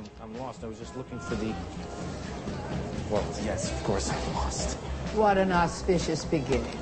I'm, 0.00 0.32
I'm 0.32 0.38
lost. 0.40 0.64
I 0.64 0.66
was 0.66 0.78
just 0.78 0.96
looking 0.96 1.18
for 1.20 1.34
the. 1.34 1.54
Well, 3.10 3.24
yes, 3.44 3.70
of 3.70 3.84
course 3.84 4.10
I'm 4.10 4.34
lost. 4.34 4.76
What 5.14 5.36
an 5.38 5.52
auspicious 5.52 6.24
beginning. 6.24 6.78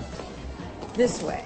This 0.95 1.23
way. 1.23 1.45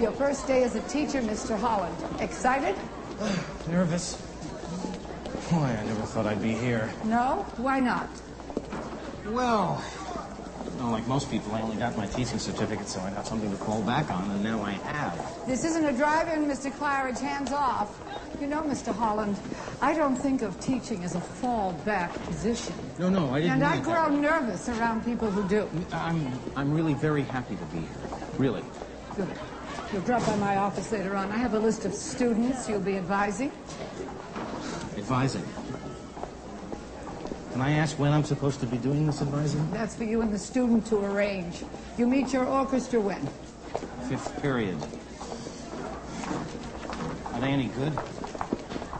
Your 0.00 0.12
first 0.12 0.46
day 0.46 0.62
as 0.62 0.74
a 0.74 0.82
teacher, 0.82 1.22
Mr. 1.22 1.58
Holland. 1.58 1.96
Excited? 2.20 2.76
Nervous. 3.68 4.22
Boy, 5.50 5.58
I 5.58 5.84
never 5.84 6.02
thought 6.02 6.26
I'd 6.26 6.42
be 6.42 6.52
here. 6.52 6.92
No? 7.04 7.46
Why 7.56 7.80
not? 7.80 8.08
Well, 9.26 9.82
well, 10.78 10.90
like 10.90 11.06
most 11.06 11.30
people, 11.30 11.52
I 11.54 11.62
only 11.62 11.76
got 11.76 11.96
my 11.96 12.06
teaching 12.06 12.38
certificate, 12.38 12.88
so 12.88 13.00
I 13.00 13.10
got 13.10 13.26
something 13.26 13.50
to 13.50 13.56
fall 13.56 13.80
back 13.82 14.10
on, 14.10 14.30
and 14.30 14.44
now 14.44 14.62
I 14.62 14.72
have. 14.72 15.46
This 15.46 15.64
isn't 15.64 15.84
a 15.84 15.92
drive-in, 15.92 16.46
Mr. 16.46 16.70
Claridge. 16.70 17.18
Hands 17.18 17.50
off. 17.52 17.98
You 18.40 18.48
know, 18.48 18.60
Mr. 18.62 18.94
Holland, 18.94 19.36
I 19.80 19.94
don't 19.94 20.16
think 20.16 20.42
of 20.42 20.60
teaching 20.60 21.04
as 21.04 21.14
a 21.14 21.20
fallback 21.20 22.12
position. 22.26 22.74
No, 22.98 23.08
no, 23.08 23.30
I 23.30 23.40
didn't. 23.40 23.62
And 23.62 23.64
I 23.64 23.80
grow 23.80 24.08
nervous 24.08 24.68
around 24.68 25.04
people 25.04 25.30
who 25.30 25.48
do. 25.48 25.68
I'm, 25.90 26.38
I'm 26.54 26.74
really 26.74 26.92
very 26.94 27.22
happy 27.22 27.56
to 27.56 27.64
be 27.66 27.78
here. 27.78 27.88
Really. 28.36 28.62
Good. 29.16 29.28
You'll 29.92 30.02
drop 30.02 30.26
by 30.26 30.36
my 30.36 30.56
office 30.56 30.92
later 30.92 31.16
on. 31.16 31.30
I 31.32 31.36
have 31.38 31.54
a 31.54 31.58
list 31.58 31.86
of 31.86 31.94
students 31.94 32.68
you'll 32.68 32.80
be 32.80 32.96
advising. 32.98 33.50
Advising. 34.98 35.44
Can 37.52 37.62
I 37.62 37.70
ask 37.72 37.98
when 37.98 38.12
I'm 38.12 38.24
supposed 38.24 38.60
to 38.60 38.66
be 38.66 38.76
doing 38.76 39.06
this 39.06 39.22
advising? 39.22 39.70
That's 39.70 39.96
for 39.96 40.04
you 40.04 40.20
and 40.20 40.30
the 40.30 40.38
student 40.38 40.84
to 40.88 41.02
arrange. 41.02 41.64
You 41.96 42.06
meet 42.06 42.34
your 42.34 42.44
orchestra 42.44 43.00
when? 43.00 43.26
Fifth 44.10 44.42
period. 44.42 44.76
Are 47.32 47.40
they 47.40 47.48
any 47.48 47.68
good? 47.68 47.92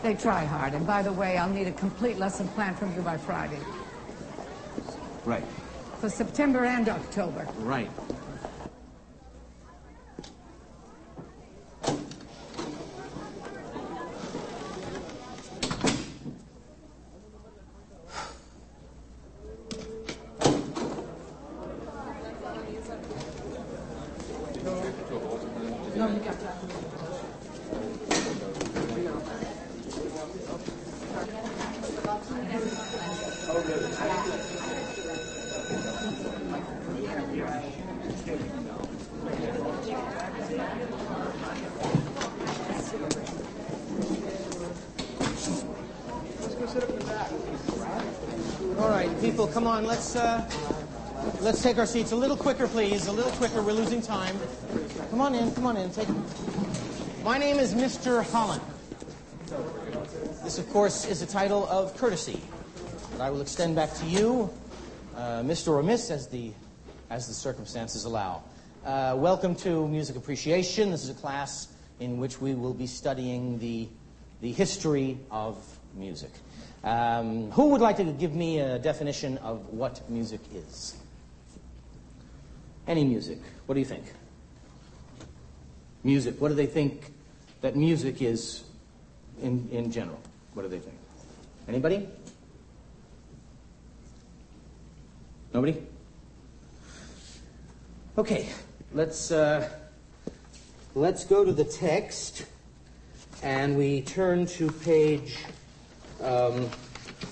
They 0.03 0.15
try 0.15 0.45
hard. 0.45 0.75
And 0.75 0.87
by 0.87 1.03
the 1.03 1.13
way, 1.13 1.37
I'll 1.37 1.51
need 1.51 1.67
a 1.67 1.73
complete 1.73 2.19
lesson 2.19 2.49
plan 2.49 2.75
from 2.75 2.95
you 2.95 3.03
by 3.03 3.17
Friday. 3.17 3.59
Right. 5.25 5.45
For 6.01 6.09
September 6.09 6.65
and 6.65 6.89
October. 6.89 7.47
Right. 7.59 7.91
All 48.79 48.91
right, 48.91 49.21
people, 49.21 49.46
come 49.57 49.67
on. 49.67 49.87
Let's 49.87 50.15
uh, 50.15 50.47
let's 51.41 51.63
take 51.63 51.79
our 51.79 51.87
seats 51.87 52.13
a 52.13 52.17
little 52.17 52.37
quicker, 52.37 52.69
please. 52.69 53.07
A 53.07 53.13
little 53.13 53.33
quicker. 53.33 53.63
We're 53.63 53.73
losing 53.73 54.03
time. 54.03 54.37
Come 55.09 55.23
on 55.23 55.35
in. 55.35 55.51
Come 55.55 55.65
on 55.65 55.79
in. 55.79 55.91
Take. 55.91 56.09
My 57.25 57.39
name 57.39 57.59
is 57.59 57.73
Mr. 57.73 58.23
Holland. 58.23 58.61
This, 60.45 60.59
of 60.59 60.69
course, 60.69 61.07
is 61.07 61.23
a 61.23 61.27
title 61.27 61.67
of 61.69 61.97
courtesy 61.97 62.39
that 63.13 63.23
I 63.23 63.31
will 63.31 63.41
extend 63.41 63.75
back 63.75 63.95
to 63.95 64.05
you, 64.05 64.51
uh, 65.17 65.41
Mr. 65.41 65.69
or 65.69 65.83
Miss, 65.83 66.11
as 66.11 66.29
the 66.29 66.53
as 67.09 67.27
the 67.27 67.33
circumstances 67.33 68.05
allow. 68.05 68.43
Uh, 68.85 69.15
welcome 69.17 69.55
to 69.55 69.89
Music 69.89 70.17
Appreciation. 70.17 70.91
This 70.91 71.03
is 71.03 71.09
a 71.09 71.15
class 71.15 71.69
in 71.99 72.19
which 72.19 72.43
we 72.43 72.55
will 72.55 72.75
be 72.75 72.87
studying 72.87 73.59
the 73.59 73.89
the 74.43 74.53
history 74.53 75.17
of 75.31 75.57
music. 75.95 76.33
Um, 76.85 77.51
who 77.51 77.71
would 77.71 77.81
like 77.81 77.97
to 77.97 78.05
give 78.05 78.35
me 78.35 78.61
a 78.61 78.79
definition 78.79 79.39
of 79.39 79.73
what 79.73 80.09
music 80.09 80.41
is? 80.55 80.97
Any 82.87 83.05
music. 83.05 83.39
What 83.67 83.75
do 83.75 83.81
you 83.81 83.87
think? 83.87 84.05
Music. 86.05 86.41
What 86.41 86.49
do 86.49 86.55
they 86.55 86.67
think 86.67 87.13
that 87.61 87.75
music 87.75 88.23
is 88.23 88.63
in, 89.43 89.69
in 89.73 89.91
general? 89.91 90.21
What 90.55 90.63
do 90.63 90.69
they 90.69 90.79
think? 90.79 90.97
Anybody? 91.69 92.09
Nobody? 95.53 95.83
Okay, 98.19 98.49
let's, 98.93 99.31
uh, 99.31 99.69
let's 100.95 101.25
go 101.25 101.45
to 101.45 101.53
the 101.53 101.65
text 101.65 102.47
and 103.43 103.77
we 103.77 104.03
turn 104.03 104.47
to 104.47 104.71
page 104.71 105.37
um, 106.23 106.69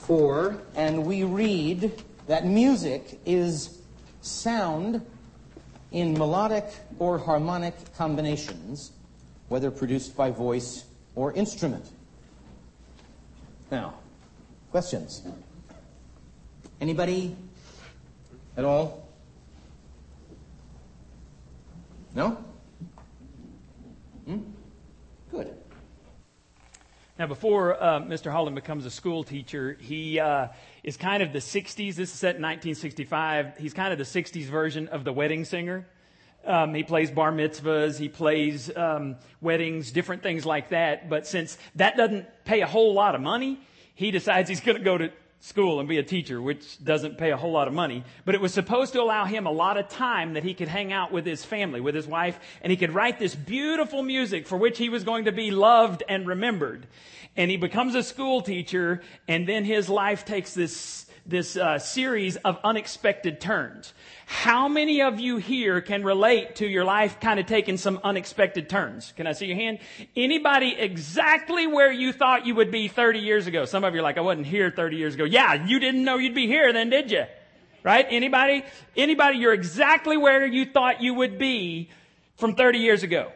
4 0.07 0.61
and 0.77 1.05
we 1.05 1.25
read 1.25 2.03
that 2.27 2.47
music 2.47 3.21
is 3.27 3.79
sound 4.23 5.05
in 5.93 6.15
melodic 6.15 6.67
or 6.99 7.19
harmonic 7.19 7.75
combinations, 7.97 8.93
whether 9.49 9.71
produced 9.71 10.17
by 10.17 10.31
voice 10.31 10.85
or 11.15 11.33
instrument. 11.33 11.85
Now, 13.71 13.95
questions? 14.71 15.23
Anybody 16.81 17.37
at 18.57 18.65
all? 18.65 19.09
No? 22.15 22.39
Hmm? 24.27 24.39
Now, 27.17 27.29
before 27.29 27.81
uh, 27.81 28.01
Mr. 28.01 28.33
Holland 28.33 28.57
becomes 28.57 28.85
a 28.87 28.91
school 28.91 29.23
teacher, 29.23 29.77
he 29.81 30.19
uh, 30.19 30.49
is 30.83 30.97
kind 30.97 31.23
of 31.23 31.33
the 31.33 31.39
60s. 31.39 31.95
This 31.95 31.97
is 31.97 32.11
set 32.11 32.35
in 32.35 32.43
1965. 32.43 33.57
He's 33.57 33.73
kind 33.73 33.93
of 33.93 33.99
the 33.99 34.05
60s 34.05 34.47
version 34.47 34.89
of 34.89 35.05
the 35.05 35.13
wedding 35.13 35.45
singer. 35.45 35.87
Um, 36.45 36.75
he 36.75 36.83
plays 36.83 37.13
bar 37.13 37.31
mitzvahs, 37.31 37.99
he 37.99 38.09
plays 38.09 38.77
um, 38.77 39.17
weddings, 39.41 39.93
different 39.93 40.25
things 40.25 40.45
like 40.45 40.71
that. 40.71 41.09
But 41.09 41.25
since 41.27 41.57
that 41.77 41.97
doesn't 41.97 42.27
pay 42.45 42.63
a 42.63 42.67
whole 42.67 42.93
lot 42.95 43.15
of 43.15 43.21
money, 43.21 43.61
he 43.95 44.11
decides 44.11 44.49
he's 44.49 44.61
going 44.61 44.79
to 44.79 44.85
go 44.85 44.99
to 44.99 45.13
school 45.45 45.79
and 45.79 45.87
be 45.87 45.99
a 45.99 46.03
teacher, 46.03 46.41
which 46.41 46.83
doesn't 46.83 47.19
pay 47.19 47.31
a 47.31 47.37
whole 47.37 47.53
lot 47.53 47.69
of 47.69 47.75
money. 47.75 48.03
But 48.25 48.35
it 48.35 48.41
was 48.41 48.55
supposed 48.55 48.95
to 48.95 49.03
allow 49.03 49.27
him 49.27 49.47
a 49.47 49.53
lot 49.53 49.77
of 49.77 49.91
time 49.91 50.33
that 50.35 50.43
he 50.43 50.55
could 50.55 50.69
hang 50.69 50.91
out 50.91 51.13
with 51.13 51.27
his 51.27 51.45
family, 51.45 51.83
with 51.83 51.95
his 51.95 52.07
wife, 52.07 52.39
and 52.63 52.71
he 52.71 52.79
could 52.79 52.95
write 52.95 53.19
this 53.19 53.35
beautiful 53.35 54.03
music 54.03 54.47
for 54.47 54.57
which 54.57 54.79
he 54.79 54.89
was 54.89 55.05
going 55.05 55.27
to 55.27 55.33
be 55.33 55.51
loved 55.51 56.03
and 56.09 56.27
remembered. 56.27 56.87
And 57.37 57.51
he 57.51 57.59
becomes 57.59 57.95
a 57.95 58.03
school 58.03 58.41
teacher, 58.41 59.03
and 59.29 59.47
then 59.47 59.67
his 59.67 59.91
life 59.91 60.25
takes 60.25 60.55
this 60.55 61.04
this 61.27 61.57
uh, 61.57 61.79
series 61.79 62.37
of 62.37 62.59
unexpected 62.63 63.41
turns. 63.41 63.95
How 64.27 64.69
many 64.69 65.01
of 65.01 65.21
you 65.21 65.39
here 65.39 65.81
can 65.81 66.05
relate 66.05 66.57
to 66.57 66.67
your 66.67 66.85
life 66.85 67.19
kind 67.21 67.41
of 67.41 67.47
taking 67.47 67.77
some 67.77 67.99
unexpected 68.05 68.69
turns? 68.69 69.13
Can 69.17 69.27
I 69.27 69.33
see 69.33 69.47
your 69.47 69.57
hand? 69.57 69.79
Anybody 70.15 70.77
exactly 70.79 71.67
where 71.67 71.91
you 71.91 72.13
thought 72.13 72.47
you 72.47 72.55
would 72.55 72.71
be 72.71 72.89
30 72.89 73.21
years 73.21 73.47
ago? 73.47 73.65
Some 73.65 73.85
of 73.85 73.95
you 73.95 74.01
are 74.01 74.03
like, 74.03 74.19
I 74.19 74.21
wasn't 74.21 74.47
here 74.47 74.71
30 74.71 74.97
years 74.97 75.15
ago. 75.15 75.25
Yeah, 75.25 75.67
you 75.67 75.79
didn't 75.81 76.05
know 76.05 76.19
you'd 76.19 76.35
be 76.35 76.47
here 76.47 76.73
then, 76.73 76.91
did 76.91 77.11
you? 77.11 77.25
Right? 77.83 78.07
Anybody? 78.09 78.65
Anybody, 78.97 79.39
you're 79.39 79.55
exactly 79.55 80.17
where 80.17 80.45
you 80.45 80.67
thought 80.67 81.03
you 81.03 81.15
would 81.15 81.39
be 81.39 81.91
from 82.37 82.55
30 82.55 82.79
years 82.79 83.03
ago. 83.03 83.33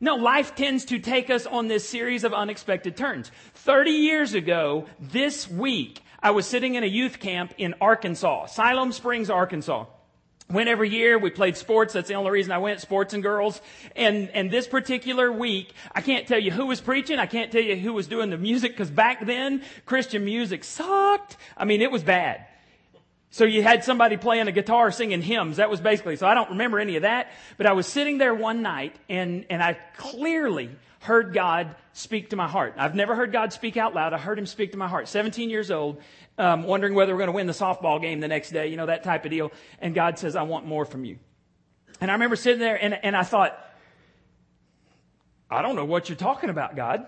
No, 0.00 0.16
life 0.16 0.54
tends 0.54 0.84
to 0.86 0.98
take 0.98 1.30
us 1.30 1.46
on 1.46 1.68
this 1.68 1.88
series 1.88 2.24
of 2.24 2.34
unexpected 2.34 2.96
turns. 2.96 3.30
30 3.54 3.90
years 3.90 4.34
ago, 4.34 4.86
this 5.00 5.50
week, 5.50 6.02
I 6.26 6.30
was 6.30 6.44
sitting 6.44 6.74
in 6.74 6.82
a 6.82 6.88
youth 6.88 7.20
camp 7.20 7.54
in 7.56 7.76
Arkansas, 7.80 8.46
Siloam 8.46 8.90
Springs, 8.90 9.30
Arkansas. 9.30 9.84
Went 10.50 10.68
every 10.68 10.88
year. 10.88 11.20
We 11.20 11.30
played 11.30 11.56
sports. 11.56 11.92
That's 11.92 12.08
the 12.08 12.14
only 12.14 12.32
reason 12.32 12.50
I 12.50 12.58
went, 12.58 12.80
sports 12.80 13.14
and 13.14 13.22
girls. 13.22 13.60
And, 13.94 14.28
and 14.30 14.50
this 14.50 14.66
particular 14.66 15.30
week, 15.30 15.72
I 15.92 16.00
can't 16.00 16.26
tell 16.26 16.40
you 16.40 16.50
who 16.50 16.66
was 16.66 16.80
preaching. 16.80 17.20
I 17.20 17.26
can't 17.26 17.52
tell 17.52 17.62
you 17.62 17.76
who 17.76 17.92
was 17.92 18.08
doing 18.08 18.30
the 18.30 18.38
music 18.38 18.72
because 18.72 18.90
back 18.90 19.24
then, 19.24 19.62
Christian 19.84 20.24
music 20.24 20.64
sucked. 20.64 21.36
I 21.56 21.64
mean, 21.64 21.80
it 21.80 21.92
was 21.92 22.02
bad. 22.02 22.44
So 23.30 23.44
you 23.44 23.62
had 23.62 23.84
somebody 23.84 24.16
playing 24.16 24.48
a 24.48 24.52
guitar 24.52 24.90
singing 24.90 25.22
hymns. 25.22 25.58
That 25.58 25.70
was 25.70 25.80
basically, 25.80 26.16
so 26.16 26.26
I 26.26 26.34
don't 26.34 26.50
remember 26.50 26.80
any 26.80 26.96
of 26.96 27.02
that. 27.02 27.30
But 27.56 27.66
I 27.66 27.72
was 27.74 27.86
sitting 27.86 28.18
there 28.18 28.34
one 28.34 28.62
night 28.62 28.96
and, 29.08 29.46
and 29.48 29.62
I 29.62 29.74
clearly 29.96 30.70
heard 30.98 31.32
God 31.32 31.76
speak 31.96 32.30
to 32.30 32.36
my 32.36 32.46
heart. 32.46 32.74
I've 32.76 32.94
never 32.94 33.14
heard 33.14 33.32
God 33.32 33.54
speak 33.54 33.78
out 33.78 33.94
loud. 33.94 34.12
I 34.12 34.18
heard 34.18 34.38
him 34.38 34.44
speak 34.44 34.72
to 34.72 34.76
my 34.76 34.86
heart. 34.86 35.08
17 35.08 35.48
years 35.48 35.70
old, 35.70 36.02
um, 36.36 36.64
wondering 36.64 36.94
whether 36.94 37.14
we're 37.14 37.20
going 37.20 37.28
to 37.28 37.32
win 37.32 37.46
the 37.46 37.54
softball 37.54 38.00
game 38.00 38.20
the 38.20 38.28
next 38.28 38.50
day, 38.50 38.68
you 38.68 38.76
know, 38.76 38.86
that 38.86 39.02
type 39.02 39.24
of 39.24 39.30
deal. 39.30 39.50
And 39.80 39.94
God 39.94 40.18
says, 40.18 40.36
I 40.36 40.42
want 40.42 40.66
more 40.66 40.84
from 40.84 41.06
you. 41.06 41.18
And 42.00 42.10
I 42.10 42.14
remember 42.14 42.36
sitting 42.36 42.60
there 42.60 42.76
and, 42.76 42.98
and 43.02 43.16
I 43.16 43.22
thought, 43.22 43.58
I 45.50 45.62
don't 45.62 45.74
know 45.74 45.86
what 45.86 46.10
you're 46.10 46.16
talking 46.16 46.50
about, 46.50 46.76
God. 46.76 47.06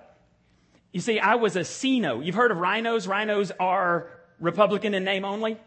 You 0.91 1.01
see, 1.01 1.19
I 1.19 1.35
was 1.35 1.57
a 1.57 1.65
CINO. 1.65 2.25
You've 2.25 2.35
heard 2.35 2.51
of 2.51 2.57
RINOs? 2.57 3.07
RINOs 3.07 3.53
are 3.61 4.09
Republican 4.41 4.95
in 4.95 5.05
name 5.05 5.27
only. 5.27 5.59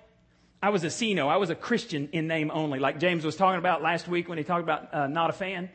I 0.63 0.69
was 0.69 0.83
a 0.83 0.89
CINO. 0.89 1.27
I 1.27 1.37
was 1.37 1.51
a 1.51 1.55
Christian 1.55 2.09
in 2.11 2.27
name 2.27 2.49
only, 2.51 2.79
like 2.79 2.99
James 2.99 3.23
was 3.23 3.35
talking 3.35 3.59
about 3.59 3.83
last 3.83 4.07
week 4.07 4.27
when 4.27 4.39
he 4.39 4.43
talked 4.43 4.63
about 4.63 4.91
uh, 4.91 5.07
not 5.07 5.29
a 5.29 5.33
fan. 5.33 5.69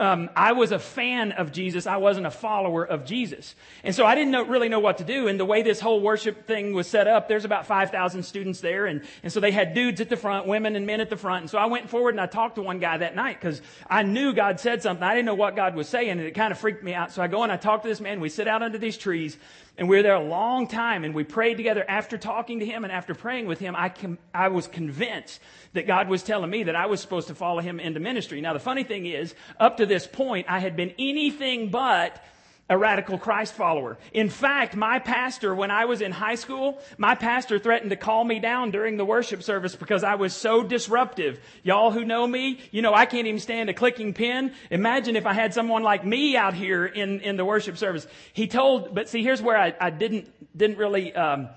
Um, 0.00 0.30
I 0.34 0.52
was 0.52 0.72
a 0.72 0.78
fan 0.78 1.32
of 1.32 1.52
Jesus. 1.52 1.86
I 1.86 1.98
wasn't 1.98 2.26
a 2.26 2.30
follower 2.30 2.86
of 2.86 3.04
Jesus. 3.04 3.54
And 3.84 3.94
so 3.94 4.06
I 4.06 4.14
didn't 4.14 4.30
know, 4.30 4.46
really 4.46 4.70
know 4.70 4.80
what 4.80 4.96
to 4.98 5.04
do. 5.04 5.28
And 5.28 5.38
the 5.38 5.44
way 5.44 5.60
this 5.60 5.78
whole 5.78 6.00
worship 6.00 6.46
thing 6.46 6.72
was 6.72 6.86
set 6.86 7.06
up, 7.06 7.28
there's 7.28 7.44
about 7.44 7.66
5,000 7.66 8.22
students 8.22 8.62
there. 8.62 8.86
And, 8.86 9.02
and 9.22 9.30
so 9.30 9.40
they 9.40 9.50
had 9.50 9.74
dudes 9.74 10.00
at 10.00 10.08
the 10.08 10.16
front, 10.16 10.46
women 10.46 10.74
and 10.74 10.86
men 10.86 11.02
at 11.02 11.10
the 11.10 11.18
front. 11.18 11.42
And 11.42 11.50
so 11.50 11.58
I 11.58 11.66
went 11.66 11.90
forward 11.90 12.14
and 12.14 12.20
I 12.20 12.24
talked 12.24 12.54
to 12.54 12.62
one 12.62 12.78
guy 12.78 12.96
that 12.96 13.14
night 13.14 13.38
because 13.38 13.60
I 13.90 14.02
knew 14.02 14.32
God 14.32 14.58
said 14.58 14.82
something. 14.82 15.04
I 15.04 15.12
didn't 15.12 15.26
know 15.26 15.34
what 15.34 15.54
God 15.54 15.74
was 15.74 15.86
saying 15.86 16.08
and 16.08 16.20
it 16.22 16.34
kind 16.34 16.50
of 16.50 16.58
freaked 16.58 16.82
me 16.82 16.94
out. 16.94 17.12
So 17.12 17.22
I 17.22 17.26
go 17.26 17.42
and 17.42 17.52
I 17.52 17.58
talk 17.58 17.82
to 17.82 17.88
this 17.88 18.00
man. 18.00 18.20
We 18.20 18.30
sit 18.30 18.48
out 18.48 18.62
under 18.62 18.78
these 18.78 18.96
trees 18.96 19.36
and 19.76 19.86
we 19.88 19.96
were 19.96 20.02
there 20.02 20.14
a 20.14 20.24
long 20.24 20.66
time 20.66 21.04
and 21.04 21.14
we 21.14 21.24
prayed 21.24 21.56
together. 21.56 21.84
After 21.86 22.16
talking 22.16 22.60
to 22.60 22.66
him 22.66 22.84
and 22.84 22.92
after 22.92 23.14
praying 23.14 23.46
with 23.46 23.58
him, 23.58 23.76
I, 23.76 23.90
com- 23.90 24.18
I 24.34 24.48
was 24.48 24.66
convinced 24.66 25.40
that 25.72 25.86
God 25.86 26.08
was 26.08 26.22
telling 26.22 26.50
me 26.50 26.64
that 26.64 26.76
I 26.76 26.86
was 26.86 27.00
supposed 27.00 27.28
to 27.28 27.34
follow 27.34 27.60
him 27.60 27.78
into 27.78 28.00
ministry. 28.00 28.40
Now, 28.40 28.52
the 28.52 28.60
funny 28.60 28.82
thing 28.82 29.06
is, 29.06 29.34
up 29.58 29.76
to 29.76 29.86
this 29.90 30.06
point, 30.06 30.46
I 30.48 30.60
had 30.60 30.76
been 30.76 30.94
anything 30.98 31.68
but 31.68 32.24
a 32.70 32.78
radical 32.78 33.18
Christ 33.18 33.52
follower. 33.54 33.98
In 34.12 34.30
fact, 34.30 34.76
my 34.76 35.00
pastor, 35.00 35.52
when 35.52 35.72
I 35.72 35.86
was 35.86 36.00
in 36.00 36.12
high 36.12 36.36
school, 36.36 36.78
my 36.96 37.16
pastor 37.16 37.58
threatened 37.58 37.90
to 37.90 37.96
call 37.96 38.22
me 38.22 38.38
down 38.38 38.70
during 38.70 38.96
the 38.96 39.04
worship 39.04 39.42
service 39.42 39.74
because 39.74 40.04
I 40.04 40.14
was 40.14 40.32
so 40.32 40.62
disruptive. 40.62 41.40
Y'all 41.64 41.90
who 41.90 42.04
know 42.04 42.24
me, 42.24 42.60
you 42.70 42.80
know 42.80 42.94
I 42.94 43.06
can't 43.06 43.26
even 43.26 43.40
stand 43.40 43.68
a 43.70 43.74
clicking 43.74 44.14
pen. 44.14 44.54
Imagine 44.70 45.16
if 45.16 45.26
I 45.26 45.34
had 45.34 45.52
someone 45.52 45.82
like 45.82 46.06
me 46.06 46.36
out 46.36 46.54
here 46.54 46.86
in, 46.86 47.20
in 47.22 47.36
the 47.36 47.44
worship 47.44 47.76
service. 47.76 48.06
He 48.32 48.46
told, 48.46 48.94
but 48.94 49.08
see, 49.08 49.24
here's 49.24 49.42
where 49.42 49.58
I, 49.58 49.74
I 49.80 49.90
didn't, 49.90 50.32
didn't 50.56 50.78
really, 50.78 51.12
um, 51.12 51.48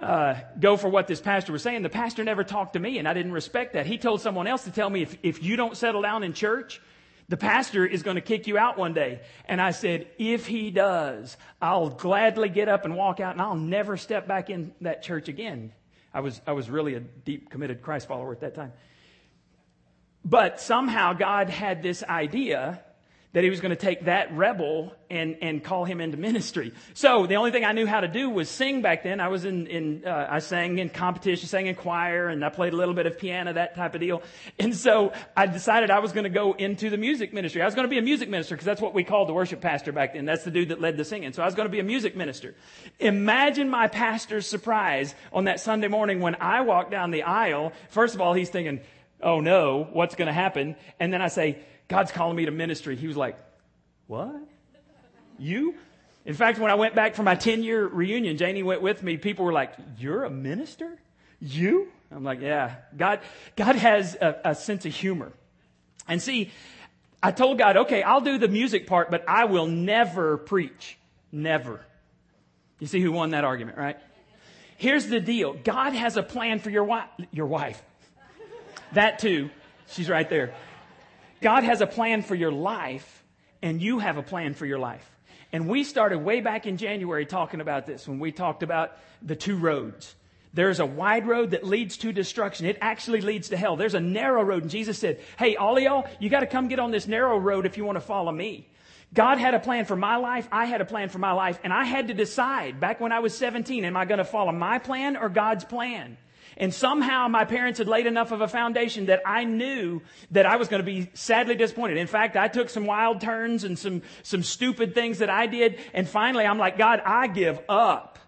uh, 0.00 0.34
go 0.58 0.76
for 0.76 0.88
what 0.88 1.06
this 1.06 1.20
pastor 1.20 1.52
was 1.52 1.62
saying. 1.62 1.82
The 1.82 1.90
pastor 1.90 2.24
never 2.24 2.42
talked 2.42 2.72
to 2.72 2.80
me, 2.80 2.98
and 2.98 3.06
I 3.06 3.14
didn't 3.14 3.32
respect 3.32 3.74
that. 3.74 3.86
He 3.86 3.98
told 3.98 4.20
someone 4.20 4.46
else 4.46 4.64
to 4.64 4.72
tell 4.72 4.88
me 4.90 5.02
if, 5.02 5.16
if 5.22 5.42
you 5.42 5.56
don't 5.56 5.76
settle 5.76 6.02
down 6.02 6.22
in 6.24 6.32
church, 6.32 6.80
the 7.30 7.36
pastor 7.36 7.86
is 7.86 8.02
going 8.02 8.16
to 8.16 8.20
kick 8.20 8.48
you 8.48 8.58
out 8.58 8.76
one 8.76 8.92
day. 8.92 9.20
And 9.44 9.60
I 9.60 9.70
said, 9.70 10.08
if 10.18 10.48
he 10.48 10.72
does, 10.72 11.36
I'll 11.62 11.88
gladly 11.88 12.48
get 12.48 12.68
up 12.68 12.84
and 12.84 12.96
walk 12.96 13.20
out 13.20 13.34
and 13.34 13.40
I'll 13.40 13.54
never 13.54 13.96
step 13.96 14.26
back 14.26 14.50
in 14.50 14.72
that 14.80 15.04
church 15.04 15.28
again. 15.28 15.72
I 16.12 16.20
was, 16.20 16.40
I 16.44 16.52
was 16.52 16.68
really 16.68 16.96
a 16.96 17.00
deep 17.00 17.48
committed 17.48 17.82
Christ 17.82 18.08
follower 18.08 18.32
at 18.32 18.40
that 18.40 18.56
time. 18.56 18.72
But 20.24 20.60
somehow 20.60 21.12
God 21.12 21.50
had 21.50 21.84
this 21.84 22.02
idea 22.02 22.82
that 23.32 23.44
he 23.44 23.50
was 23.50 23.60
going 23.60 23.70
to 23.70 23.76
take 23.76 24.06
that 24.06 24.32
rebel 24.32 24.92
and, 25.08 25.36
and 25.40 25.62
call 25.62 25.84
him 25.84 26.00
into 26.00 26.16
ministry. 26.16 26.72
So 26.94 27.26
the 27.26 27.36
only 27.36 27.52
thing 27.52 27.64
I 27.64 27.70
knew 27.72 27.86
how 27.86 28.00
to 28.00 28.08
do 28.08 28.28
was 28.28 28.48
sing 28.48 28.82
back 28.82 29.04
then. 29.04 29.20
I 29.20 29.28
was 29.28 29.44
in, 29.44 29.68
in 29.68 30.04
uh, 30.04 30.26
I 30.28 30.40
sang 30.40 30.78
in 30.78 30.88
competition, 30.88 31.48
sang 31.48 31.66
in 31.66 31.76
choir, 31.76 32.28
and 32.28 32.44
I 32.44 32.48
played 32.48 32.72
a 32.72 32.76
little 32.76 32.94
bit 32.94 33.06
of 33.06 33.18
piano, 33.18 33.52
that 33.52 33.76
type 33.76 33.94
of 33.94 34.00
deal. 34.00 34.22
And 34.58 34.74
so 34.74 35.12
I 35.36 35.46
decided 35.46 35.90
I 35.90 36.00
was 36.00 36.12
going 36.12 36.24
to 36.24 36.30
go 36.30 36.54
into 36.54 36.90
the 36.90 36.96
music 36.96 37.32
ministry. 37.32 37.62
I 37.62 37.66
was 37.66 37.76
going 37.76 37.86
to 37.86 37.90
be 37.90 37.98
a 37.98 38.02
music 38.02 38.28
minister 38.28 38.56
because 38.56 38.66
that's 38.66 38.80
what 38.80 38.94
we 38.94 39.04
called 39.04 39.28
the 39.28 39.32
worship 39.32 39.60
pastor 39.60 39.92
back 39.92 40.14
then. 40.14 40.24
That's 40.24 40.42
the 40.42 40.50
dude 40.50 40.70
that 40.70 40.80
led 40.80 40.96
the 40.96 41.04
singing. 41.04 41.32
So 41.32 41.42
I 41.42 41.46
was 41.46 41.54
going 41.54 41.68
to 41.68 41.72
be 41.72 41.80
a 41.80 41.84
music 41.84 42.16
minister. 42.16 42.56
Imagine 42.98 43.70
my 43.70 43.86
pastor's 43.86 44.46
surprise 44.46 45.14
on 45.32 45.44
that 45.44 45.60
Sunday 45.60 45.88
morning 45.88 46.20
when 46.20 46.34
I 46.36 46.62
walked 46.62 46.90
down 46.90 47.12
the 47.12 47.22
aisle. 47.22 47.72
First 47.90 48.16
of 48.16 48.20
all, 48.20 48.34
he's 48.34 48.50
thinking, 48.50 48.80
oh 49.22 49.40
no, 49.40 49.88
what's 49.92 50.16
going 50.16 50.26
to 50.26 50.32
happen? 50.32 50.74
And 50.98 51.12
then 51.12 51.22
I 51.22 51.28
say, 51.28 51.58
God's 51.90 52.12
calling 52.12 52.36
me 52.36 52.46
to 52.46 52.52
ministry. 52.52 52.96
He 52.96 53.08
was 53.08 53.16
like, 53.16 53.36
What? 54.06 54.40
You? 55.38 55.74
In 56.24 56.34
fact, 56.34 56.58
when 56.58 56.70
I 56.70 56.76
went 56.76 56.94
back 56.94 57.16
for 57.16 57.22
my 57.22 57.34
10 57.34 57.62
year 57.62 57.86
reunion, 57.86 58.36
Janie 58.36 58.62
went 58.62 58.80
with 58.80 59.02
me. 59.02 59.16
People 59.18 59.44
were 59.44 59.52
like, 59.52 59.74
You're 59.98 60.24
a 60.24 60.30
minister? 60.30 60.96
You? 61.40 61.88
I'm 62.10 62.22
like, 62.24 62.40
Yeah. 62.40 62.76
God, 62.96 63.20
God 63.56 63.74
has 63.74 64.14
a, 64.14 64.40
a 64.44 64.54
sense 64.54 64.86
of 64.86 64.94
humor. 64.94 65.32
And 66.06 66.22
see, 66.22 66.52
I 67.22 67.32
told 67.32 67.58
God, 67.58 67.76
okay, 67.76 68.02
I'll 68.02 68.22
do 68.22 68.38
the 68.38 68.48
music 68.48 68.86
part, 68.86 69.10
but 69.10 69.28
I 69.28 69.44
will 69.44 69.66
never 69.66 70.38
preach. 70.38 70.96
Never. 71.30 71.84
You 72.78 72.86
see 72.86 73.00
who 73.00 73.12
won 73.12 73.30
that 73.30 73.44
argument, 73.44 73.76
right? 73.76 73.98
Here's 74.76 75.08
the 75.08 75.20
deal 75.20 75.54
God 75.64 75.92
has 75.92 76.16
a 76.16 76.22
plan 76.22 76.60
for 76.60 76.70
your, 76.70 76.84
wife. 76.84 77.08
your 77.32 77.46
wife. 77.46 77.82
That 78.92 79.18
too. 79.18 79.50
She's 79.88 80.08
right 80.08 80.28
there. 80.30 80.54
God 81.40 81.64
has 81.64 81.80
a 81.80 81.86
plan 81.86 82.22
for 82.22 82.34
your 82.34 82.52
life, 82.52 83.24
and 83.62 83.80
you 83.80 83.98
have 83.98 84.16
a 84.16 84.22
plan 84.22 84.54
for 84.54 84.66
your 84.66 84.78
life. 84.78 85.08
And 85.52 85.68
we 85.68 85.84
started 85.84 86.18
way 86.18 86.40
back 86.40 86.66
in 86.66 86.76
January 86.76 87.26
talking 87.26 87.60
about 87.60 87.86
this 87.86 88.06
when 88.06 88.20
we 88.20 88.30
talked 88.30 88.62
about 88.62 88.96
the 89.22 89.36
two 89.36 89.56
roads. 89.56 90.14
There's 90.52 90.80
a 90.80 90.86
wide 90.86 91.26
road 91.26 91.52
that 91.52 91.64
leads 91.64 91.96
to 91.98 92.12
destruction. 92.12 92.66
It 92.66 92.78
actually 92.80 93.20
leads 93.20 93.50
to 93.50 93.56
hell. 93.56 93.76
There's 93.76 93.94
a 93.94 94.00
narrow 94.00 94.42
road. 94.42 94.62
And 94.62 94.70
Jesus 94.70 94.98
said, 94.98 95.20
Hey, 95.38 95.56
all 95.56 95.76
of 95.76 95.82
y'all, 95.82 96.08
you 96.18 96.28
got 96.28 96.40
to 96.40 96.46
come 96.46 96.68
get 96.68 96.80
on 96.80 96.90
this 96.90 97.06
narrow 97.06 97.38
road 97.38 97.66
if 97.66 97.76
you 97.76 97.84
want 97.84 97.96
to 97.96 98.00
follow 98.00 98.32
me. 98.32 98.68
God 99.12 99.38
had 99.38 99.54
a 99.54 99.60
plan 99.60 99.86
for 99.86 99.96
my 99.96 100.16
life. 100.16 100.48
I 100.52 100.66
had 100.66 100.80
a 100.80 100.84
plan 100.84 101.08
for 101.08 101.18
my 101.18 101.32
life. 101.32 101.58
And 101.64 101.72
I 101.72 101.84
had 101.84 102.08
to 102.08 102.14
decide 102.14 102.78
back 102.78 103.00
when 103.00 103.12
I 103.12 103.20
was 103.20 103.36
17, 103.36 103.84
am 103.84 103.96
I 103.96 104.04
going 104.04 104.18
to 104.18 104.24
follow 104.24 104.52
my 104.52 104.78
plan 104.78 105.16
or 105.16 105.28
God's 105.28 105.64
plan? 105.64 106.16
And 106.56 106.74
somehow 106.74 107.28
my 107.28 107.44
parents 107.44 107.78
had 107.78 107.88
laid 107.88 108.06
enough 108.06 108.32
of 108.32 108.40
a 108.40 108.48
foundation 108.48 109.06
that 109.06 109.22
I 109.24 109.44
knew 109.44 110.02
that 110.30 110.46
I 110.46 110.56
was 110.56 110.68
going 110.68 110.80
to 110.80 110.86
be 110.86 111.10
sadly 111.14 111.54
disappointed. 111.54 111.96
In 111.96 112.06
fact, 112.06 112.36
I 112.36 112.48
took 112.48 112.68
some 112.70 112.86
wild 112.86 113.20
turns 113.20 113.64
and 113.64 113.78
some, 113.78 114.02
some 114.22 114.42
stupid 114.42 114.94
things 114.94 115.18
that 115.18 115.30
I 115.30 115.46
did. 115.46 115.78
And 115.94 116.08
finally, 116.08 116.44
I'm 116.44 116.58
like, 116.58 116.76
God, 116.76 117.00
I 117.04 117.26
give 117.28 117.60
up 117.68 118.18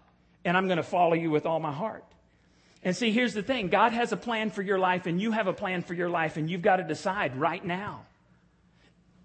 and 0.45 0.57
I'm 0.57 0.67
going 0.67 0.77
to 0.77 0.83
follow 0.83 1.13
you 1.13 1.29
with 1.31 1.45
all 1.45 1.59
my 1.59 1.71
heart. 1.71 2.03
And 2.83 2.95
see, 2.95 3.11
here's 3.11 3.33
the 3.33 3.43
thing 3.43 3.69
God 3.69 3.93
has 3.93 4.11
a 4.11 4.17
plan 4.17 4.49
for 4.49 4.61
your 4.61 4.77
life, 4.77 5.05
and 5.05 5.21
you 5.21 5.31
have 5.31 5.47
a 5.47 5.53
plan 5.53 5.83
for 5.83 5.93
your 5.93 6.09
life, 6.09 6.35
and 6.35 6.49
you've 6.49 6.61
got 6.61 6.77
to 6.77 6.83
decide 6.83 7.37
right 7.37 7.63
now 7.63 8.05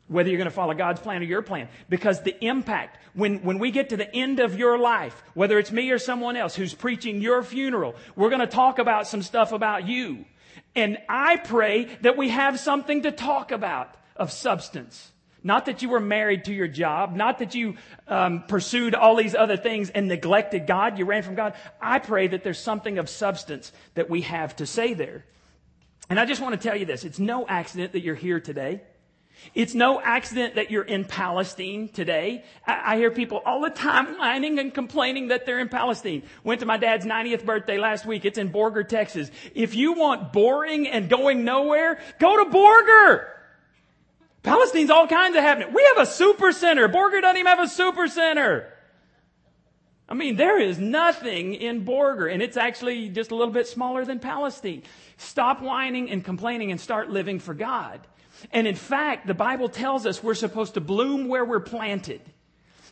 whether 0.09 0.29
you're 0.29 0.39
going 0.39 0.51
to 0.51 0.55
follow 0.55 0.75
God's 0.75 1.01
plan 1.01 1.23
or 1.23 1.27
your 1.27 1.43
plan. 1.43 1.69
Because 1.89 2.23
the 2.23 2.43
impact, 2.45 2.99
when, 3.15 3.43
when 3.43 3.59
we 3.59 3.71
get 3.71 3.91
to 3.91 3.97
the 3.97 4.13
end 4.15 4.41
of 4.41 4.59
your 4.59 4.79
life, 4.79 5.23
whether 5.35 5.59
it's 5.59 5.71
me 5.71 5.91
or 5.91 5.99
someone 5.99 6.37
else 6.37 6.57
who's 6.57 6.75
preaching 6.75 7.21
your 7.21 7.43
funeral, 7.43 7.95
we're 8.17 8.31
going 8.31 8.41
to 8.41 8.47
talk 8.47 8.79
about 8.79 9.07
some 9.07 9.23
stuff 9.23 9.53
about 9.53 9.87
you. 9.87 10.25
And 10.75 10.99
I 11.09 11.37
pray 11.37 11.85
that 12.03 12.17
we 12.17 12.31
have 12.31 12.59
something 12.59 13.03
to 13.03 13.13
talk 13.13 13.53
about 13.53 13.95
of 14.17 14.33
substance. 14.33 15.13
Not 15.43 15.67
that 15.67 15.83
you 15.83 15.89
were 15.89 16.01
married 16.01 16.47
to 16.47 16.53
your 16.53 16.67
job, 16.67 17.15
not 17.15 17.39
that 17.39 17.55
you 17.55 17.77
um, 18.09 18.43
pursued 18.49 18.95
all 18.95 19.15
these 19.15 19.35
other 19.35 19.57
things 19.57 19.89
and 19.89 20.09
neglected 20.09 20.67
God, 20.67 20.99
you 20.99 21.05
ran 21.05 21.23
from 21.23 21.37
God. 21.37 21.55
I 21.81 22.01
pray 22.01 22.27
that 22.29 22.43
there's 22.43 22.59
something 22.59 22.99
of 22.99 23.09
substance 23.09 23.73
that 23.95 24.11
we 24.11 24.23
have 24.23 24.57
to 24.57 24.67
say 24.67 24.95
there. 24.95 25.25
And 26.11 26.19
I 26.19 26.25
just 26.25 26.41
want 26.41 26.61
to 26.61 26.69
tell 26.69 26.77
you 26.77 26.87
this 26.87 27.05
it's 27.05 27.19
no 27.19 27.47
accident 27.47 27.93
that 27.93 28.01
you're 28.01 28.15
here 28.15 28.41
today. 28.41 28.83
It's 29.55 29.75
no 29.75 30.01
accident 30.01 30.57
that 30.57 30.71
you're 30.71 30.85
in 30.85 31.05
Palestine 31.05 31.89
today. 31.89 32.45
I, 32.67 32.95
I, 32.95 32.97
hear 32.97 33.11
people 33.11 33.41
all 33.45 33.61
the 33.61 33.71
time 33.71 34.19
whining 34.19 34.59
and 34.59 34.73
complaining 34.73 35.29
that 35.29 35.47
they're 35.47 35.59
in 35.59 35.69
Palestine. 35.69 36.23
Went 36.45 36.61
to 36.61 36.67
my 36.67 36.77
dad's 36.77 37.07
90th 37.07 37.45
birthday 37.45 37.79
last 37.79 38.07
week. 38.07 38.25
It's 38.25 38.39
in 38.39 38.51
Borger, 38.51 38.87
Texas. 38.87 39.31
If 39.55 39.75
you 39.75 39.95
want 39.95 40.33
boring 40.33 40.89
and 40.89 41.09
going 41.09 41.45
nowhere, 41.45 42.01
go 42.19 42.45
to 42.45 42.51
Borger. 42.51 43.27
Palestine's 44.43 44.91
all 44.91 45.07
kinds 45.07 45.37
of 45.37 45.43
happening. 45.43 45.73
We 45.73 45.89
have 45.95 46.07
a 46.07 46.11
super 46.11 46.53
center. 46.53 46.89
Borger 46.89 47.21
doesn't 47.21 47.37
even 47.37 47.47
have 47.47 47.61
a 47.61 47.69
super 47.69 48.09
center. 48.09 48.73
I 50.09 50.15
mean, 50.15 50.37
there 50.37 50.59
is 50.59 50.79
nothing 50.79 51.55
in 51.55 51.85
Borger, 51.85 52.33
and 52.33 52.43
it's 52.43 52.57
actually 52.57 53.11
just 53.11 53.31
a 53.31 53.35
little 53.35 53.53
bit 53.53 53.67
smaller 53.67 54.07
than 54.07 54.21
Palestine. 54.21 54.85
Stop 55.19 55.61
whining 55.61 56.11
and 56.11 56.25
complaining 56.25 56.71
and 56.71 56.81
start 56.81 57.11
living 57.11 57.41
for 57.41 57.53
God. 57.53 58.01
And 58.53 58.67
in 58.67 58.75
fact, 58.75 59.27
the 59.27 59.35
Bible 59.35 59.69
tells 59.69 60.07
us 60.07 60.23
we're 60.23 60.35
supposed 60.35 60.75
to 60.75 60.81
bloom 60.81 61.29
where 61.29 61.45
we're 61.45 61.61
planted. 61.61 62.21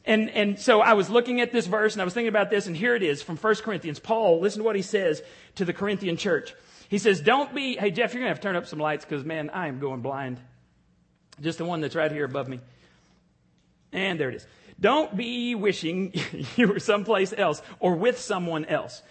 And, 0.05 0.31
and 0.31 0.59
so 0.59 0.81
I 0.81 0.93
was 0.93 1.11
looking 1.11 1.41
at 1.41 1.53
this 1.53 1.67
verse 1.67 1.95
and 1.95 2.03
I 2.03 2.05
was 2.05 2.15
thinking 2.15 2.29
about 2.29 2.51
this, 2.51 2.67
and 2.67 2.77
here 2.77 2.95
it 2.95 3.03
is 3.03 3.23
from 3.23 3.37
1 3.37 3.55
Corinthians. 3.57 3.99
Paul, 3.99 4.41
listen 4.41 4.61
to 4.61 4.65
what 4.65 4.77
he 4.77 4.83
says 4.83 5.23
to 5.57 5.65
the 5.65 5.73
Corinthian 5.73 6.17
church. 6.17 6.55
He 6.89 6.99
says, 6.99 7.21
Don't 7.21 7.53
be, 7.55 7.77
hey, 7.77 7.91
Jeff, 7.91 8.15
you're 8.15 8.21
going 8.21 8.29
to 8.29 8.35
have 8.35 8.41
to 8.41 8.43
turn 8.43 8.57
up 8.57 8.67
some 8.67 8.79
lights 8.79 9.05
because, 9.05 9.25
man, 9.25 9.51
I 9.51 9.67
am 9.67 9.81
going 9.81 10.03
blind. 10.03 10.41
Just 11.41 11.59
the 11.59 11.65
one 11.65 11.81
that's 11.81 11.97
right 11.97 12.11
here 12.11 12.25
above 12.25 12.49
me. 12.49 12.61
And 13.93 14.21
there 14.21 14.29
it 14.29 14.37
is. 14.37 14.47
Don't 14.79 15.17
be 15.17 15.55
wishing 15.55 16.13
you 16.57 16.69
were 16.69 16.79
someplace 16.79 17.35
else 17.37 17.61
or 17.81 17.97
with 17.97 18.21
someone 18.21 18.65
else. 18.67 19.03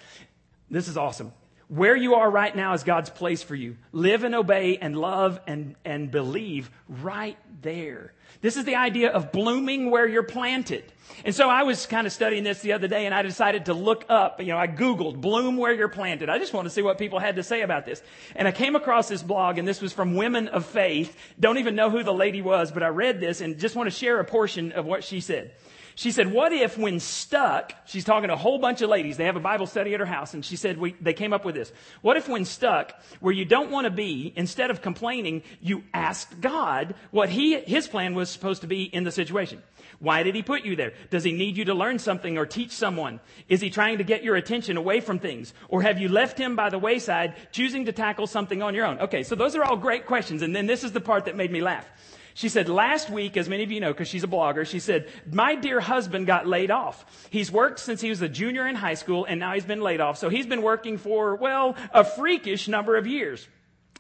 This 0.70 0.88
is 0.88 0.98
awesome. 0.98 1.34
Where 1.68 1.96
you 1.96 2.16
are 2.16 2.30
right 2.30 2.56
now 2.56 2.74
is 2.74 2.84
God's 2.84 3.10
place 3.10 3.42
for 3.42 3.56
you. 3.56 3.78
Live 3.92 4.24
and 4.24 4.36
obey 4.36 4.78
and 4.78 4.96
love 4.96 5.40
and, 5.48 5.76
and 5.84 6.12
believe 6.12 6.70
right 6.88 7.38
there. 7.62 8.14
This 8.42 8.58
is 8.58 8.66
the 8.66 8.76
idea 8.76 9.10
of 9.10 9.32
blooming 9.32 9.90
where 9.90 10.08
you're 10.08 10.22
planted. 10.22 10.84
And 11.24 11.34
so 11.34 11.50
I 11.50 11.64
was 11.64 11.88
kind 11.88 12.06
of 12.06 12.14
studying 12.14 12.44
this 12.44 12.62
the 12.62 12.74
other 12.74 12.88
day 12.88 13.08
and 13.08 13.16
I 13.16 13.24
decided 13.24 13.66
to 13.66 13.74
look 13.74 14.06
up, 14.10 14.40
you 14.40 14.48
know, 14.48 14.58
I 14.58 14.68
Googled 14.68 15.22
bloom 15.22 15.58
where 15.58 15.74
you're 15.74 15.88
planted. 15.88 16.30
I 16.30 16.38
just 16.38 16.54
want 16.54 16.66
to 16.66 16.70
see 16.70 16.84
what 16.84 17.00
people 17.00 17.18
had 17.18 17.38
to 17.38 17.44
say 17.44 17.62
about 17.62 17.88
this. 17.88 18.04
And 18.36 18.48
I 18.48 18.52
came 18.52 18.76
across 18.76 19.08
this 19.08 19.24
blog 19.24 19.58
and 19.58 19.68
this 19.68 19.82
was 19.82 19.94
from 19.94 20.16
Women 20.16 20.48
of 20.50 20.66
Faith. 20.66 21.18
Don't 21.40 21.58
even 21.58 21.76
know 21.76 21.90
who 21.90 22.04
the 22.04 22.14
lady 22.14 22.44
was, 22.44 22.72
but 22.72 22.84
I 22.84 22.90
read 22.90 23.20
this 23.20 23.42
and 23.42 23.58
just 23.58 23.76
want 23.76 23.88
to 23.88 23.96
share 23.96 24.20
a 24.20 24.26
portion 24.26 24.72
of 24.74 24.86
what 24.86 25.04
she 25.04 25.20
said. 25.20 25.54
She 25.96 26.12
said, 26.12 26.32
What 26.32 26.52
if, 26.52 26.78
when 26.78 27.00
stuck, 27.00 27.74
she's 27.86 28.04
talking 28.04 28.28
to 28.28 28.34
a 28.34 28.38
whole 28.38 28.60
bunch 28.60 28.82
of 28.82 28.90
ladies, 28.90 29.16
they 29.16 29.26
have 29.26 29.38
a 29.38 29.42
Bible 29.42 29.66
study 29.66 29.94
at 29.94 30.02
her 30.02 30.06
house, 30.06 30.34
and 30.34 30.44
she 30.44 30.58
said, 30.58 30.78
we, 30.78 30.92
They 31.02 31.14
came 31.14 31.32
up 31.32 31.46
with 31.46 31.56
this. 31.56 31.72
What 32.02 32.18
if, 32.18 32.28
when 32.28 32.44
stuck, 32.44 32.94
where 33.22 33.34
you 33.34 33.46
don't 33.46 33.72
want 33.72 33.86
to 33.86 33.92
be, 33.92 34.34
instead 34.36 34.70
of 34.70 34.82
complaining, 34.82 35.42
you 35.62 35.84
ask 35.94 36.40
God 36.42 36.96
what 37.12 37.30
he, 37.30 37.58
his 37.62 37.88
plan 37.88 38.14
was 38.14 38.30
supposed 38.30 38.62
to 38.62 38.68
be 38.68 38.84
in 38.84 39.06
the 39.06 39.12
situation? 39.12 39.64
Why 40.00 40.24
did 40.24 40.36
he 40.36 40.44
put 40.44 40.66
you 40.66 40.76
there? 40.76 40.94
Does 41.10 41.24
he 41.24 41.32
need 41.32 41.56
you 41.56 41.66
to 41.66 41.74
learn 41.74 42.00
something 42.00 42.38
or 42.38 42.46
teach 42.46 42.72
someone? 42.72 43.22
Is 43.48 43.62
he 43.62 43.70
trying 43.70 44.00
to 44.00 44.04
get 44.04 44.24
your 44.24 44.36
attention 44.36 44.76
away 44.76 45.00
from 45.00 45.20
things? 45.20 45.54
Or 45.70 45.82
have 45.82 46.00
you 46.00 46.10
left 46.10 46.38
him 46.38 46.58
by 46.58 46.70
the 46.70 46.80
wayside, 46.80 47.36
choosing 47.54 47.86
to 47.86 47.94
tackle 47.94 48.28
something 48.28 48.62
on 48.62 48.76
your 48.76 48.86
own? 48.86 49.00
Okay, 49.00 49.24
so 49.24 49.36
those 49.36 49.56
are 49.56 49.64
all 49.64 49.78
great 49.78 50.06
questions, 50.06 50.42
and 50.42 50.54
then 50.54 50.68
this 50.68 50.84
is 50.84 50.92
the 50.92 51.00
part 51.00 51.26
that 51.26 51.38
made 51.38 51.52
me 51.52 51.62
laugh. 51.62 51.90
She 52.36 52.50
said, 52.50 52.68
last 52.68 53.10
week, 53.10 53.38
as 53.38 53.48
many 53.48 53.64
of 53.64 53.72
you 53.72 53.80
know, 53.80 53.94
because 53.94 54.10
she's 54.10 54.26
a 54.26 54.28
blogger, 54.28 54.68
she 54.68 54.80
said, 54.80 55.08
my 55.32 55.56
dear 55.56 55.80
husband 55.80 56.28
got 56.28 56.46
laid 56.46 56.70
off. 56.70 57.28
He's 57.30 57.50
worked 57.50 57.80
since 57.80 58.02
he 58.02 58.10
was 58.10 58.22
a 58.22 58.28
junior 58.28 58.68
in 58.68 58.76
high 58.76 58.96
school 58.96 59.24
and 59.24 59.40
now 59.40 59.54
he's 59.54 59.64
been 59.64 59.80
laid 59.80 60.02
off. 60.02 60.18
So 60.18 60.28
he's 60.28 60.46
been 60.46 60.62
working 60.62 60.98
for, 60.98 61.36
well, 61.36 61.78
a 61.94 62.04
freakish 62.04 62.68
number 62.68 62.98
of 62.98 63.08
years. 63.08 63.48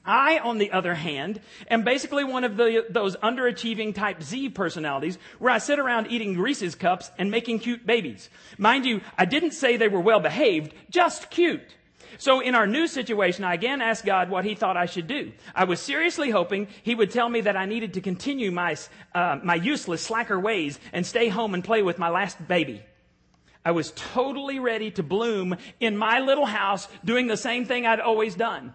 I, 0.03 0.39
on 0.39 0.57
the 0.57 0.73
other 0.73 0.93
hand, 0.93 1.39
am 1.69 1.83
basically 1.83 2.25
one 2.25 2.43
of 2.43 2.57
the, 2.57 2.85
those 2.89 3.15
underachieving 3.15 3.95
type 3.95 4.21
Z 4.21 4.49
personalities 4.49 5.17
where 5.39 5.51
I 5.51 5.59
sit 5.59 5.79
around 5.79 6.07
eating 6.07 6.37
Reese's 6.37 6.75
cups 6.75 7.09
and 7.17 7.31
making 7.31 7.59
cute 7.59 7.85
babies. 7.85 8.29
Mind 8.57 8.85
you, 8.85 8.99
I 9.17 9.23
didn't 9.23 9.51
say 9.51 9.77
they 9.77 9.87
were 9.87 10.01
well 10.01 10.19
behaved, 10.19 10.73
just 10.89 11.29
cute. 11.29 11.73
So 12.17 12.39
in 12.39 12.55
our 12.55 12.67
new 12.67 12.87
situation, 12.87 13.43
I 13.43 13.53
again 13.53 13.81
asked 13.81 14.05
God 14.05 14.29
what 14.29 14.45
he 14.45 14.55
thought 14.55 14.77
I 14.77 14.85
should 14.85 15.07
do. 15.07 15.31
I 15.53 15.65
was 15.65 15.79
seriously 15.79 16.29
hoping 16.29 16.67
he 16.83 16.95
would 16.95 17.11
tell 17.11 17.29
me 17.29 17.41
that 17.41 17.55
I 17.55 17.65
needed 17.65 17.93
to 17.93 18.01
continue 18.01 18.51
my, 18.51 18.75
uh, 19.13 19.39
my 19.43 19.55
useless 19.55 20.01
slacker 20.01 20.39
ways 20.39 20.79
and 20.93 21.05
stay 21.05 21.29
home 21.29 21.53
and 21.53 21.63
play 21.63 21.81
with 21.81 21.97
my 21.99 22.09
last 22.09 22.47
baby. 22.47 22.83
I 23.65 23.71
was 23.71 23.91
totally 23.95 24.59
ready 24.59 24.91
to 24.91 25.03
bloom 25.03 25.57
in 25.79 25.97
my 25.97 26.19
little 26.19 26.45
house 26.45 26.87
doing 27.03 27.25
the 27.27 27.37
same 27.37 27.65
thing 27.65 27.87
I'd 27.87 27.99
always 27.99 28.35
done. 28.35 28.73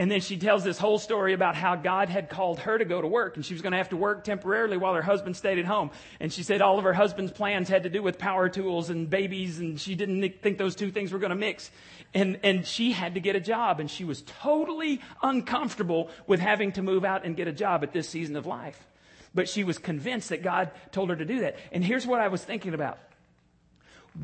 And 0.00 0.10
then 0.10 0.22
she 0.22 0.38
tells 0.38 0.64
this 0.64 0.78
whole 0.78 0.98
story 0.98 1.34
about 1.34 1.54
how 1.56 1.76
God 1.76 2.08
had 2.08 2.30
called 2.30 2.58
her 2.60 2.78
to 2.78 2.86
go 2.86 3.02
to 3.02 3.06
work 3.06 3.36
and 3.36 3.44
she 3.44 3.52
was 3.52 3.60
going 3.60 3.72
to 3.72 3.76
have 3.76 3.90
to 3.90 3.98
work 3.98 4.24
temporarily 4.24 4.78
while 4.78 4.94
her 4.94 5.02
husband 5.02 5.36
stayed 5.36 5.58
at 5.58 5.66
home. 5.66 5.90
And 6.20 6.32
she 6.32 6.42
said 6.42 6.62
all 6.62 6.78
of 6.78 6.84
her 6.84 6.94
husband's 6.94 7.32
plans 7.32 7.68
had 7.68 7.82
to 7.82 7.90
do 7.90 8.02
with 8.02 8.16
power 8.16 8.48
tools 8.48 8.88
and 8.88 9.10
babies 9.10 9.58
and 9.58 9.78
she 9.78 9.94
didn't 9.94 10.40
think 10.40 10.56
those 10.56 10.74
two 10.74 10.90
things 10.90 11.12
were 11.12 11.18
going 11.18 11.30
to 11.30 11.36
mix. 11.36 11.70
And, 12.12 12.40
and 12.42 12.66
she 12.66 12.92
had 12.92 13.14
to 13.14 13.20
get 13.20 13.36
a 13.36 13.40
job 13.40 13.78
and 13.78 13.90
she 13.90 14.04
was 14.04 14.22
totally 14.22 15.00
uncomfortable 15.22 16.10
with 16.26 16.40
having 16.40 16.72
to 16.72 16.82
move 16.82 17.04
out 17.04 17.24
and 17.24 17.36
get 17.36 17.46
a 17.46 17.52
job 17.52 17.84
at 17.84 17.92
this 17.92 18.08
season 18.08 18.36
of 18.36 18.46
life. 18.46 18.86
But 19.32 19.48
she 19.48 19.62
was 19.62 19.78
convinced 19.78 20.30
that 20.30 20.42
God 20.42 20.72
told 20.90 21.10
her 21.10 21.16
to 21.16 21.24
do 21.24 21.40
that. 21.40 21.56
And 21.70 21.84
here's 21.84 22.06
what 22.06 22.20
I 22.20 22.28
was 22.28 22.42
thinking 22.42 22.74
about. 22.74 22.98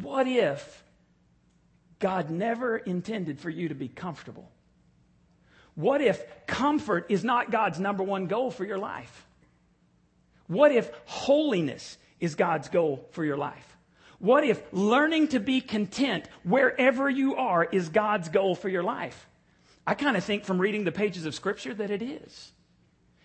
What 0.01 0.27
if 0.27 0.83
God 2.01 2.29
never 2.31 2.77
intended 2.77 3.39
for 3.39 3.51
you 3.51 3.69
to 3.69 3.75
be 3.75 3.89
comfortable? 3.89 4.51
What 5.77 6.01
if 6.01 6.25
comfort 6.47 7.07
is 7.11 7.23
not 7.23 7.53
God's 7.53 7.79
number 7.79 8.03
one 8.03 8.27
goal 8.27 8.51
for 8.51 8.65
your 8.65 8.79
life? 8.79 9.27
What 10.49 10.73
if 10.73 10.91
holiness 11.05 11.99
is 12.19 12.35
God's 12.35 12.69
goal 12.69 13.07
for 13.13 13.25
your 13.25 13.37
life? 13.37 13.76
What 14.19 14.45
if 14.45 14.63
learning 14.73 15.29
to 15.29 15.41
be 15.41 15.61
content 15.61 16.29
wherever 16.43 17.09
you 17.09 17.37
are 17.37 17.65
is 17.65 17.89
God's 17.89 18.29
goal 18.29 18.55
for 18.55 18.69
your 18.69 18.83
life? 18.83 19.27
I 19.87 19.95
kind 19.95 20.17
of 20.17 20.25
think 20.25 20.45
from 20.45 20.61
reading 20.61 20.85
the 20.85 20.93
pages 20.93 21.27
of 21.27 21.35
Scripture 21.35 21.75
that 21.75 21.91
it 21.91 22.03
is. 22.03 22.53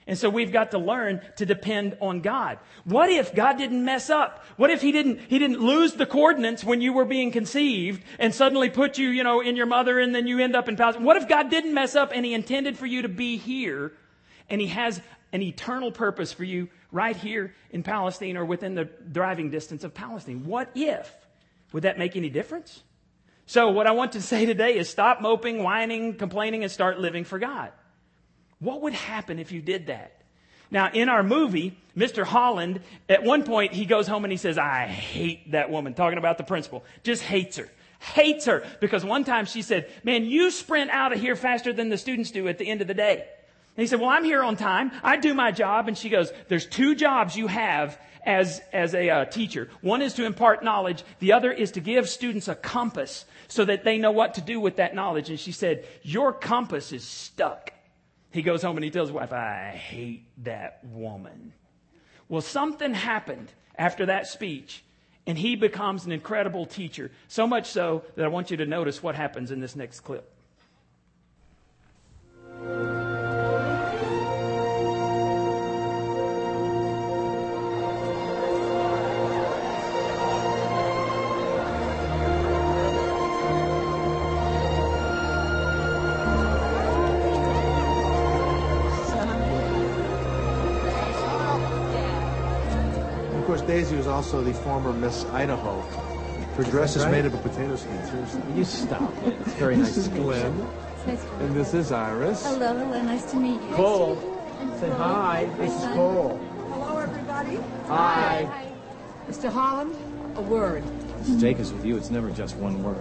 And 0.07 0.17
so 0.17 0.29
we've 0.29 0.51
got 0.51 0.71
to 0.71 0.79
learn 0.79 1.21
to 1.37 1.45
depend 1.45 1.95
on 2.01 2.21
God. 2.21 2.57
What 2.85 3.09
if 3.09 3.35
God 3.35 3.57
didn't 3.57 3.85
mess 3.85 4.09
up? 4.09 4.43
What 4.57 4.71
if 4.71 4.81
he 4.81 4.91
didn't, 4.91 5.21
he 5.27 5.37
didn't 5.37 5.61
lose 5.61 5.93
the 5.93 6.07
coordinates 6.07 6.63
when 6.63 6.81
you 6.81 6.91
were 6.91 7.05
being 7.05 7.31
conceived 7.31 8.03
and 8.17 8.33
suddenly 8.33 8.69
put 8.69 8.97
you, 8.97 9.09
you 9.09 9.23
know, 9.23 9.41
in 9.41 9.55
your 9.55 9.67
mother 9.67 9.99
and 9.99 10.13
then 10.13 10.27
you 10.27 10.39
end 10.39 10.55
up 10.55 10.67
in 10.67 10.75
Palestine? 10.75 11.03
What 11.03 11.17
if 11.17 11.29
God 11.29 11.49
didn't 11.49 11.73
mess 11.73 11.95
up 11.95 12.11
and 12.13 12.25
he 12.25 12.33
intended 12.33 12.77
for 12.77 12.87
you 12.87 13.03
to 13.03 13.09
be 13.09 13.37
here 13.37 13.93
and 14.51 14.61
he 14.61 14.67
has 14.67 15.01
an 15.33 15.41
eternal 15.41 15.91
purpose 15.91 16.31
for 16.31 16.43
you 16.43 16.69
right 16.91 17.15
here 17.15 17.55
in 17.71 17.83
Palestine 17.83 18.37
or 18.37 18.45
within 18.45 18.75
the 18.75 18.85
driving 18.85 19.49
distance 19.49 19.83
of 19.83 19.93
Palestine? 19.93 20.45
What 20.45 20.69
if? 20.75 21.11
Would 21.71 21.83
that 21.83 21.97
make 21.97 22.15
any 22.15 22.29
difference? 22.29 22.83
So 23.45 23.69
what 23.69 23.87
I 23.87 23.91
want 23.91 24.11
to 24.11 24.21
say 24.21 24.45
today 24.45 24.77
is 24.77 24.89
stop 24.89 25.21
moping, 25.21 25.63
whining, 25.63 26.15
complaining, 26.15 26.63
and 26.63 26.71
start 26.71 26.99
living 26.99 27.23
for 27.23 27.39
God. 27.39 27.71
What 28.59 28.81
would 28.81 28.93
happen 28.93 29.39
if 29.39 29.51
you 29.51 29.61
did 29.61 29.87
that? 29.87 30.21
Now, 30.69 30.89
in 30.93 31.09
our 31.09 31.23
movie, 31.23 31.77
Mr. 31.97 32.23
Holland, 32.23 32.81
at 33.09 33.23
one 33.23 33.43
point, 33.43 33.73
he 33.73 33.85
goes 33.85 34.07
home 34.07 34.23
and 34.23 34.31
he 34.31 34.37
says, 34.37 34.57
I 34.57 34.85
hate 34.85 35.51
that 35.51 35.69
woman, 35.69 35.93
talking 35.93 36.17
about 36.17 36.37
the 36.37 36.43
principal. 36.43 36.85
Just 37.03 37.23
hates 37.23 37.57
her. 37.57 37.69
Hates 37.99 38.45
her. 38.45 38.63
Because 38.79 39.03
one 39.03 39.23
time 39.23 39.45
she 39.45 39.61
said, 39.61 39.91
Man, 40.03 40.23
you 40.23 40.49
sprint 40.51 40.89
out 40.91 41.11
of 41.11 41.19
here 41.19 41.35
faster 41.35 41.73
than 41.73 41.89
the 41.89 41.97
students 41.97 42.31
do 42.31 42.47
at 42.47 42.57
the 42.57 42.69
end 42.69 42.81
of 42.81 42.87
the 42.87 42.93
day. 42.93 43.25
And 43.77 43.83
he 43.83 43.87
said, 43.87 43.99
Well, 43.99 44.09
I'm 44.09 44.23
here 44.23 44.43
on 44.43 44.57
time. 44.57 44.91
I 45.03 45.17
do 45.17 45.33
my 45.33 45.51
job. 45.51 45.87
And 45.87 45.97
she 45.97 46.09
goes, 46.09 46.31
There's 46.47 46.65
two 46.65 46.95
jobs 46.95 47.35
you 47.35 47.47
have 47.47 47.99
as, 48.25 48.61
as 48.73 48.93
a 48.93 49.09
uh, 49.09 49.25
teacher. 49.25 49.69
One 49.81 50.01
is 50.01 50.13
to 50.15 50.25
impart 50.25 50.63
knowledge. 50.63 51.03
The 51.19 51.33
other 51.33 51.51
is 51.51 51.71
to 51.71 51.79
give 51.79 52.09
students 52.09 52.47
a 52.47 52.55
compass 52.55 53.25
so 53.47 53.65
that 53.65 53.83
they 53.83 53.97
know 53.97 54.11
what 54.11 54.35
to 54.35 54.41
do 54.41 54.59
with 54.59 54.77
that 54.77 54.95
knowledge. 54.95 55.29
And 55.29 55.39
she 55.39 55.51
said, 55.51 55.85
Your 56.03 56.33
compass 56.33 56.91
is 56.91 57.03
stuck. 57.03 57.71
He 58.31 58.41
goes 58.41 58.61
home 58.61 58.77
and 58.77 58.83
he 58.83 58.91
tells 58.91 59.09
his 59.09 59.13
wife, 59.13 59.33
I 59.33 59.71
hate 59.71 60.25
that 60.43 60.79
woman. 60.85 61.53
Well, 62.29 62.41
something 62.41 62.93
happened 62.93 63.51
after 63.77 64.05
that 64.05 64.25
speech, 64.27 64.83
and 65.27 65.37
he 65.37 65.57
becomes 65.57 66.05
an 66.05 66.13
incredible 66.13 66.65
teacher. 66.65 67.11
So 67.27 67.45
much 67.45 67.67
so 67.67 68.03
that 68.15 68.23
I 68.23 68.29
want 68.29 68.51
you 68.51 68.57
to 68.57 68.65
notice 68.65 69.03
what 69.03 69.15
happens 69.15 69.51
in 69.51 69.59
this 69.59 69.75
next 69.75 69.99
clip. 70.01 70.31
Daisy 93.59 93.97
was 93.97 94.07
also 94.07 94.41
the 94.41 94.53
former 94.53 94.93
Miss 94.93 95.25
Idaho. 95.25 95.81
Her 96.55 96.63
dress 96.63 96.95
is 96.95 97.05
made 97.07 97.25
of 97.25 97.33
a 97.33 97.37
potato 97.37 97.75
skin. 97.75 98.05
Seriously. 98.05 98.41
You 98.55 98.63
stop 98.63 99.11
it. 99.25 99.33
It's 99.41 99.53
very 99.55 99.75
nice 99.75 99.87
This 99.95 99.97
is 99.97 100.07
to 100.07 100.13
meet 100.13 100.21
Glenn. 100.23 100.57
you. 100.57 100.67
Nice 101.07 101.25
And 101.39 101.55
this 101.55 101.73
is 101.73 101.91
Iris. 101.91 102.45
Hello, 102.45 102.77
hello, 102.77 103.01
nice 103.01 103.29
to 103.31 103.37
meet 103.37 103.61
you. 103.61 103.75
Cole. 103.75 104.15
Say 104.79 104.89
hi. 104.91 105.49
This 105.57 105.73
is 105.75 105.83
Cole. 105.89 106.37
Hello, 106.69 106.97
everybody. 106.99 107.57
Hi. 107.87 108.71
Mr. 109.27 109.51
Holland, 109.51 109.95
a 110.37 110.41
word. 110.41 110.83
Jake 111.39 111.59
is 111.59 111.73
with 111.73 111.83
you. 111.85 111.97
It's 111.97 112.09
never 112.09 112.31
just 112.31 112.55
one 112.57 112.81
word. 112.83 112.95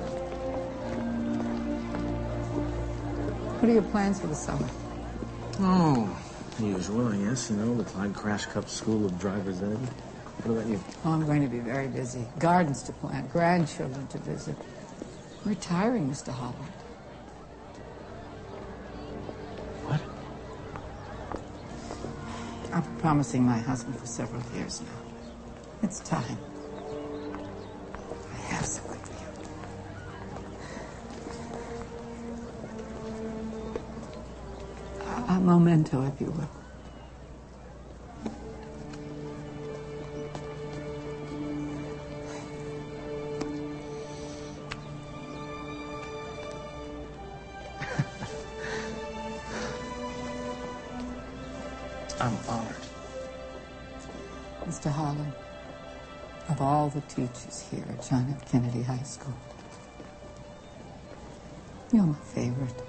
What 3.60 3.68
are 3.68 3.72
your 3.72 3.82
plans 3.82 4.20
for 4.20 4.26
the 4.26 4.34
summer? 4.34 4.66
Oh, 5.60 6.18
usual, 6.58 7.08
I 7.08 7.16
guess. 7.16 7.50
You 7.50 7.56
know, 7.56 7.74
the 7.76 7.84
Clyde 7.84 8.14
Crash 8.14 8.46
Cup 8.46 8.68
School 8.68 9.04
of 9.04 9.18
Driver's 9.18 9.62
Ed. 9.62 9.78
What 10.42 10.56
about 10.56 10.70
you? 10.70 10.80
Oh, 11.04 11.10
I'm 11.12 11.26
going 11.26 11.42
to 11.42 11.48
be 11.48 11.58
very 11.58 11.86
busy. 11.88 12.26
Gardens 12.38 12.82
to 12.84 12.92
plant, 12.92 13.30
grandchildren 13.30 14.06
to 14.06 14.18
visit. 14.18 14.56
Retiring, 15.44 16.08
Mr. 16.08 16.32
Holland. 16.32 16.56
What? 19.84 20.00
I've 22.74 22.84
been 22.84 22.96
promising 22.96 23.44
my 23.44 23.58
husband 23.58 23.98
for 24.00 24.06
several 24.06 24.42
years 24.54 24.80
now. 24.80 24.88
It's 25.82 26.00
time. 26.00 26.38
I 28.32 28.36
have 28.54 28.64
something 28.64 28.98
for 28.98 29.12
you. 35.04 35.06
A, 35.28 35.34
a 35.34 35.40
memento, 35.40 36.06
if 36.06 36.18
you 36.18 36.30
will. 36.30 36.59
Mr. 54.66 54.90
Holland, 54.90 55.32
of 56.48 56.60
all 56.60 56.88
the 56.88 57.00
teachers 57.02 57.66
here 57.70 57.84
at 57.88 58.08
John 58.08 58.34
F. 58.40 58.50
Kennedy 58.50 58.82
High 58.82 59.02
School, 59.02 59.34
you're 61.92 62.04
my 62.04 62.14
favorite. 62.34 62.82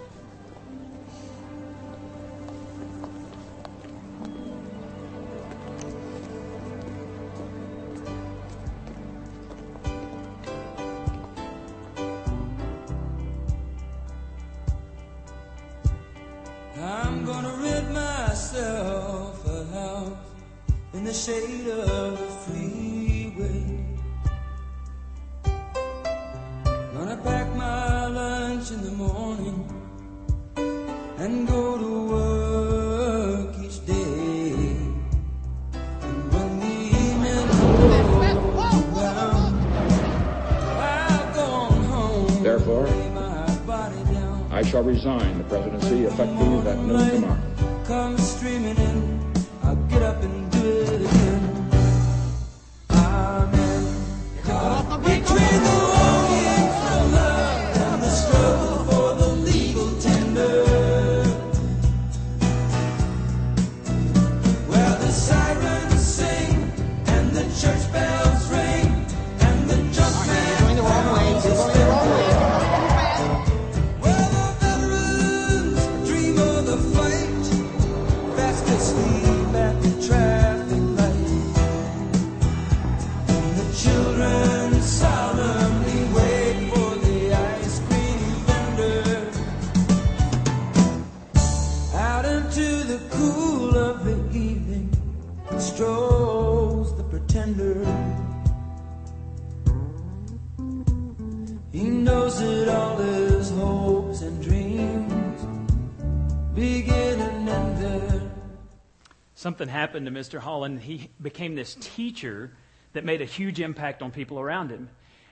Happened 109.71 110.05
to 110.05 110.11
Mr. 110.11 110.39
Holland. 110.39 110.81
He 110.81 111.09
became 111.21 111.55
this 111.55 111.75
teacher 111.79 112.51
that 112.93 113.05
made 113.05 113.21
a 113.21 113.25
huge 113.25 113.59
impact 113.59 114.01
on 114.01 114.11
people 114.11 114.39
around 114.39 114.69
him. 114.69 114.89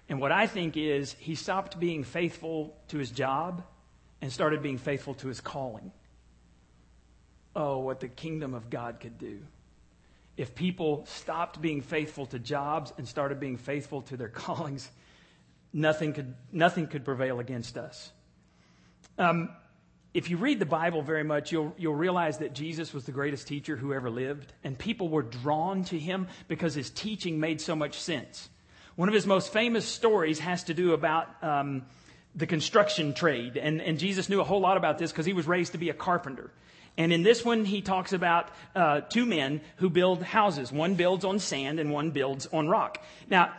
And 0.07 0.19
what 0.19 0.31
I 0.31 0.47
think 0.47 0.75
is 0.75 1.15
he 1.19 1.35
stopped 1.35 1.79
being 1.79 2.03
faithful 2.03 2.75
to 2.87 2.97
his 2.97 3.11
job 3.11 3.63
and 4.21 4.31
started 4.31 4.63
being 4.63 4.77
faithful 4.77 5.13
to 5.15 5.27
his 5.27 5.39
calling. 5.39 5.91
Oh, 7.55 7.79
what 7.79 7.99
the 7.99 8.07
kingdom 8.07 8.53
of 8.53 8.69
God 8.69 8.99
could 8.99 9.17
do. 9.17 9.39
If 10.37 10.55
people 10.55 11.05
stopped 11.05 11.61
being 11.61 11.81
faithful 11.81 12.25
to 12.27 12.39
jobs 12.39 12.93
and 12.97 13.07
started 13.07 13.39
being 13.39 13.57
faithful 13.57 14.01
to 14.03 14.17
their 14.17 14.29
callings, 14.29 14.89
nothing 15.73 16.13
could, 16.13 16.33
nothing 16.51 16.87
could 16.87 17.05
prevail 17.05 17.39
against 17.39 17.77
us. 17.77 18.11
Um, 19.17 19.49
if 20.13 20.29
you 20.29 20.37
read 20.37 20.59
the 20.59 20.65
Bible 20.65 21.01
very 21.01 21.23
much, 21.23 21.51
you'll, 21.51 21.73
you'll 21.77 21.95
realize 21.95 22.39
that 22.39 22.53
Jesus 22.53 22.93
was 22.93 23.05
the 23.05 23.11
greatest 23.11 23.47
teacher 23.47 23.75
who 23.75 23.93
ever 23.93 24.09
lived, 24.09 24.53
and 24.63 24.77
people 24.77 25.07
were 25.07 25.21
drawn 25.21 25.83
to 25.85 25.99
him 25.99 26.27
because 26.47 26.73
his 26.73 26.89
teaching 26.89 27.39
made 27.39 27.61
so 27.61 27.75
much 27.75 27.99
sense. 27.99 28.49
One 28.95 29.07
of 29.07 29.13
his 29.13 29.27
most 29.27 29.53
famous 29.53 29.85
stories 29.85 30.39
has 30.39 30.63
to 30.65 30.73
do 30.73 30.93
about 30.93 31.27
um, 31.43 31.83
the 32.35 32.47
construction 32.47 33.13
trade, 33.13 33.55
and, 33.55 33.81
and 33.81 33.99
Jesus 33.99 34.29
knew 34.29 34.41
a 34.41 34.43
whole 34.43 34.61
lot 34.61 34.77
about 34.77 34.97
this 34.97 35.11
because 35.11 35.27
he 35.27 35.33
was 35.33 35.47
raised 35.47 35.73
to 35.73 35.77
be 35.77 35.89
a 35.89 35.93
carpenter. 35.93 36.51
And 36.97 37.13
in 37.13 37.23
this 37.23 37.45
one, 37.45 37.63
he 37.63 37.81
talks 37.81 38.11
about 38.11 38.49
uh, 38.75 39.01
two 39.01 39.25
men 39.25 39.61
who 39.77 39.89
build 39.89 40.21
houses. 40.21 40.71
One 40.71 40.95
builds 40.95 41.23
on 41.23 41.39
sand 41.39 41.79
and 41.79 41.91
one 41.91 42.11
builds 42.11 42.45
on 42.47 42.67
rock. 42.67 43.01
Now, 43.29 43.53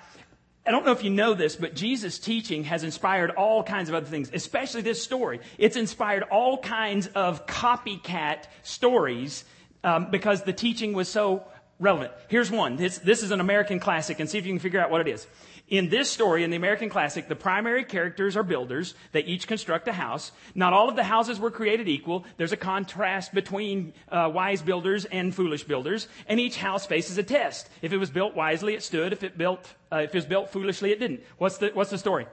I 0.67 0.73
don't 0.73 0.85
know 0.85 0.93
if 0.93 1.03
you 1.03 1.11
know 1.11 1.35
this, 1.35 1.57
but 1.57 1.75
Jesus' 1.75 2.19
teaching 2.19 2.65
has 2.65 2.85
inspired 2.85 3.31
all 3.31 3.63
kinds 3.63 3.89
of 3.89 3.95
other 3.95 4.07
things, 4.07 4.31
especially 4.33 4.83
this 4.83 5.03
story. 5.03 5.41
It's 5.57 5.77
inspired 5.77 6.23
all 6.25 6.59
kinds 6.59 7.07
of 7.09 7.47
copycat 7.47 8.45
stories 8.63 9.45
um, 9.83 10.11
because 10.11 10.43
the 10.43 10.53
teaching 10.53 10.93
was 10.93 11.09
so 11.09 11.45
relevant. 11.79 12.13
Here's 12.29 12.51
one. 12.51 12.77
This, 12.77 12.99
this 12.99 13.23
is 13.23 13.31
an 13.31 13.41
American 13.41 13.81
classic, 13.81 14.21
and 14.21 14.29
see 14.29 14.37
if 14.37 14.45
you 14.45 14.53
can 14.53 14.59
figure 14.59 14.81
out 14.81 14.91
what 14.91 15.01
it 15.01 15.09
is. 15.09 15.27
In 15.71 15.89
this 15.89 16.11
story, 16.11 16.43
in 16.43 16.51
the 16.51 16.57
American 16.57 16.89
classic, 16.89 17.29
the 17.29 17.37
primary 17.37 17.85
characters 17.85 18.37
are 18.37 18.43
builders. 18.43 18.95
They 19.13 19.23
each 19.23 19.47
construct 19.47 19.87
a 19.87 19.93
house. 19.93 20.33
Not 20.53 20.73
all 20.73 20.89
of 20.89 20.97
the 20.97 21.05
houses 21.05 21.39
were 21.39 21.53
created 21.53 21.89
equal. 21.89 22.25
There's 22.37 22.51
a 22.51 22.57
contrast 22.57 23.33
between 23.33 23.93
uh, 24.09 24.33
wise 24.35 24.63
builders 24.63 25.05
and 25.05 25.33
foolish 25.33 25.63
builders, 25.63 26.09
and 26.27 26.41
each 26.41 26.57
house 26.57 26.87
faces 26.87 27.19
a 27.19 27.23
test. 27.23 27.71
If 27.83 27.93
it 27.93 27.99
was 27.99 28.11
built 28.11 28.35
wisely, 28.35 28.75
it 28.75 28.83
stood. 28.83 29.13
If 29.13 29.23
it 29.23 29.39
built, 29.39 29.73
uh, 29.93 29.99
if 29.99 30.11
it 30.13 30.19
was 30.19 30.27
built 30.27 30.51
foolishly, 30.51 30.91
it 30.91 30.99
didn't. 30.99 31.21
What's 31.39 31.59
the 31.59 31.71
What's 31.73 31.91
the 31.91 31.99
story? 31.99 32.27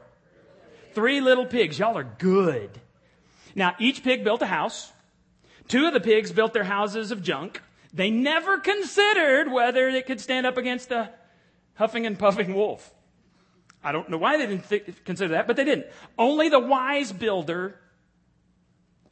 Three 0.93 1.21
little 1.21 1.45
pigs. 1.45 1.78
Y'all 1.78 1.95
are 1.95 2.12
good. 2.17 2.71
Now, 3.54 3.76
each 3.78 4.04
pig 4.04 4.23
built 4.23 4.41
a 4.41 4.47
house. 4.47 4.91
Two 5.67 5.86
of 5.86 5.93
the 5.93 6.00
pigs 6.00 6.32
built 6.32 6.54
their 6.54 6.63
houses 6.63 7.12
of 7.12 7.21
junk. 7.21 7.62
They 7.93 8.10
never 8.10 8.58
considered 8.58 9.52
whether 9.52 9.89
it 9.89 10.08
could 10.08 10.19
stand 10.19 10.47
up 10.47 10.58
against 10.58 10.91
a 10.91 11.12
huffing 11.76 12.08
and 12.08 12.17
puffing 12.17 12.56
wolf. 12.56 12.95
I 13.83 13.91
don't 13.91 14.09
know 14.09 14.17
why 14.17 14.37
they 14.37 14.47
didn't 14.47 14.69
th- 14.69 14.85
consider 15.05 15.33
that, 15.33 15.47
but 15.47 15.55
they 15.55 15.65
didn't. 15.65 15.87
Only 16.17 16.49
the 16.49 16.59
wise 16.59 17.11
builder, 17.11 17.75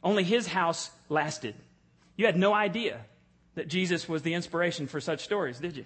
only 0.02 0.24
his 0.24 0.46
house 0.46 0.90
lasted. 1.08 1.54
You 2.16 2.26
had 2.26 2.36
no 2.36 2.52
idea 2.52 3.00
that 3.54 3.68
Jesus 3.68 4.08
was 4.08 4.22
the 4.22 4.34
inspiration 4.34 4.86
for 4.86 5.00
such 5.00 5.24
stories, 5.24 5.58
did 5.58 5.76
you? 5.76 5.84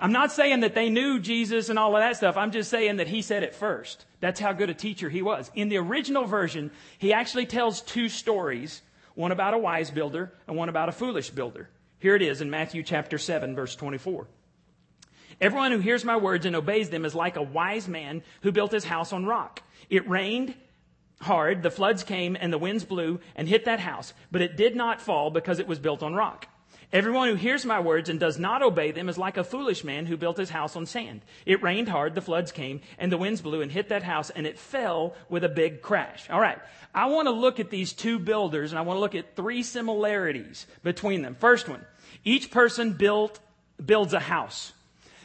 I'm 0.00 0.12
not 0.12 0.32
saying 0.32 0.60
that 0.60 0.74
they 0.74 0.88
knew 0.88 1.20
Jesus 1.20 1.68
and 1.68 1.78
all 1.78 1.94
of 1.94 2.00
that 2.00 2.16
stuff. 2.16 2.36
I'm 2.36 2.52
just 2.52 2.70
saying 2.70 2.96
that 2.96 3.06
he 3.06 3.20
said 3.20 3.42
it 3.42 3.54
first. 3.54 4.06
That's 4.20 4.40
how 4.40 4.52
good 4.54 4.70
a 4.70 4.74
teacher 4.74 5.10
he 5.10 5.20
was. 5.20 5.50
In 5.54 5.68
the 5.68 5.76
original 5.76 6.24
version, 6.24 6.70
he 6.98 7.12
actually 7.12 7.46
tells 7.46 7.82
two 7.82 8.08
stories 8.08 8.80
one 9.14 9.32
about 9.32 9.52
a 9.52 9.58
wise 9.58 9.90
builder 9.90 10.32
and 10.46 10.56
one 10.56 10.70
about 10.70 10.88
a 10.88 10.92
foolish 10.92 11.28
builder. 11.28 11.68
Here 11.98 12.16
it 12.16 12.22
is 12.22 12.40
in 12.40 12.48
Matthew 12.48 12.82
chapter 12.82 13.18
7, 13.18 13.54
verse 13.54 13.76
24. 13.76 14.26
Everyone 15.40 15.72
who 15.72 15.78
hears 15.78 16.04
my 16.04 16.16
words 16.16 16.44
and 16.44 16.54
obeys 16.54 16.90
them 16.90 17.04
is 17.04 17.14
like 17.14 17.36
a 17.36 17.42
wise 17.42 17.88
man 17.88 18.22
who 18.42 18.52
built 18.52 18.72
his 18.72 18.84
house 18.84 19.12
on 19.12 19.24
rock. 19.24 19.62
It 19.88 20.08
rained 20.08 20.54
hard, 21.20 21.62
the 21.62 21.70
floods 21.70 22.02
came, 22.02 22.36
and 22.38 22.52
the 22.52 22.58
winds 22.58 22.84
blew 22.84 23.20
and 23.36 23.48
hit 23.48 23.64
that 23.64 23.80
house, 23.80 24.12
but 24.30 24.42
it 24.42 24.56
did 24.56 24.76
not 24.76 25.00
fall 25.00 25.30
because 25.30 25.58
it 25.58 25.66
was 25.66 25.78
built 25.78 26.02
on 26.02 26.14
rock. 26.14 26.46
Everyone 26.92 27.28
who 27.28 27.36
hears 27.36 27.64
my 27.64 27.78
words 27.78 28.08
and 28.08 28.18
does 28.18 28.36
not 28.36 28.62
obey 28.62 28.90
them 28.90 29.08
is 29.08 29.16
like 29.16 29.36
a 29.36 29.44
foolish 29.44 29.84
man 29.84 30.06
who 30.06 30.16
built 30.16 30.36
his 30.36 30.50
house 30.50 30.74
on 30.74 30.86
sand. 30.86 31.20
It 31.46 31.62
rained 31.62 31.88
hard, 31.88 32.16
the 32.16 32.20
floods 32.20 32.50
came, 32.50 32.80
and 32.98 33.12
the 33.12 33.18
winds 33.18 33.40
blew 33.40 33.62
and 33.62 33.70
hit 33.70 33.90
that 33.90 34.02
house, 34.02 34.30
and 34.30 34.44
it 34.44 34.58
fell 34.58 35.14
with 35.28 35.44
a 35.44 35.48
big 35.48 35.82
crash. 35.82 36.28
All 36.28 36.40
right. 36.40 36.58
I 36.92 37.06
want 37.06 37.28
to 37.28 37.32
look 37.32 37.60
at 37.60 37.70
these 37.70 37.92
two 37.92 38.18
builders, 38.18 38.72
and 38.72 38.78
I 38.78 38.82
want 38.82 38.96
to 38.96 39.00
look 39.00 39.14
at 39.14 39.36
three 39.36 39.62
similarities 39.62 40.66
between 40.82 41.22
them. 41.22 41.36
First 41.36 41.68
one, 41.68 41.84
each 42.24 42.50
person 42.50 42.94
built, 42.94 43.38
builds 43.84 44.12
a 44.12 44.20
house. 44.20 44.72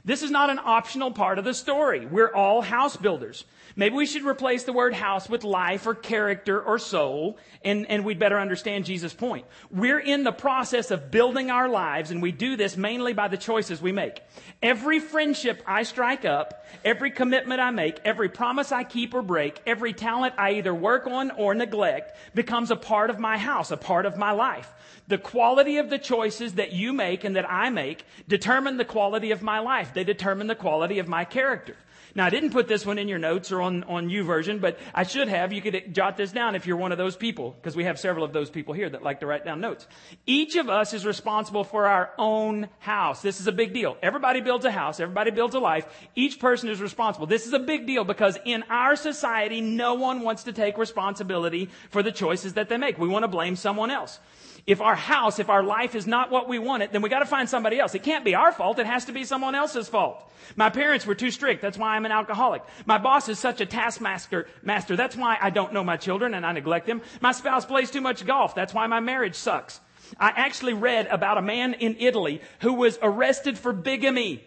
This 0.05 0.21
is 0.21 0.29
not 0.29 0.51
an 0.51 0.59
optional 0.63 1.09
part 1.09 1.39
of 1.39 1.45
the 1.45 1.53
story. 1.55 2.05
We're 2.05 2.31
all 2.31 2.61
house 2.61 2.95
builders. 2.95 3.43
Maybe 3.75 3.95
we 3.95 4.05
should 4.05 4.23
replace 4.23 4.63
the 4.63 4.71
word 4.71 4.93
house 4.93 5.27
with 5.27 5.43
life 5.43 5.87
or 5.87 5.95
character 5.95 6.61
or 6.61 6.77
soul, 6.77 7.39
and, 7.63 7.89
and 7.89 8.05
we'd 8.05 8.19
better 8.19 8.39
understand 8.39 8.85
Jesus' 8.85 9.15
point. 9.15 9.47
We're 9.71 9.99
in 9.99 10.23
the 10.23 10.31
process 10.31 10.91
of 10.91 11.09
building 11.09 11.49
our 11.49 11.67
lives, 11.67 12.11
and 12.11 12.21
we 12.21 12.31
do 12.31 12.55
this 12.55 12.77
mainly 12.77 13.13
by 13.13 13.29
the 13.29 13.35
choices 13.35 13.81
we 13.81 13.91
make. 13.91 14.21
Every 14.61 14.99
friendship 14.99 15.63
I 15.65 15.81
strike 15.81 16.23
up, 16.23 16.65
every 16.85 17.09
commitment 17.09 17.59
I 17.59 17.71
make, 17.71 17.99
every 18.05 18.29
promise 18.29 18.71
I 18.71 18.83
keep 18.83 19.15
or 19.15 19.23
break, 19.23 19.59
every 19.65 19.91
talent 19.91 20.35
I 20.37 20.51
either 20.51 20.73
work 20.73 21.07
on 21.07 21.31
or 21.31 21.55
neglect 21.55 22.15
becomes 22.35 22.69
a 22.69 22.75
part 22.75 23.09
of 23.09 23.17
my 23.17 23.39
house, 23.39 23.71
a 23.71 23.77
part 23.77 24.05
of 24.05 24.17
my 24.17 24.31
life. 24.31 24.71
The 25.07 25.17
quality 25.17 25.77
of 25.77 25.89
the 25.89 25.99
choices 25.99 26.53
that 26.53 26.73
you 26.73 26.93
make 26.93 27.23
and 27.23 27.35
that 27.35 27.49
I 27.49 27.69
make 27.69 28.05
determine 28.27 28.77
the 28.77 28.85
quality 28.85 29.31
of 29.31 29.41
my 29.41 29.59
life. 29.59 29.93
They 29.93 30.03
determine 30.03 30.47
the 30.47 30.55
quality 30.55 30.99
of 30.99 31.07
my 31.07 31.25
character. 31.25 31.75
Now, 32.17 32.25
I 32.25 32.29
didn't 32.29 32.51
put 32.51 32.69
this 32.69 32.85
one 32.85 32.97
in 32.97 33.09
your 33.09 33.19
notes 33.19 33.51
or 33.51 33.61
on, 33.61 33.83
on 33.83 34.07
YouVersion, 34.07 34.61
but 34.61 34.79
I 34.93 35.03
should 35.03 35.27
have. 35.27 35.51
You 35.51 35.61
could 35.61 35.93
jot 35.93 36.15
this 36.15 36.31
down 36.31 36.55
if 36.55 36.65
you're 36.65 36.77
one 36.77 36.93
of 36.93 36.97
those 36.97 37.17
people, 37.17 37.51
because 37.51 37.75
we 37.75 37.83
have 37.83 37.99
several 37.99 38.23
of 38.23 38.31
those 38.31 38.49
people 38.49 38.73
here 38.73 38.89
that 38.89 39.03
like 39.03 39.19
to 39.19 39.25
write 39.25 39.43
down 39.43 39.59
notes. 39.59 39.85
Each 40.25 40.55
of 40.55 40.69
us 40.69 40.93
is 40.93 41.05
responsible 41.05 41.65
for 41.65 41.87
our 41.87 42.11
own 42.17 42.69
house. 42.79 43.21
This 43.21 43.41
is 43.41 43.47
a 43.47 43.51
big 43.51 43.73
deal. 43.73 43.97
Everybody 44.01 44.39
builds 44.39 44.63
a 44.63 44.71
house. 44.71 45.01
Everybody 45.01 45.31
builds 45.31 45.55
a 45.55 45.59
life. 45.59 45.87
Each 46.15 46.39
person 46.39 46.69
is 46.69 46.79
responsible. 46.79 47.27
This 47.27 47.47
is 47.47 47.53
a 47.53 47.59
big 47.59 47.85
deal 47.85 48.05
because 48.05 48.37
in 48.45 48.63
our 48.69 48.95
society, 48.95 49.59
no 49.59 49.95
one 49.95 50.21
wants 50.21 50.43
to 50.43 50.53
take 50.53 50.77
responsibility 50.77 51.69
for 51.89 52.01
the 52.01 52.13
choices 52.13 52.53
that 52.53 52.69
they 52.69 52.77
make. 52.77 52.97
We 52.97 53.09
want 53.09 53.23
to 53.23 53.27
blame 53.27 53.57
someone 53.57 53.91
else. 53.91 54.21
If 54.67 54.81
our 54.81 54.95
house, 54.95 55.37
if 55.37 55.49
our 55.49 55.61
life 55.61 55.93
is 55.93 56.07
not 56.07 56.31
what 56.31 56.49
we 56.49 56.57
want 56.57 56.81
it, 56.81 56.91
then 56.91 57.03
we 57.03 57.09
got 57.09 57.19
to 57.19 57.27
find 57.27 57.47
somebody 57.47 57.79
else. 57.79 57.93
It 57.93 58.01
can't 58.01 58.25
be 58.25 58.33
our 58.33 58.51
fault. 58.51 58.79
It 58.79 58.87
has 58.87 59.05
to 59.05 59.11
be 59.11 59.23
someone 59.23 59.53
else's 59.53 59.87
fault. 59.87 60.23
My 60.55 60.71
parents 60.71 61.05
were 61.05 61.13
too 61.13 61.29
strict. 61.29 61.61
That's 61.61 61.77
why 61.77 61.95
I'm 61.95 62.05
an 62.05 62.11
alcoholic. 62.11 62.63
My 62.85 62.97
boss 62.97 63.29
is 63.29 63.37
such 63.37 63.61
a 63.61 63.67
taskmaster. 63.67 64.47
Master. 64.63 64.95
That's 64.95 65.15
why 65.15 65.37
I 65.39 65.51
don't 65.51 65.71
know 65.71 65.83
my 65.83 65.97
children 65.97 66.33
and 66.33 66.43
I 66.43 66.51
neglect 66.51 66.87
them. 66.87 67.01
My 67.21 67.31
spouse 67.31 67.63
plays 67.63 67.91
too 67.91 68.01
much 68.01 68.25
golf. 68.25 68.55
That's 68.55 68.73
why 68.73 68.87
my 68.87 68.99
marriage 68.99 69.35
sucks. 69.35 69.79
I 70.19 70.29
actually 70.29 70.73
read 70.73 71.07
about 71.07 71.37
a 71.37 71.43
man 71.43 71.75
in 71.75 71.97
Italy 71.99 72.41
who 72.61 72.73
was 72.73 72.97
arrested 73.03 73.59
for 73.59 73.71
bigamy. 73.71 74.43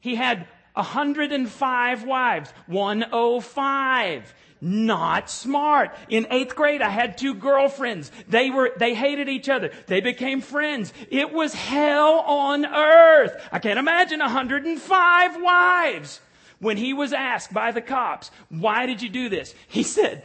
He 0.00 0.16
had 0.16 0.46
105 0.74 2.04
wives. 2.04 2.52
105 2.66 4.34
not 4.60 5.30
smart. 5.30 5.94
In 6.08 6.26
eighth 6.30 6.54
grade, 6.54 6.82
I 6.82 6.88
had 6.88 7.18
two 7.18 7.34
girlfriends. 7.34 8.10
They 8.28 8.50
were, 8.50 8.72
they 8.78 8.94
hated 8.94 9.28
each 9.28 9.48
other. 9.48 9.70
They 9.86 10.00
became 10.00 10.40
friends. 10.40 10.92
It 11.10 11.32
was 11.32 11.54
hell 11.54 12.20
on 12.20 12.64
earth. 12.66 13.32
I 13.52 13.58
can't 13.58 13.78
imagine 13.78 14.20
105 14.20 15.42
wives. 15.42 16.20
When 16.58 16.78
he 16.78 16.94
was 16.94 17.12
asked 17.12 17.52
by 17.52 17.72
the 17.72 17.82
cops, 17.82 18.30
why 18.48 18.86
did 18.86 19.02
you 19.02 19.10
do 19.10 19.28
this? 19.28 19.54
He 19.68 19.82
said, 19.82 20.24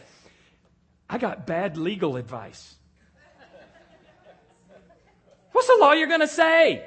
I 1.10 1.18
got 1.18 1.46
bad 1.46 1.76
legal 1.76 2.16
advice. 2.16 2.76
What's 5.52 5.68
the 5.68 5.78
lawyer 5.82 6.08
going 6.08 6.22
to 6.22 6.28
say? 6.28 6.86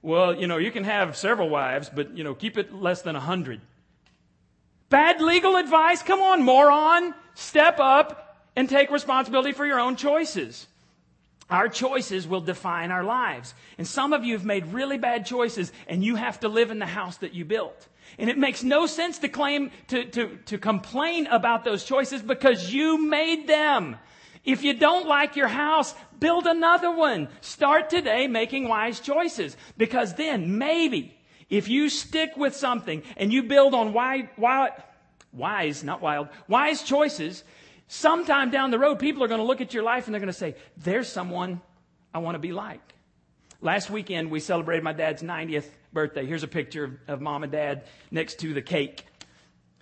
Well, 0.00 0.34
you 0.34 0.46
know, 0.46 0.56
you 0.56 0.70
can 0.70 0.84
have 0.84 1.16
several 1.16 1.50
wives, 1.50 1.90
but, 1.94 2.16
you 2.16 2.24
know, 2.24 2.34
keep 2.34 2.56
it 2.56 2.72
less 2.72 3.02
than 3.02 3.14
a 3.14 3.20
hundred. 3.20 3.60
Bad 4.90 5.20
legal 5.20 5.56
advice? 5.56 6.02
Come 6.02 6.20
on, 6.20 6.42
moron. 6.42 7.14
Step 7.34 7.78
up 7.78 8.46
and 8.56 8.68
take 8.68 8.90
responsibility 8.90 9.52
for 9.52 9.66
your 9.66 9.78
own 9.78 9.96
choices. 9.96 10.66
Our 11.50 11.68
choices 11.68 12.26
will 12.26 12.40
define 12.40 12.90
our 12.90 13.04
lives. 13.04 13.54
And 13.78 13.86
some 13.86 14.12
of 14.12 14.24
you 14.24 14.34
have 14.34 14.44
made 14.44 14.66
really 14.72 14.98
bad 14.98 15.24
choices 15.24 15.72
and 15.86 16.04
you 16.04 16.16
have 16.16 16.40
to 16.40 16.48
live 16.48 16.70
in 16.70 16.78
the 16.78 16.86
house 16.86 17.18
that 17.18 17.34
you 17.34 17.44
built. 17.44 17.88
And 18.18 18.28
it 18.28 18.38
makes 18.38 18.62
no 18.62 18.86
sense 18.86 19.18
to 19.18 19.28
claim, 19.28 19.70
to, 19.88 20.04
to, 20.06 20.38
to 20.46 20.58
complain 20.58 21.26
about 21.26 21.64
those 21.64 21.84
choices 21.84 22.22
because 22.22 22.72
you 22.72 22.98
made 22.98 23.46
them. 23.46 23.96
If 24.44 24.62
you 24.62 24.74
don't 24.74 25.06
like 25.06 25.36
your 25.36 25.48
house, 25.48 25.94
build 26.18 26.46
another 26.46 26.90
one. 26.90 27.28
Start 27.40 27.90
today 27.90 28.26
making 28.26 28.68
wise 28.68 29.00
choices 29.00 29.56
because 29.76 30.14
then 30.14 30.58
maybe 30.58 31.17
if 31.50 31.68
you 31.68 31.88
stick 31.88 32.36
with 32.36 32.54
something 32.54 33.02
and 33.16 33.32
you 33.32 33.42
build 33.42 33.74
on 33.74 33.92
wild, 33.92 34.28
wise, 35.32 35.82
not 35.82 36.00
wild, 36.00 36.28
wise 36.46 36.82
choices, 36.82 37.44
sometime 37.86 38.50
down 38.50 38.70
the 38.70 38.78
road, 38.78 38.98
people 38.98 39.24
are 39.24 39.28
going 39.28 39.40
to 39.40 39.46
look 39.46 39.60
at 39.60 39.72
your 39.72 39.82
life 39.82 40.06
and 40.06 40.14
they're 40.14 40.20
going 40.20 40.32
to 40.32 40.38
say, 40.38 40.54
there's 40.76 41.08
someone 41.08 41.60
I 42.12 42.18
want 42.18 42.34
to 42.34 42.38
be 42.38 42.52
like. 42.52 42.80
Last 43.60 43.90
weekend, 43.90 44.30
we 44.30 44.40
celebrated 44.40 44.84
my 44.84 44.92
dad's 44.92 45.22
90th 45.22 45.66
birthday. 45.92 46.26
Here's 46.26 46.42
a 46.42 46.48
picture 46.48 46.84
of, 46.84 46.92
of 47.08 47.20
mom 47.20 47.42
and 47.42 47.50
dad 47.50 47.84
next 48.10 48.38
to 48.40 48.54
the 48.54 48.62
cake. 48.62 49.04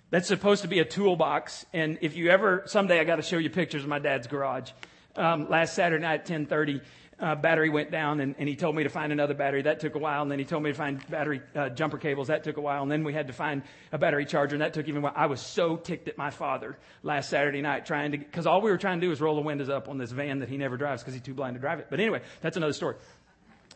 That's 0.09 0.27
supposed 0.27 0.61
to 0.61 0.67
be 0.67 0.79
a 0.79 0.85
toolbox. 0.85 1.65
And 1.73 1.97
if 2.01 2.15
you 2.15 2.29
ever, 2.29 2.63
someday 2.65 2.99
I 2.99 3.03
got 3.03 3.17
to 3.17 3.21
show 3.21 3.37
you 3.37 3.49
pictures 3.49 3.83
of 3.83 3.89
my 3.89 3.99
dad's 3.99 4.25
garage. 4.25 4.71
Um, 5.15 5.49
last 5.49 5.73
Saturday 5.73 6.01
night 6.01 6.21
at 6.21 6.29
1030, 6.29 6.81
uh, 7.19 7.35
battery 7.35 7.69
went 7.69 7.89
down 7.89 8.19
and, 8.19 8.35
and, 8.37 8.47
he 8.47 8.55
told 8.55 8.75
me 8.75 8.83
to 8.83 8.89
find 8.89 9.11
another 9.11 9.33
battery. 9.33 9.63
That 9.63 9.79
took 9.79 9.95
a 9.95 9.99
while. 9.99 10.21
And 10.21 10.29
then 10.29 10.37
he 10.37 10.45
told 10.45 10.61
me 10.61 10.71
to 10.71 10.77
find 10.77 11.07
battery 11.09 11.41
uh, 11.55 11.69
jumper 11.69 11.97
cables. 11.97 12.27
That 12.27 12.43
took 12.43 12.57
a 12.57 12.61
while. 12.61 12.83
And 12.83 12.91
then 12.91 13.03
we 13.03 13.13
had 13.13 13.27
to 13.27 13.33
find 13.33 13.63
a 13.91 13.97
battery 13.97 14.25
charger 14.25 14.55
and 14.55 14.61
that 14.61 14.73
took 14.73 14.87
even 14.87 15.01
while. 15.01 15.13
I 15.15 15.25
was 15.25 15.41
so 15.41 15.77
ticked 15.77 16.07
at 16.07 16.17
my 16.17 16.29
father 16.29 16.77
last 17.01 17.29
Saturday 17.29 17.61
night 17.61 17.85
trying 17.85 18.11
to, 18.11 18.17
cause 18.19 18.45
all 18.45 18.61
we 18.61 18.69
were 18.69 18.77
trying 18.77 18.99
to 18.99 19.05
do 19.05 19.09
was 19.09 19.19
roll 19.19 19.35
the 19.35 19.41
windows 19.41 19.69
up 19.69 19.89
on 19.89 19.97
this 19.97 20.11
van 20.11 20.39
that 20.39 20.49
he 20.49 20.57
never 20.57 20.77
drives 20.77 21.01
because 21.01 21.15
he's 21.15 21.23
too 21.23 21.33
blind 21.33 21.55
to 21.55 21.59
drive 21.59 21.79
it. 21.79 21.87
But 21.89 21.99
anyway, 21.99 22.21
that's 22.41 22.57
another 22.57 22.73
story. 22.73 22.97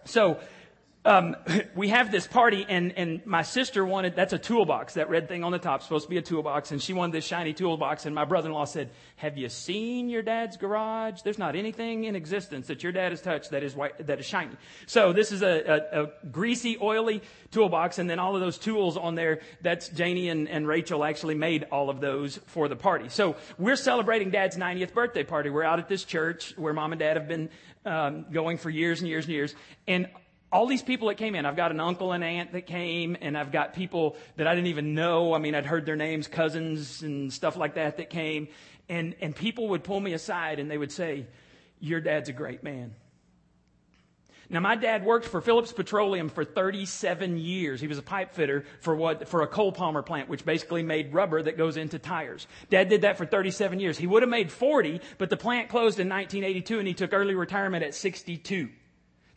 So 0.05 0.39
um, 1.03 1.35
we 1.75 1.89
have 1.89 2.11
this 2.11 2.27
party, 2.27 2.65
and, 2.67 2.93
and 2.97 3.25
my 3.25 3.41
sister 3.41 3.85
wanted, 3.85 4.15
that's 4.15 4.33
a 4.33 4.37
toolbox, 4.37 4.95
that 4.95 5.09
red 5.09 5.27
thing 5.27 5.43
on 5.43 5.51
the 5.51 5.59
top, 5.59 5.81
supposed 5.81 6.05
to 6.05 6.09
be 6.09 6.17
a 6.17 6.21
toolbox, 6.21 6.71
and 6.71 6.81
she 6.81 6.93
wanted 6.93 7.13
this 7.13 7.25
shiny 7.25 7.53
toolbox, 7.53 8.05
and 8.05 8.13
my 8.13 8.25
brother-in-law 8.25 8.65
said, 8.65 8.91
have 9.15 9.37
you 9.37 9.49
seen 9.49 10.09
your 10.09 10.21
dad's 10.21 10.57
garage? 10.57 11.21
There's 11.21 11.39
not 11.39 11.55
anything 11.55 12.03
in 12.05 12.15
existence 12.15 12.67
that 12.67 12.83
your 12.83 12.91
dad 12.91 13.11
has 13.11 13.21
touched 13.21 13.51
that 13.51 13.63
is 13.63 13.75
white, 13.75 14.05
that 14.05 14.19
is 14.19 14.25
shiny. 14.25 14.55
So 14.85 15.13
this 15.13 15.31
is 15.31 15.41
a, 15.41 15.87
a, 15.91 16.03
a 16.03 16.09
greasy, 16.31 16.77
oily 16.81 17.21
toolbox, 17.51 17.99
and 17.99 18.09
then 18.09 18.19
all 18.19 18.35
of 18.35 18.41
those 18.41 18.57
tools 18.57 18.97
on 18.97 19.15
there, 19.15 19.41
that's 19.61 19.89
Janie 19.89 20.29
and, 20.29 20.47
and 20.49 20.67
Rachel 20.67 21.03
actually 21.03 21.35
made 21.35 21.65
all 21.71 21.89
of 21.89 21.99
those 21.99 22.37
for 22.47 22.67
the 22.67 22.75
party. 22.75 23.09
So 23.09 23.35
we're 23.57 23.75
celebrating 23.75 24.29
dad's 24.29 24.57
90th 24.57 24.93
birthday 24.93 25.23
party. 25.23 25.49
We're 25.49 25.63
out 25.63 25.79
at 25.79 25.87
this 25.87 26.03
church 26.03 26.53
where 26.57 26.73
mom 26.73 26.91
and 26.91 26.99
dad 26.99 27.17
have 27.17 27.27
been 27.27 27.49
um, 27.85 28.25
going 28.31 28.57
for 28.57 28.69
years 28.69 28.99
and 28.99 29.09
years 29.09 29.25
and 29.25 29.33
years, 29.33 29.55
and 29.87 30.07
all 30.51 30.67
these 30.67 30.81
people 30.81 31.07
that 31.07 31.15
came 31.15 31.35
in, 31.35 31.45
I've 31.45 31.55
got 31.55 31.71
an 31.71 31.79
uncle 31.79 32.11
and 32.11 32.23
aunt 32.23 32.51
that 32.51 32.65
came, 32.65 33.15
and 33.21 33.37
I've 33.37 33.51
got 33.51 33.73
people 33.73 34.17
that 34.35 34.47
I 34.47 34.53
didn't 34.53 34.67
even 34.67 34.93
know. 34.93 35.33
I 35.33 35.39
mean, 35.39 35.55
I'd 35.55 35.65
heard 35.65 35.85
their 35.85 35.95
names, 35.95 36.27
cousins 36.27 37.01
and 37.03 37.31
stuff 37.31 37.55
like 37.55 37.75
that 37.75 37.97
that 37.97 38.09
came. 38.09 38.49
And, 38.89 39.15
and 39.21 39.33
people 39.33 39.69
would 39.69 39.83
pull 39.83 39.99
me 39.99 40.13
aside 40.13 40.59
and 40.59 40.69
they 40.69 40.77
would 40.77 40.91
say, 40.91 41.25
Your 41.79 42.01
dad's 42.01 42.27
a 42.27 42.33
great 42.33 42.63
man. 42.63 42.93
Now, 44.49 44.59
my 44.59 44.75
dad 44.75 45.05
worked 45.05 45.27
for 45.27 45.39
Phillips 45.39 45.71
Petroleum 45.71 46.27
for 46.27 46.43
37 46.43 47.37
years. 47.37 47.79
He 47.79 47.87
was 47.87 47.97
a 47.97 48.01
pipe 48.01 48.33
fitter 48.33 48.65
for 48.81 48.93
what, 48.93 49.29
for 49.29 49.43
a 49.43 49.47
copolymer 49.47 50.05
plant, 50.05 50.27
which 50.27 50.43
basically 50.43 50.83
made 50.83 51.13
rubber 51.13 51.41
that 51.41 51.57
goes 51.57 51.77
into 51.77 51.97
tires. 51.97 52.47
Dad 52.69 52.89
did 52.89 53.03
that 53.03 53.17
for 53.17 53.25
37 53.25 53.79
years. 53.79 53.97
He 53.97 54.07
would 54.07 54.23
have 54.23 54.29
made 54.29 54.51
40, 54.51 54.99
but 55.17 55.29
the 55.29 55.37
plant 55.37 55.69
closed 55.69 56.01
in 56.01 56.09
1982 56.09 56.79
and 56.79 56.87
he 56.87 56.93
took 56.93 57.13
early 57.13 57.33
retirement 57.33 57.85
at 57.85 57.95
62. 57.95 58.67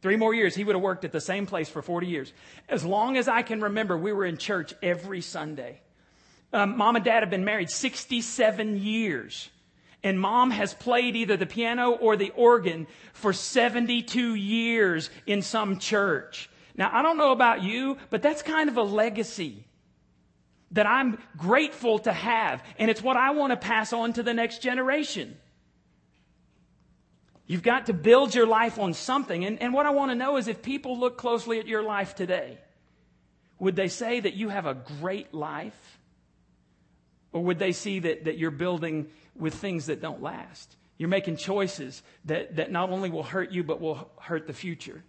Three 0.05 0.17
more 0.17 0.35
years, 0.35 0.55
he 0.55 0.65
would 0.65 0.75
have 0.75 0.83
worked 0.83 1.07
at 1.07 1.13
the 1.13 1.21
same 1.21 1.47
place 1.47 1.71
for 1.71 1.81
40 1.81 2.07
years. 2.07 2.31
As 2.69 2.85
long 2.85 3.17
as 3.17 3.27
I 3.27 3.41
can 3.41 3.63
remember, 3.63 3.97
we 3.97 4.13
were 4.13 4.27
in 4.27 4.37
church 4.37 4.75
every 4.83 5.23
Sunday. 5.23 5.81
Um, 6.53 6.77
mom 6.77 6.97
and 6.97 7.05
dad 7.07 7.23
have 7.23 7.31
been 7.31 7.47
married 7.47 7.71
67 7.71 8.83
years. 8.83 9.49
And 10.03 10.21
mom 10.21 10.51
has 10.51 10.75
played 10.75 11.17
either 11.17 11.39
the 11.39 11.47
piano 11.47 11.93
or 11.93 12.19
the 12.19 12.33
organ 12.37 12.87
for 13.15 13.33
72 13.33 14.35
years 14.35 15.09
in 15.27 15.41
some 15.41 15.79
church. 15.79 16.51
Now, 16.77 16.91
I 16.93 17.01
don't 17.01 17.17
know 17.17 17.33
about 17.33 17.63
you, 17.63 17.97
but 18.11 18.21
that's 18.21 18.43
kind 18.43 18.69
of 18.69 18.77
a 18.77 18.83
legacy 18.83 19.65
that 20.73 20.87
I'm 20.87 21.17
grateful 21.39 22.01
to 22.01 22.13
have. 22.13 22.63
And 22.79 22.91
it's 22.91 23.03
what 23.03 23.17
I 23.17 23.31
want 23.31 23.53
to 23.53 23.57
pass 23.57 23.95
on 23.95 24.13
to 24.13 24.23
the 24.23 24.35
next 24.35 24.61
generation. 24.61 25.39
You've 27.47 27.63
got 27.63 27.87
to 27.87 27.93
build 27.93 28.35
your 28.35 28.47
life 28.47 28.79
on 28.79 28.95
something. 28.95 29.45
And, 29.45 29.61
and 29.61 29.75
what 29.75 29.87
I 29.87 29.91
want 29.91 30.11
to 30.11 30.15
know 30.15 30.37
is 30.37 30.49
if 30.49 30.63
people 30.63 30.99
look 30.99 31.19
closely 31.19 31.59
at 31.59 31.67
your 31.67 31.83
life 31.83 32.15
today, 32.15 32.59
would 33.59 33.77
they 33.77 33.89
say 33.89 34.21
that 34.21 34.35
you 34.35 34.49
have 34.49 34.67
a 34.67 34.75
great 34.75 35.35
life? 35.35 35.99
Or 37.33 37.43
would 37.45 37.59
they 37.59 37.73
see 37.73 37.99
that, 38.01 38.25
that 38.25 38.39
you're 38.39 38.51
building 38.51 39.09
with 39.37 39.55
things 39.55 39.87
that 39.87 40.01
don't 40.01 40.23
last? 40.23 40.77
You're 40.97 41.09
making 41.09 41.37
choices 41.37 42.03
that, 42.27 42.57
that 42.57 42.71
not 42.71 42.91
only 42.91 43.11
will 43.11 43.25
hurt 43.25 43.51
you, 43.51 43.63
but 43.63 43.81
will 43.81 44.11
hurt 44.21 44.47
the 44.47 44.53
future. 44.53 45.03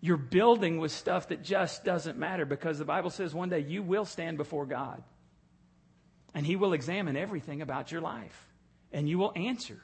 You're 0.00 0.16
building 0.16 0.78
with 0.78 0.90
stuff 0.90 1.28
that 1.28 1.42
just 1.42 1.84
doesn't 1.84 2.18
matter 2.18 2.44
because 2.44 2.78
the 2.78 2.84
Bible 2.84 3.10
says 3.10 3.34
one 3.34 3.50
day 3.50 3.60
you 3.60 3.82
will 3.82 4.04
stand 4.04 4.36
before 4.36 4.64
God. 4.64 5.02
And 6.34 6.46
He 6.46 6.56
will 6.56 6.72
examine 6.72 7.16
everything 7.16 7.60
about 7.60 7.92
your 7.92 8.00
life. 8.00 8.48
And 8.92 9.08
you 9.08 9.18
will 9.18 9.32
answer 9.36 9.80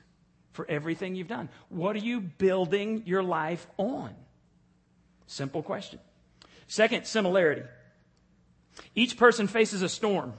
for 0.58 0.66
everything 0.68 1.14
you've 1.14 1.28
done. 1.28 1.48
What 1.68 1.94
are 1.94 2.00
you 2.00 2.20
building 2.20 3.04
your 3.06 3.22
life 3.22 3.64
on? 3.76 4.12
Simple 5.28 5.62
question. 5.62 6.00
Second, 6.66 7.06
similarity. 7.06 7.62
Each 8.92 9.16
person 9.16 9.46
faces 9.46 9.82
a 9.82 9.88
storm. 9.88 10.32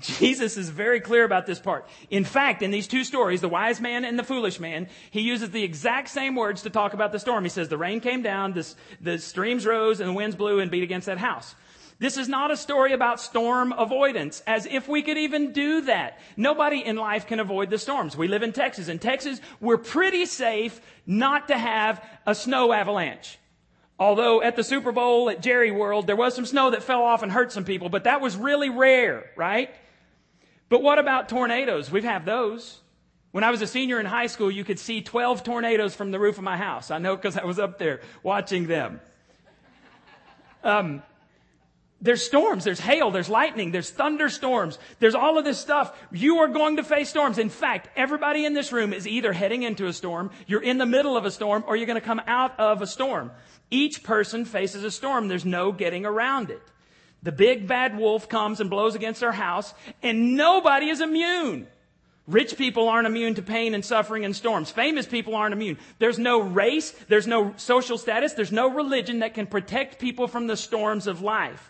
Jesus 0.00 0.58
is 0.58 0.68
very 0.68 1.00
clear 1.00 1.24
about 1.24 1.46
this 1.46 1.58
part. 1.58 1.88
In 2.10 2.24
fact, 2.26 2.60
in 2.60 2.70
these 2.70 2.86
two 2.86 3.02
stories, 3.04 3.40
the 3.40 3.48
wise 3.48 3.80
man 3.80 4.04
and 4.04 4.18
the 4.18 4.22
foolish 4.22 4.60
man, 4.60 4.86
he 5.10 5.22
uses 5.22 5.50
the 5.50 5.64
exact 5.64 6.10
same 6.10 6.34
words 6.34 6.60
to 6.64 6.70
talk 6.70 6.92
about 6.92 7.10
the 7.10 7.18
storm. 7.18 7.42
He 7.42 7.48
says, 7.48 7.70
the 7.70 7.78
rain 7.78 8.00
came 8.00 8.20
down, 8.20 8.52
the, 8.52 8.70
the 9.00 9.18
streams 9.18 9.64
rose, 9.64 10.00
and 10.00 10.10
the 10.10 10.14
winds 10.14 10.36
blew 10.36 10.60
and 10.60 10.70
beat 10.70 10.82
against 10.82 11.06
that 11.06 11.16
house. 11.16 11.54
This 12.00 12.16
is 12.16 12.30
not 12.30 12.50
a 12.50 12.56
story 12.56 12.94
about 12.94 13.20
storm 13.20 13.72
avoidance, 13.72 14.42
as 14.46 14.64
if 14.64 14.88
we 14.88 15.02
could 15.02 15.18
even 15.18 15.52
do 15.52 15.82
that. 15.82 16.18
Nobody 16.34 16.82
in 16.82 16.96
life 16.96 17.26
can 17.26 17.40
avoid 17.40 17.68
the 17.68 17.76
storms. 17.76 18.16
We 18.16 18.26
live 18.26 18.42
in 18.42 18.54
Texas. 18.54 18.88
In 18.88 18.98
Texas, 18.98 19.38
we're 19.60 19.76
pretty 19.76 20.24
safe 20.24 20.80
not 21.06 21.48
to 21.48 21.58
have 21.58 22.02
a 22.26 22.34
snow 22.34 22.72
avalanche. 22.72 23.38
Although 23.98 24.40
at 24.42 24.56
the 24.56 24.64
Super 24.64 24.92
Bowl 24.92 25.28
at 25.28 25.42
Jerry 25.42 25.70
World, 25.70 26.06
there 26.06 26.16
was 26.16 26.34
some 26.34 26.46
snow 26.46 26.70
that 26.70 26.82
fell 26.82 27.02
off 27.02 27.22
and 27.22 27.30
hurt 27.30 27.52
some 27.52 27.66
people, 27.66 27.90
but 27.90 28.04
that 28.04 28.22
was 28.22 28.34
really 28.34 28.70
rare, 28.70 29.30
right? 29.36 29.70
But 30.70 30.82
what 30.82 30.98
about 30.98 31.28
tornadoes? 31.28 31.90
We've 31.90 32.02
had 32.02 32.24
those. 32.24 32.80
When 33.32 33.44
I 33.44 33.50
was 33.50 33.60
a 33.60 33.66
senior 33.66 34.00
in 34.00 34.06
high 34.06 34.28
school, 34.28 34.50
you 34.50 34.64
could 34.64 34.78
see 34.78 35.02
12 35.02 35.44
tornadoes 35.44 35.94
from 35.94 36.12
the 36.12 36.18
roof 36.18 36.38
of 36.38 36.44
my 36.44 36.56
house. 36.56 36.90
I 36.90 36.96
know 36.96 37.14
because 37.14 37.36
I 37.36 37.44
was 37.44 37.58
up 37.58 37.78
there 37.78 38.00
watching 38.22 38.66
them. 38.68 39.02
Um, 40.64 41.02
There's 42.02 42.24
storms, 42.24 42.64
there's 42.64 42.80
hail, 42.80 43.10
there's 43.10 43.28
lightning, 43.28 43.72
there's 43.72 43.90
thunderstorms, 43.90 44.78
there's 45.00 45.14
all 45.14 45.36
of 45.36 45.44
this 45.44 45.58
stuff. 45.58 45.94
You 46.10 46.38
are 46.38 46.48
going 46.48 46.76
to 46.76 46.82
face 46.82 47.10
storms. 47.10 47.36
In 47.36 47.50
fact, 47.50 47.90
everybody 47.94 48.46
in 48.46 48.54
this 48.54 48.72
room 48.72 48.94
is 48.94 49.06
either 49.06 49.34
heading 49.34 49.64
into 49.64 49.86
a 49.86 49.92
storm, 49.92 50.30
you're 50.46 50.62
in 50.62 50.78
the 50.78 50.86
middle 50.86 51.16
of 51.16 51.26
a 51.26 51.30
storm, 51.30 51.62
or 51.66 51.76
you're 51.76 51.86
going 51.86 52.00
to 52.00 52.06
come 52.06 52.22
out 52.26 52.58
of 52.58 52.80
a 52.80 52.86
storm. 52.86 53.30
Each 53.70 54.02
person 54.02 54.46
faces 54.46 54.82
a 54.82 54.90
storm. 54.90 55.28
There's 55.28 55.44
no 55.44 55.72
getting 55.72 56.06
around 56.06 56.50
it. 56.50 56.62
The 57.22 57.32
big 57.32 57.68
bad 57.68 57.98
wolf 57.98 58.30
comes 58.30 58.60
and 58.60 58.70
blows 58.70 58.94
against 58.94 59.22
our 59.22 59.32
house, 59.32 59.74
and 60.02 60.36
nobody 60.36 60.88
is 60.88 61.02
immune. 61.02 61.66
Rich 62.26 62.56
people 62.56 62.88
aren't 62.88 63.06
immune 63.06 63.34
to 63.34 63.42
pain 63.42 63.74
and 63.74 63.84
suffering 63.84 64.24
and 64.24 64.34
storms. 64.34 64.70
Famous 64.70 65.06
people 65.06 65.34
aren't 65.34 65.52
immune. 65.52 65.76
There's 65.98 66.18
no 66.18 66.40
race, 66.40 66.92
there's 67.08 67.26
no 67.26 67.52
social 67.56 67.98
status, 67.98 68.32
there's 68.32 68.52
no 68.52 68.70
religion 68.70 69.18
that 69.18 69.34
can 69.34 69.46
protect 69.46 69.98
people 69.98 70.28
from 70.28 70.46
the 70.46 70.56
storms 70.56 71.06
of 71.06 71.20
life. 71.20 71.69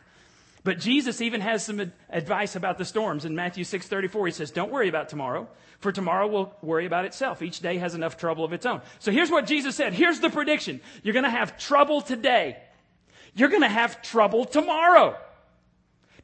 But 0.62 0.78
Jesus 0.78 1.20
even 1.20 1.40
has 1.40 1.64
some 1.64 1.80
ad- 1.80 1.92
advice 2.10 2.54
about 2.54 2.76
the 2.76 2.84
storms. 2.84 3.24
In 3.24 3.34
Matthew 3.34 3.64
6:34 3.64 4.26
he 4.26 4.32
says, 4.32 4.50
"Don't 4.50 4.70
worry 4.70 4.88
about 4.88 5.08
tomorrow, 5.08 5.48
for 5.78 5.90
tomorrow 5.90 6.26
will 6.26 6.54
worry 6.60 6.86
about 6.86 7.06
itself. 7.06 7.40
Each 7.40 7.60
day 7.60 7.78
has 7.78 7.94
enough 7.94 8.16
trouble 8.16 8.44
of 8.44 8.52
its 8.52 8.66
own." 8.66 8.82
So 8.98 9.10
here's 9.10 9.30
what 9.30 9.46
Jesus 9.46 9.74
said. 9.74 9.94
Here's 9.94 10.20
the 10.20 10.30
prediction. 10.30 10.80
You're 11.02 11.14
going 11.14 11.24
to 11.24 11.30
have 11.30 11.56
trouble 11.58 12.02
today. 12.02 12.58
You're 13.34 13.48
going 13.48 13.62
to 13.62 13.68
have 13.68 14.02
trouble 14.02 14.44
tomorrow. 14.44 15.16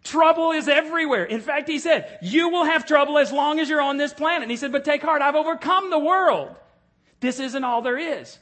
Trouble 0.07 0.53
is 0.53 0.68
everywhere. 0.68 1.25
In 1.25 1.40
fact, 1.40 1.68
he 1.68 1.81
said, 1.81 2.18
you 2.22 2.51
will 2.51 2.64
have 2.64 2.87
trouble 2.87 3.18
as 3.18 3.33
long 3.33 3.59
as 3.59 3.68
you're 3.68 3.81
on 3.81 3.96
this 3.96 4.12
planet. 4.12 4.42
And 4.42 4.51
he 4.51 4.57
said, 4.57 4.70
but 4.70 4.85
take 4.85 5.03
heart, 5.03 5.20
I've 5.20 5.35
overcome 5.35 5.90
the 5.90 5.99
world. 5.99 6.55
This 7.18 7.40
isn't 7.40 7.64
all 7.64 7.83
there 7.83 7.99
is. 7.99 8.38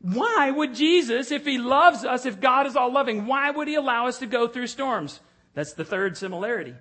Why 0.00 0.50
would 0.50 0.74
Jesus, 0.74 1.30
if 1.30 1.44
he 1.44 1.58
loves 1.58 2.04
us, 2.04 2.24
if 2.24 2.40
God 2.40 2.66
is 2.66 2.74
all 2.74 2.90
loving, 2.90 3.26
why 3.26 3.50
would 3.50 3.68
he 3.68 3.74
allow 3.74 4.06
us 4.06 4.18
to 4.18 4.26
go 4.26 4.48
through 4.48 4.68
storms? 4.68 5.20
That's 5.54 5.74
the 5.74 5.84
third 5.84 6.16
similarity. 6.16 6.74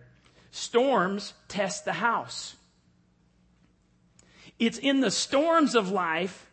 Storms 0.52 1.34
test 1.48 1.86
the 1.86 1.94
house. 1.94 2.56
It's 4.58 4.78
in 4.78 5.02
the 5.02 5.12
storms 5.12 5.76
of 5.76 5.92
life 5.92 6.50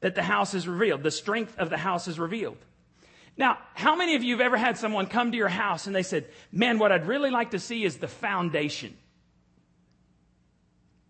that 0.00 0.14
the 0.14 0.22
house 0.22 0.54
is 0.54 0.68
revealed. 0.68 1.02
The 1.02 1.10
strength 1.10 1.58
of 1.58 1.70
the 1.70 1.76
house 1.76 2.06
is 2.06 2.18
revealed. 2.18 2.58
Now, 3.36 3.58
how 3.74 3.96
many 3.96 4.14
of 4.14 4.22
you 4.22 4.34
have 4.34 4.40
ever 4.40 4.56
had 4.56 4.78
someone 4.78 5.06
come 5.06 5.32
to 5.32 5.36
your 5.36 5.48
house 5.48 5.86
and 5.86 5.94
they 5.94 6.02
said, 6.02 6.26
man, 6.52 6.78
what 6.78 6.92
I'd 6.92 7.06
really 7.06 7.30
like 7.30 7.50
to 7.50 7.58
see 7.58 7.84
is 7.84 7.98
the 7.98 8.08
foundation? 8.08 8.96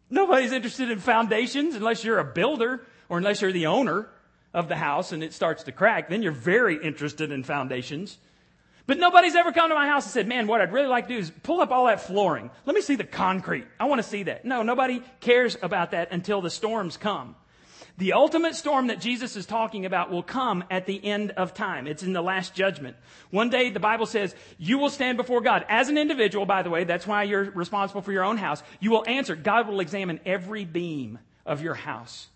Nobody's 0.09 0.53
interested 0.53 0.91
in 0.91 0.99
foundations 0.99 1.75
unless 1.75 2.03
you're 2.03 2.19
a 2.19 2.25
builder 2.25 2.85
or 3.09 3.19
unless 3.19 3.43
you're 3.43 3.53
the 3.53 3.67
owner 3.67 4.09
of 4.57 4.69
the 4.69 4.75
house 4.75 5.13
and 5.13 5.23
it 5.23 5.35
starts 5.35 5.65
to 5.65 5.73
crack. 5.73 6.09
Then 6.09 6.23
you're 6.23 6.33
very 6.33 6.83
interested 6.83 7.31
in 7.31 7.45
foundations. 7.45 8.17
But 8.87 8.99
nobody's 8.99 9.35
ever 9.35 9.53
come 9.53 9.69
to 9.69 9.75
my 9.75 9.87
house 9.87 10.07
and 10.07 10.13
said, 10.13 10.27
man, 10.27 10.47
what 10.47 10.61
I'd 10.61 10.73
really 10.73 10.89
like 10.89 11.09
to 11.09 11.15
do 11.15 11.21
is 11.21 11.31
pull 11.43 11.61
up 11.61 11.71
all 11.71 11.87
that 11.87 12.01
flooring. 12.01 12.51
Let 12.65 12.75
me 12.75 12.81
see 12.81 12.95
the 12.95 13.05
concrete. 13.05 13.67
I 13.79 13.85
want 13.85 14.03
to 14.03 14.09
see 14.09 14.23
that. 14.25 14.45
No, 14.45 14.63
nobody 14.63 15.03
cares 15.21 15.59
about 15.61 15.91
that 15.91 16.11
until 16.11 16.41
the 16.41 16.51
storms 16.51 16.97
come. 16.97 17.37
The 17.99 18.15
ultimate 18.15 18.55
storm 18.55 18.87
that 18.87 19.01
Jesus 19.01 19.37
is 19.37 19.45
talking 19.45 19.85
about 19.87 20.11
will 20.11 20.23
come 20.23 20.65
at 20.71 20.87
the 20.87 21.05
end 21.05 21.33
of 21.33 21.53
time. 21.53 21.87
It's 21.87 22.03
in 22.03 22.13
the 22.13 22.23
last 22.23 22.55
judgment. 22.55 22.97
One 23.31 23.51
day, 23.51 23.71
the 23.71 23.81
Bible 23.81 24.07
says, 24.07 24.35
you 24.57 24.79
will 24.79 24.91
stand 24.91 25.17
before 25.17 25.41
God. 25.41 25.67
As 25.69 25.89
an 25.89 25.99
individual, 25.99 26.47
by 26.47 26.63
the 26.63 26.71
way, 26.71 26.85
that's 26.85 27.07
why 27.07 27.25
you're 27.25 27.51
responsible 27.51 28.03
for 28.03 28.13
your 28.13 28.25
own 28.25 28.37
house. 28.37 28.63
You 28.81 28.91
will 28.91 29.05
answer. 29.07 29.35
God 29.35 29.69
will 29.69 29.81
examine 29.81 30.21
every 30.25 30.65
beam 30.65 31.19
of 31.45 31.63
your 31.63 31.75
house. 31.75 32.29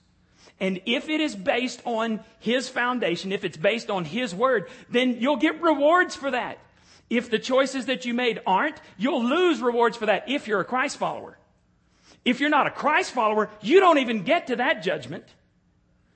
And 0.61 0.81
if 0.85 1.09
it 1.09 1.21
is 1.21 1.35
based 1.35 1.81
on 1.87 2.21
His 2.39 2.69
foundation, 2.69 3.33
if 3.33 3.45
it's 3.45 3.57
based 3.57 3.91
on 3.91 4.05
His 4.05 4.35
Word, 4.35 4.69
then 4.91 5.17
you'll 5.21 5.37
get 5.37 5.63
rewards 5.63 6.15
for 6.15 6.31
that. 6.31 6.59
If 7.09 7.31
the 7.31 7.39
choices 7.39 7.87
that 7.87 8.05
you 8.05 8.15
made 8.15 8.41
aren't, 8.47 8.77
you'll 8.97 9.25
lose 9.25 9.61
rewards 9.61 9.97
for 9.97 10.07
that 10.07 10.29
if 10.29 10.47
you're 10.47 10.61
a 10.61 10.65
Christ 10.65 10.99
follower. 10.99 11.39
If 12.25 12.41
you're 12.41 12.51
not 12.51 12.67
a 12.67 12.71
Christ 12.71 13.13
follower, 13.13 13.51
you 13.63 13.81
don't 13.81 13.99
even 13.99 14.23
get 14.23 14.49
to 14.49 14.57
that 14.57 14.83
judgment. 14.83 15.25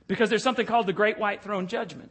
Because 0.07 0.29
there's 0.29 0.43
something 0.43 0.67
called 0.67 0.87
the 0.87 0.93
Great 0.93 1.19
White 1.19 1.43
Throne 1.43 1.67
Judgment. 1.67 2.11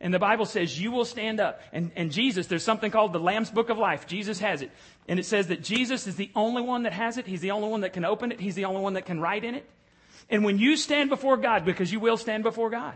And 0.00 0.12
the 0.12 0.18
Bible 0.18 0.46
says 0.46 0.80
you 0.80 0.90
will 0.90 1.04
stand 1.04 1.40
up. 1.40 1.60
And, 1.72 1.92
and 1.94 2.10
Jesus, 2.10 2.46
there's 2.46 2.64
something 2.64 2.90
called 2.90 3.12
the 3.12 3.20
Lamb's 3.20 3.50
Book 3.50 3.68
of 3.68 3.78
Life. 3.78 4.06
Jesus 4.06 4.40
has 4.40 4.62
it. 4.62 4.72
And 5.06 5.20
it 5.20 5.26
says 5.26 5.48
that 5.48 5.62
Jesus 5.62 6.06
is 6.06 6.16
the 6.16 6.30
only 6.34 6.62
one 6.62 6.82
that 6.82 6.92
has 6.92 7.18
it. 7.18 7.26
He's 7.26 7.42
the 7.42 7.52
only 7.52 7.68
one 7.68 7.82
that 7.82 7.92
can 7.92 8.04
open 8.04 8.32
it. 8.32 8.40
He's 8.40 8.54
the 8.54 8.64
only 8.64 8.80
one 8.80 8.94
that 8.94 9.06
can 9.06 9.20
write 9.20 9.44
in 9.44 9.54
it. 9.54 9.68
And 10.30 10.44
when 10.44 10.58
you 10.58 10.76
stand 10.76 11.10
before 11.10 11.36
God, 11.36 11.64
because 11.64 11.92
you 11.92 12.00
will 12.00 12.16
stand 12.16 12.44
before 12.44 12.70
God, 12.70 12.94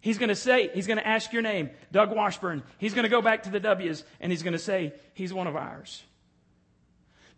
He's 0.00 0.18
going 0.18 0.28
to 0.28 0.36
say, 0.36 0.70
He's 0.72 0.86
going 0.86 0.98
to 0.98 1.06
ask 1.06 1.32
your 1.32 1.42
name, 1.42 1.70
Doug 1.90 2.14
Washburn. 2.14 2.62
He's 2.78 2.94
going 2.94 3.02
to 3.02 3.10
go 3.10 3.20
back 3.20 3.42
to 3.42 3.50
the 3.50 3.60
W's 3.60 4.04
and 4.20 4.30
He's 4.30 4.44
going 4.44 4.52
to 4.52 4.58
say, 4.58 4.92
He's 5.14 5.34
one 5.34 5.48
of 5.48 5.56
ours. 5.56 6.02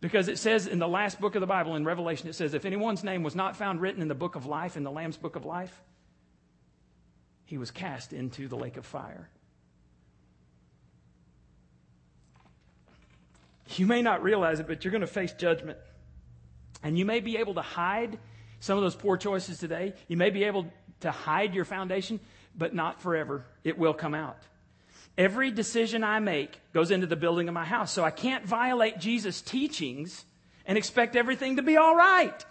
Because 0.00 0.28
it 0.28 0.38
says 0.38 0.66
in 0.66 0.78
the 0.78 0.88
last 0.88 1.20
book 1.20 1.34
of 1.34 1.40
the 1.40 1.46
Bible, 1.46 1.76
in 1.76 1.84
Revelation, 1.84 2.28
it 2.28 2.34
says, 2.34 2.54
if 2.54 2.64
anyone's 2.64 3.04
name 3.04 3.22
was 3.22 3.34
not 3.34 3.56
found 3.56 3.82
written 3.82 4.00
in 4.00 4.08
the 4.08 4.14
book 4.14 4.34
of 4.34 4.46
life, 4.46 4.76
in 4.76 4.82
the 4.82 4.90
Lamb's 4.90 5.18
book 5.18 5.36
of 5.36 5.44
life, 5.44 5.82
he 7.44 7.58
was 7.58 7.70
cast 7.70 8.14
into 8.14 8.48
the 8.48 8.56
lake 8.56 8.78
of 8.78 8.86
fire. 8.86 9.28
You 13.76 13.86
may 13.86 14.00
not 14.00 14.22
realize 14.22 14.58
it, 14.58 14.66
but 14.66 14.84
you're 14.84 14.90
going 14.90 15.02
to 15.02 15.06
face 15.06 15.32
judgment. 15.32 15.78
And 16.82 16.98
you 16.98 17.04
may 17.04 17.20
be 17.20 17.36
able 17.36 17.54
to 17.54 17.62
hide 17.62 18.18
some 18.60 18.78
of 18.78 18.84
those 18.84 18.94
poor 18.94 19.16
choices 19.16 19.58
today. 19.58 19.94
You 20.06 20.16
may 20.16 20.30
be 20.30 20.44
able 20.44 20.66
to 21.00 21.10
hide 21.10 21.54
your 21.54 21.64
foundation, 21.64 22.20
but 22.56 22.74
not 22.74 23.00
forever. 23.00 23.44
It 23.64 23.78
will 23.78 23.94
come 23.94 24.14
out. 24.14 24.38
Every 25.18 25.50
decision 25.50 26.04
I 26.04 26.20
make 26.20 26.60
goes 26.72 26.90
into 26.90 27.06
the 27.06 27.16
building 27.16 27.48
of 27.48 27.54
my 27.54 27.64
house. 27.64 27.92
So 27.92 28.04
I 28.04 28.10
can't 28.10 28.44
violate 28.44 28.98
Jesus' 28.98 29.40
teachings 29.40 30.24
and 30.66 30.78
expect 30.78 31.16
everything 31.16 31.56
to 31.56 31.62
be 31.62 31.76
all 31.76 31.96
right. 31.96 32.44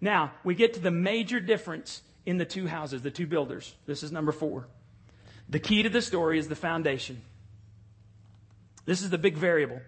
Now, 0.00 0.32
we 0.44 0.54
get 0.54 0.74
to 0.74 0.80
the 0.80 0.90
major 0.90 1.40
difference 1.40 2.02
in 2.24 2.38
the 2.38 2.44
two 2.44 2.66
houses, 2.66 3.02
the 3.02 3.10
two 3.10 3.26
builders. 3.26 3.74
This 3.86 4.02
is 4.02 4.12
number 4.12 4.32
four. 4.32 4.66
The 5.48 5.58
key 5.58 5.82
to 5.82 5.88
the 5.88 6.02
story 6.02 6.38
is 6.38 6.48
the 6.48 6.56
foundation. 6.56 7.20
This 8.84 9.02
is 9.02 9.10
the 9.10 9.18
big 9.18 9.36
variable. 9.36 9.80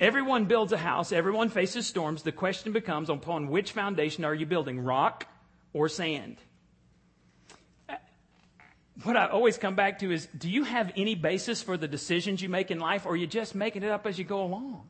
Everyone 0.00 0.44
builds 0.44 0.72
a 0.72 0.78
house, 0.78 1.10
everyone 1.10 1.48
faces 1.48 1.86
storms. 1.86 2.22
The 2.22 2.32
question 2.32 2.72
becomes 2.72 3.10
upon 3.10 3.48
which 3.48 3.72
foundation 3.72 4.24
are 4.24 4.34
you 4.34 4.46
building, 4.46 4.80
rock 4.80 5.26
or 5.72 5.88
sand? 5.88 6.36
What 9.02 9.16
I 9.16 9.26
always 9.26 9.58
come 9.58 9.76
back 9.76 10.00
to 10.00 10.10
is 10.10 10.26
do 10.36 10.50
you 10.50 10.64
have 10.64 10.92
any 10.96 11.14
basis 11.14 11.62
for 11.62 11.76
the 11.76 11.88
decisions 11.88 12.42
you 12.42 12.48
make 12.48 12.70
in 12.70 12.80
life, 12.80 13.06
or 13.06 13.10
are 13.10 13.16
you 13.16 13.26
just 13.26 13.54
making 13.54 13.82
it 13.82 13.90
up 13.90 14.06
as 14.06 14.18
you 14.18 14.24
go 14.24 14.42
along? 14.42 14.88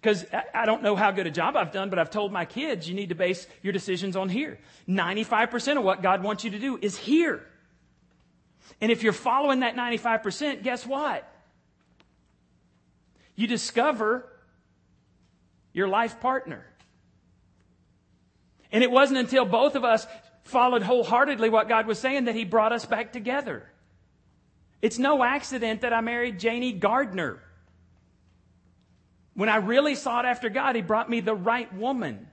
Because 0.00 0.26
I 0.52 0.66
don't 0.66 0.82
know 0.82 0.96
how 0.96 1.12
good 1.12 1.26
a 1.26 1.30
job 1.30 1.56
I've 1.56 1.70
done, 1.70 1.88
but 1.88 1.98
I've 1.98 2.10
told 2.10 2.32
my 2.32 2.44
kids 2.44 2.88
you 2.88 2.94
need 2.94 3.10
to 3.10 3.14
base 3.14 3.46
your 3.62 3.72
decisions 3.72 4.16
on 4.16 4.28
here. 4.28 4.58
95% 4.88 5.76
of 5.76 5.84
what 5.84 6.02
God 6.02 6.22
wants 6.22 6.44
you 6.44 6.50
to 6.50 6.58
do 6.58 6.78
is 6.80 6.96
here. 6.96 7.46
And 8.80 8.90
if 8.90 9.02
you're 9.02 9.12
following 9.12 9.60
that 9.60 9.76
95%, 9.76 10.62
guess 10.64 10.84
what? 10.84 11.31
You 13.34 13.46
discover 13.46 14.28
your 15.72 15.88
life 15.88 16.20
partner. 16.20 16.66
And 18.70 18.82
it 18.82 18.90
wasn't 18.90 19.18
until 19.18 19.44
both 19.44 19.74
of 19.74 19.84
us 19.84 20.06
followed 20.44 20.82
wholeheartedly 20.82 21.50
what 21.50 21.68
God 21.68 21.86
was 21.86 21.98
saying 21.98 22.24
that 22.24 22.34
He 22.34 22.44
brought 22.44 22.72
us 22.72 22.84
back 22.84 23.12
together. 23.12 23.68
It's 24.80 24.98
no 24.98 25.22
accident 25.22 25.82
that 25.82 25.92
I 25.92 26.00
married 26.00 26.40
Janie 26.40 26.72
Gardner. 26.72 27.40
When 29.34 29.48
I 29.48 29.56
really 29.56 29.94
sought 29.94 30.26
after 30.26 30.48
God, 30.48 30.74
He 30.74 30.82
brought 30.82 31.08
me 31.08 31.20
the 31.20 31.34
right 31.34 31.72
woman. 31.74 32.26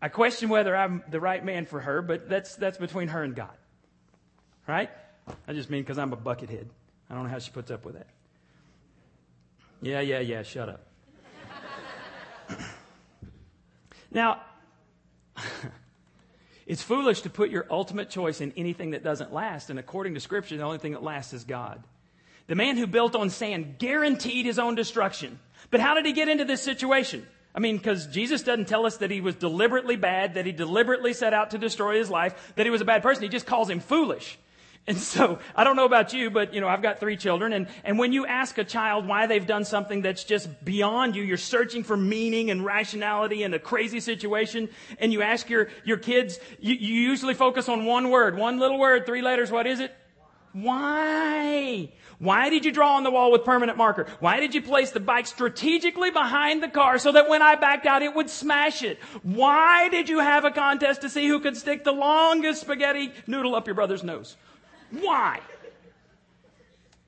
I 0.00 0.08
question 0.08 0.48
whether 0.48 0.76
I'm 0.76 1.02
the 1.10 1.20
right 1.20 1.44
man 1.44 1.66
for 1.66 1.80
her, 1.80 2.02
but 2.02 2.28
that's, 2.28 2.56
that's 2.56 2.78
between 2.78 3.08
her 3.08 3.22
and 3.22 3.34
God. 3.34 3.56
Right? 4.66 4.90
I 5.46 5.52
just 5.52 5.70
mean 5.70 5.82
because 5.82 5.98
I'm 5.98 6.12
a 6.12 6.16
buckethead. 6.16 6.66
I 7.10 7.14
don't 7.14 7.24
know 7.24 7.30
how 7.30 7.38
she 7.38 7.50
puts 7.50 7.70
up 7.70 7.84
with 7.84 7.94
that. 7.94 8.06
Yeah, 9.86 10.00
yeah, 10.00 10.18
yeah, 10.18 10.42
shut 10.42 10.68
up. 10.68 10.84
now, 14.10 14.40
it's 16.66 16.82
foolish 16.82 17.20
to 17.20 17.30
put 17.30 17.50
your 17.50 17.66
ultimate 17.70 18.10
choice 18.10 18.40
in 18.40 18.52
anything 18.56 18.90
that 18.90 19.04
doesn't 19.04 19.32
last, 19.32 19.70
and 19.70 19.78
according 19.78 20.14
to 20.14 20.20
Scripture, 20.20 20.56
the 20.56 20.64
only 20.64 20.78
thing 20.78 20.90
that 20.92 21.04
lasts 21.04 21.32
is 21.32 21.44
God. 21.44 21.84
The 22.48 22.56
man 22.56 22.76
who 22.76 22.88
built 22.88 23.14
on 23.14 23.30
sand 23.30 23.78
guaranteed 23.78 24.44
his 24.44 24.58
own 24.58 24.74
destruction. 24.74 25.38
But 25.70 25.78
how 25.78 25.94
did 25.94 26.04
he 26.04 26.12
get 26.12 26.28
into 26.28 26.44
this 26.44 26.62
situation? 26.62 27.24
I 27.54 27.60
mean, 27.60 27.76
because 27.76 28.08
Jesus 28.08 28.42
doesn't 28.42 28.66
tell 28.66 28.86
us 28.86 28.96
that 28.96 29.12
he 29.12 29.20
was 29.20 29.36
deliberately 29.36 29.94
bad, 29.94 30.34
that 30.34 30.46
he 30.46 30.52
deliberately 30.52 31.12
set 31.12 31.32
out 31.32 31.52
to 31.52 31.58
destroy 31.58 31.96
his 31.96 32.10
life, 32.10 32.54
that 32.56 32.66
he 32.66 32.70
was 32.70 32.80
a 32.80 32.84
bad 32.84 33.04
person. 33.04 33.22
He 33.22 33.28
just 33.28 33.46
calls 33.46 33.70
him 33.70 33.78
foolish. 33.78 34.36
And 34.88 34.96
so, 34.96 35.40
I 35.56 35.64
don't 35.64 35.74
know 35.74 35.84
about 35.84 36.12
you, 36.12 36.30
but 36.30 36.54
you 36.54 36.60
know, 36.60 36.68
I've 36.68 36.82
got 36.82 37.00
three 37.00 37.16
children, 37.16 37.52
and, 37.52 37.66
and 37.82 37.98
when 37.98 38.12
you 38.12 38.24
ask 38.24 38.56
a 38.56 38.62
child 38.62 39.08
why 39.08 39.26
they've 39.26 39.46
done 39.46 39.64
something 39.64 40.00
that's 40.00 40.22
just 40.22 40.64
beyond 40.64 41.16
you, 41.16 41.24
you're 41.24 41.36
searching 41.36 41.82
for 41.82 41.96
meaning 41.96 42.52
and 42.52 42.64
rationality 42.64 43.42
in 43.42 43.52
a 43.52 43.58
crazy 43.58 43.98
situation, 43.98 44.68
and 45.00 45.12
you 45.12 45.22
ask 45.22 45.50
your, 45.50 45.70
your 45.84 45.96
kids, 45.96 46.38
you, 46.60 46.74
you 46.74 46.94
usually 46.94 47.34
focus 47.34 47.68
on 47.68 47.84
one 47.84 48.10
word, 48.10 48.36
one 48.36 48.60
little 48.60 48.78
word, 48.78 49.06
three 49.06 49.22
letters, 49.22 49.50
what 49.50 49.66
is 49.66 49.80
it? 49.80 49.92
Why? 50.52 51.90
Why 52.18 52.48
did 52.48 52.64
you 52.64 52.70
draw 52.70 52.96
on 52.96 53.02
the 53.02 53.10
wall 53.10 53.32
with 53.32 53.44
permanent 53.44 53.76
marker? 53.76 54.06
Why 54.20 54.38
did 54.38 54.54
you 54.54 54.62
place 54.62 54.92
the 54.92 55.00
bike 55.00 55.26
strategically 55.26 56.10
behind 56.10 56.62
the 56.62 56.68
car 56.68 56.98
so 56.98 57.12
that 57.12 57.28
when 57.28 57.42
I 57.42 57.56
backed 57.56 57.86
out 57.86 58.02
it 58.02 58.14
would 58.14 58.30
smash 58.30 58.82
it? 58.82 58.98
Why 59.22 59.88
did 59.88 60.08
you 60.08 60.20
have 60.20 60.44
a 60.44 60.50
contest 60.50 61.02
to 61.02 61.10
see 61.10 61.26
who 61.26 61.40
could 61.40 61.56
stick 61.56 61.84
the 61.84 61.92
longest 61.92 62.62
spaghetti 62.62 63.12
noodle 63.26 63.54
up 63.54 63.66
your 63.66 63.74
brother's 63.74 64.04
nose? 64.04 64.36
Why? 64.90 65.40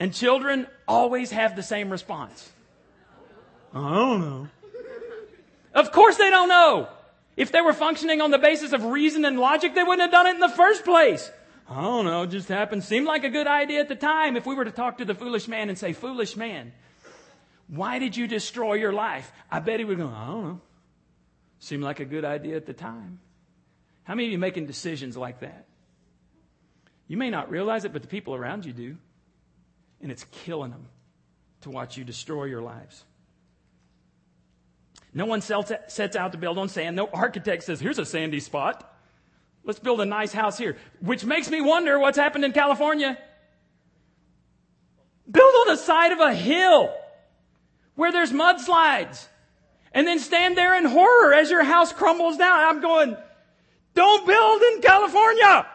And 0.01 0.15
children 0.15 0.67
always 0.87 1.31
have 1.33 1.57
the 1.57 1.63
same 1.63 1.91
response. 1.91 2.51
I 3.75 3.95
don't 3.95 4.21
know. 4.21 4.49
Of 5.75 5.93
course 5.93 6.17
they 6.17 6.31
don't 6.31 6.49
know. 6.49 6.89
If 7.37 7.53
they 7.53 7.61
were 7.61 7.73
functioning 7.73 8.21
on 8.21 8.31
the 8.31 8.39
basis 8.39 8.73
of 8.73 8.85
reason 8.85 9.25
and 9.25 9.39
logic, 9.39 9.75
they 9.75 9.83
wouldn't 9.83 10.01
have 10.01 10.11
done 10.11 10.27
it 10.27 10.35
in 10.35 10.41
the 10.41 10.49
first 10.49 10.85
place. 10.85 11.31
I 11.71 11.83
don't 11.83 12.05
know, 12.05 12.23
it 12.23 12.31
just 12.31 12.49
happened. 12.49 12.83
Seemed 12.83 13.07
like 13.07 13.25
a 13.25 13.29
good 13.29 13.47
idea 13.47 13.81
at 13.81 13.89
the 13.89 13.95
time. 13.95 14.37
If 14.37 14.47
we 14.47 14.57
were 14.57 14.65
to 14.65 14.73
talk 14.73 14.99
to 14.99 15.05
the 15.05 15.15
foolish 15.15 15.47
man 15.47 15.69
and 15.69 15.79
say, 15.79 15.93
foolish 15.93 16.37
man, 16.37 16.73
why 17.69 18.01
did 18.01 18.17
you 18.17 18.27
destroy 18.27 18.75
your 18.75 18.93
life? 18.93 19.31
I 19.51 19.61
bet 19.61 19.79
he 19.79 19.85
would 19.85 19.99
go, 19.99 20.09
I 20.09 20.27
don't 20.27 20.45
know. 20.45 20.61
Seemed 21.61 21.85
like 21.85 22.01
a 22.01 22.05
good 22.05 22.25
idea 22.25 22.57
at 22.57 22.67
the 22.67 22.73
time. 22.73 23.21
How 24.03 24.15
many 24.15 24.27
of 24.27 24.33
you 24.33 24.39
making 24.39 24.67
decisions 24.67 25.17
like 25.17 25.41
that? 25.41 25.68
You 27.09 27.17
may 27.17 27.31
not 27.31 27.51
realize 27.51 27.85
it, 27.85 27.93
but 27.93 28.03
the 28.03 28.09
people 28.09 28.35
around 28.35 28.65
you 28.65 28.73
do. 28.73 28.97
And 30.01 30.13
it's 30.13 30.25
killing 30.31 30.71
them 30.71 30.87
to 31.63 31.71
watch 31.71 31.97
you 31.97 32.05
destroy 32.05 32.45
your 32.45 32.63
lives. 32.63 33.05
No 35.13 35.25
one 35.25 35.41
sets 35.41 36.17
out 36.17 36.33
to 36.33 36.39
build 36.39 36.59
on 36.59 36.69
sand. 36.69 36.95
No 36.95 37.09
architect 37.13 37.65
says, 37.65 37.81
here's 37.81 37.99
a 37.99 38.05
sandy 38.05 38.41
spot. 38.41 38.95
Let's 39.65 39.81
build 39.81 40.01
a 40.01 40.05
nice 40.05 40.33
house 40.33 40.57
here. 40.57 40.77
Which 41.01 41.25
makes 41.25 41.51
me 41.51 41.61
wonder 41.61 41.99
what's 41.99 42.19
happened 42.19 42.45
in 42.45 42.53
California. 42.53 43.19
Build 45.31 45.55
on 45.63 45.69
the 45.69 45.77
side 45.77 46.13
of 46.13 46.21
a 46.21 46.35
hill 46.35 46.95
where 47.97 48.13
there's 48.13 48.33
mudslides 48.33 49.27
and 49.93 50.07
then 50.07 50.19
stand 50.21 50.57
there 50.57 50.77
in 50.77 50.85
horror 50.85 51.35
as 51.35 51.51
your 51.51 51.65
house 51.65 51.93
crumbles 51.93 52.37
down. 52.37 52.61
I'm 52.61 52.81
going, 52.81 53.17
don't 53.95 54.27
build 54.27 54.63
in 54.63 54.81
California. 54.83 55.67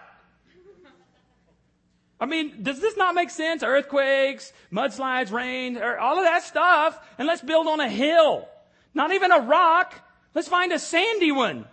I 2.24 2.26
mean, 2.26 2.64
does 2.64 2.80
this 2.80 2.96
not 2.96 3.16
make 3.16 3.30
sense? 3.30 3.64
Earthquakes, 3.64 4.54
mudslides, 4.72 5.34
rain, 5.34 5.76
er, 5.76 6.00
all 6.00 6.18
of 6.18 6.24
that 6.24 6.44
stuff, 6.44 6.98
and 7.18 7.28
let's 7.28 7.42
build 7.42 7.68
on 7.68 7.82
a 7.82 7.90
hill. 7.90 8.48
Not 8.94 9.12
even 9.12 9.34
a 9.34 9.42
rock. 9.42 9.94
Let's 10.34 10.48
find 10.48 10.72
a 10.72 10.80
sandy 10.80 11.34
one. 11.34 11.66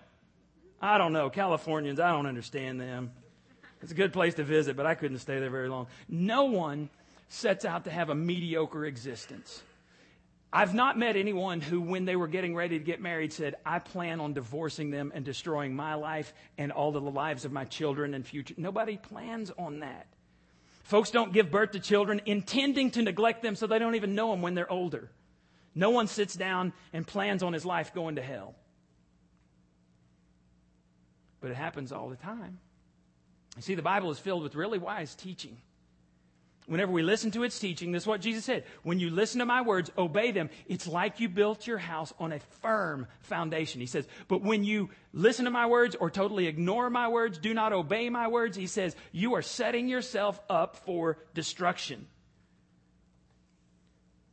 I 0.82 0.98
don't 0.98 1.12
know. 1.12 1.30
Californians, 1.30 2.00
I 2.00 2.10
don't 2.10 2.26
understand 2.26 2.80
them. 2.80 3.12
It's 3.80 3.92
a 3.92 3.94
good 3.94 4.12
place 4.12 4.34
to 4.34 4.42
visit, 4.42 4.76
but 4.76 4.86
I 4.86 4.96
couldn't 4.96 5.18
stay 5.18 5.38
there 5.38 5.50
very 5.50 5.68
long. 5.68 5.86
No 6.08 6.46
one 6.46 6.90
sets 7.28 7.64
out 7.64 7.84
to 7.84 7.92
have 7.92 8.10
a 8.10 8.14
mediocre 8.16 8.86
existence. 8.86 9.62
I've 10.52 10.74
not 10.74 10.98
met 10.98 11.14
anyone 11.14 11.60
who, 11.60 11.80
when 11.80 12.06
they 12.06 12.16
were 12.16 12.26
getting 12.26 12.56
ready 12.56 12.76
to 12.76 12.84
get 12.84 13.00
married, 13.00 13.32
said, 13.32 13.54
I 13.64 13.78
plan 13.78 14.18
on 14.18 14.32
divorcing 14.32 14.90
them 14.90 15.12
and 15.14 15.24
destroying 15.24 15.76
my 15.76 15.94
life 15.94 16.34
and 16.58 16.72
all 16.72 16.96
of 16.96 17.04
the 17.04 17.10
lives 17.12 17.44
of 17.44 17.52
my 17.52 17.66
children 17.66 18.14
and 18.14 18.26
future. 18.26 18.54
Nobody 18.56 18.96
plans 18.96 19.52
on 19.56 19.78
that. 19.78 20.08
Folks 20.90 21.12
don't 21.12 21.32
give 21.32 21.52
birth 21.52 21.70
to 21.70 21.78
children 21.78 22.20
intending 22.26 22.90
to 22.90 23.02
neglect 23.02 23.42
them 23.42 23.54
so 23.54 23.68
they 23.68 23.78
don't 23.78 23.94
even 23.94 24.16
know 24.16 24.32
them 24.32 24.42
when 24.42 24.56
they're 24.56 24.70
older. 24.70 25.08
No 25.72 25.90
one 25.90 26.08
sits 26.08 26.34
down 26.34 26.72
and 26.92 27.06
plans 27.06 27.44
on 27.44 27.52
his 27.52 27.64
life 27.64 27.94
going 27.94 28.16
to 28.16 28.22
hell. 28.22 28.56
But 31.40 31.52
it 31.52 31.56
happens 31.56 31.92
all 31.92 32.08
the 32.08 32.16
time. 32.16 32.58
You 33.54 33.62
see, 33.62 33.76
the 33.76 33.82
Bible 33.82 34.10
is 34.10 34.18
filled 34.18 34.42
with 34.42 34.56
really 34.56 34.78
wise 34.78 35.14
teaching. 35.14 35.58
Whenever 36.70 36.92
we 36.92 37.02
listen 37.02 37.32
to 37.32 37.42
its 37.42 37.58
teaching, 37.58 37.90
this 37.90 38.04
is 38.04 38.06
what 38.06 38.20
Jesus 38.20 38.44
said. 38.44 38.62
When 38.84 39.00
you 39.00 39.10
listen 39.10 39.40
to 39.40 39.44
my 39.44 39.60
words, 39.60 39.90
obey 39.98 40.30
them. 40.30 40.50
It's 40.68 40.86
like 40.86 41.18
you 41.18 41.28
built 41.28 41.66
your 41.66 41.78
house 41.78 42.12
on 42.20 42.32
a 42.32 42.38
firm 42.62 43.08
foundation. 43.22 43.80
He 43.80 43.88
says, 43.88 44.06
but 44.28 44.42
when 44.42 44.62
you 44.62 44.88
listen 45.12 45.46
to 45.46 45.50
my 45.50 45.66
words 45.66 45.96
or 45.96 46.10
totally 46.10 46.46
ignore 46.46 46.88
my 46.88 47.08
words, 47.08 47.38
do 47.38 47.54
not 47.54 47.72
obey 47.72 48.08
my 48.08 48.28
words, 48.28 48.56
he 48.56 48.68
says, 48.68 48.94
you 49.10 49.34
are 49.34 49.42
setting 49.42 49.88
yourself 49.88 50.40
up 50.48 50.76
for 50.76 51.18
destruction. 51.34 52.06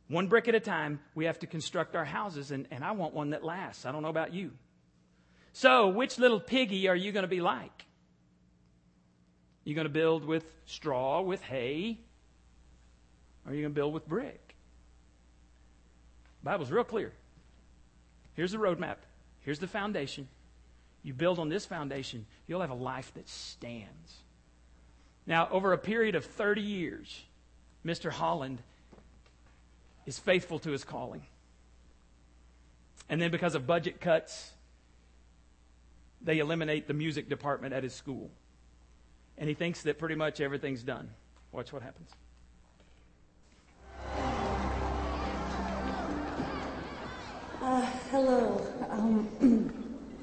One 0.06 0.28
brick 0.28 0.46
at 0.46 0.54
a 0.54 0.60
time, 0.60 1.00
we 1.16 1.24
have 1.24 1.40
to 1.40 1.48
construct 1.48 1.96
our 1.96 2.04
houses, 2.04 2.52
and, 2.52 2.68
and 2.70 2.84
I 2.84 2.92
want 2.92 3.14
one 3.14 3.30
that 3.30 3.42
lasts. 3.42 3.84
I 3.84 3.90
don't 3.90 4.02
know 4.02 4.10
about 4.10 4.32
you. 4.32 4.52
So, 5.54 5.88
which 5.88 6.20
little 6.20 6.38
piggy 6.38 6.86
are 6.86 6.94
you 6.94 7.10
going 7.10 7.24
to 7.24 7.28
be 7.28 7.40
like? 7.40 7.84
You 9.64 9.74
going 9.74 9.86
to 9.86 9.92
build 9.92 10.24
with 10.24 10.44
straw, 10.66 11.20
with 11.20 11.42
hay? 11.42 11.98
Or 13.48 13.52
are 13.52 13.54
you 13.54 13.62
going 13.62 13.72
to 13.72 13.80
build 13.80 13.94
with 13.94 14.06
brick? 14.06 14.54
The 16.40 16.50
Bible's 16.50 16.70
real 16.70 16.84
clear. 16.84 17.14
Here's 18.34 18.52
the 18.52 18.58
roadmap. 18.58 18.96
Here's 19.40 19.58
the 19.58 19.66
foundation. 19.66 20.28
You 21.02 21.14
build 21.14 21.38
on 21.38 21.48
this 21.48 21.64
foundation, 21.64 22.26
you'll 22.46 22.60
have 22.60 22.70
a 22.70 22.74
life 22.74 23.10
that 23.14 23.26
stands. 23.26 24.16
Now, 25.26 25.48
over 25.50 25.72
a 25.72 25.78
period 25.78 26.14
of 26.14 26.26
30 26.26 26.60
years, 26.60 27.22
Mr. 27.86 28.10
Holland 28.10 28.58
is 30.04 30.18
faithful 30.18 30.58
to 30.58 30.70
his 30.70 30.84
calling. 30.84 31.22
And 33.08 33.22
then 33.22 33.30
because 33.30 33.54
of 33.54 33.66
budget 33.66 33.98
cuts, 33.98 34.52
they 36.20 36.38
eliminate 36.38 36.86
the 36.86 36.94
music 36.94 37.30
department 37.30 37.72
at 37.72 37.82
his 37.82 37.94
school. 37.94 38.30
And 39.38 39.48
he 39.48 39.54
thinks 39.54 39.82
that 39.82 39.98
pretty 39.98 40.16
much 40.16 40.42
everything's 40.42 40.82
done. 40.82 41.08
Watch 41.50 41.72
what 41.72 41.82
happens. 41.82 42.10
Hello. 48.10 48.66
Um, 48.88 49.70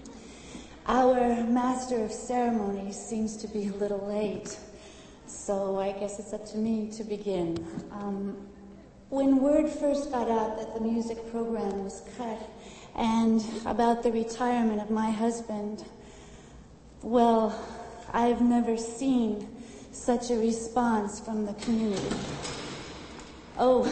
our 0.87 1.43
master 1.43 2.03
of 2.03 2.11
ceremonies 2.11 2.97
seems 2.97 3.37
to 3.37 3.47
be 3.47 3.67
a 3.67 3.73
little 3.73 4.07
late, 4.07 4.57
so 5.27 5.79
I 5.79 5.91
guess 5.91 6.17
it's 6.17 6.33
up 6.33 6.47
to 6.47 6.57
me 6.57 6.89
to 6.97 7.03
begin. 7.03 7.63
Um, 7.91 8.37
when 9.09 9.39
word 9.39 9.69
first 9.69 10.11
got 10.11 10.31
out 10.31 10.57
that 10.57 10.73
the 10.73 10.81
music 10.81 11.31
program 11.31 11.83
was 11.83 12.01
cut 12.17 12.49
and 12.95 13.45
about 13.67 14.01
the 14.01 14.11
retirement 14.11 14.81
of 14.81 14.89
my 14.89 15.11
husband, 15.11 15.83
well, 17.03 17.53
I've 18.13 18.41
never 18.41 18.77
seen 18.77 19.47
such 19.91 20.31
a 20.31 20.35
response 20.35 21.19
from 21.19 21.45
the 21.45 21.53
community. 21.53 22.15
Oh, 23.59 23.83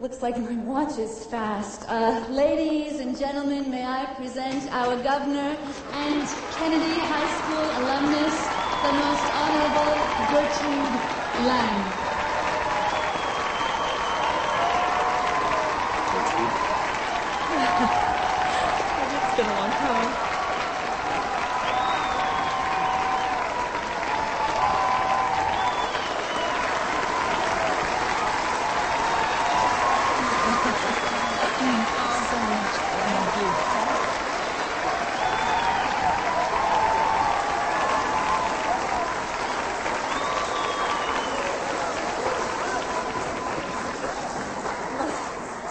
looks 0.00 0.20
like 0.20 0.36
my 0.38 0.54
watch 0.64 0.98
is 0.98 1.24
fast. 1.26 1.84
Uh, 1.88 2.24
ladies 2.28 3.00
and 3.00 3.18
gentlemen, 3.18 3.70
may 3.70 3.84
I 3.84 4.04
present 4.16 4.70
our 4.72 4.94
governor 5.02 5.56
and 5.92 6.28
Kennedy 6.56 7.00
High 7.00 7.30
School 7.40 7.64
alumnus, 7.80 8.36
the 8.84 8.92
most 8.92 9.26
honorable 9.40 9.96
Gertrude 10.32 10.96
Lang. 11.48 11.80
it's 19.24 19.36
been 19.36 19.46
a 19.46 19.54
long 19.54 19.70
time. 19.70 20.26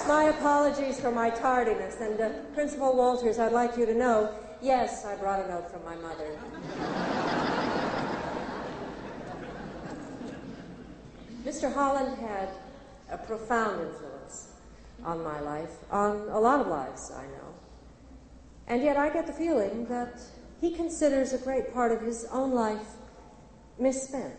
My 0.07 0.25
apologies 0.25 0.99
for 0.99 1.11
my 1.11 1.29
tardiness, 1.29 1.99
and 1.99 2.19
uh, 2.21 2.29
Principal 2.53 2.95
I'd 3.25 3.53
like 3.53 3.75
you 3.75 3.87
to 3.87 3.95
know, 3.95 4.31
yes, 4.61 5.03
I 5.03 5.15
brought 5.15 5.43
a 5.43 5.47
note 5.47 5.71
from 5.71 5.83
my 5.83 5.95
mother. 5.95 6.37
Mr. 11.43 11.73
Holland 11.73 12.19
had 12.19 12.49
a 13.09 13.17
profound 13.17 13.81
influence 13.81 14.53
on 15.03 15.23
my 15.23 15.39
life, 15.39 15.71
on 15.89 16.29
a 16.29 16.39
lot 16.39 16.59
of 16.59 16.67
lives, 16.67 17.11
I 17.17 17.23
know. 17.23 17.55
And 18.67 18.83
yet 18.83 18.95
I 18.95 19.09
get 19.09 19.25
the 19.25 19.33
feeling 19.33 19.87
that 19.87 20.21
he 20.61 20.75
considers 20.75 21.33
a 21.33 21.39
great 21.39 21.73
part 21.73 21.91
of 21.91 22.01
his 22.01 22.27
own 22.31 22.51
life 22.51 22.87
misspent. 23.79 24.35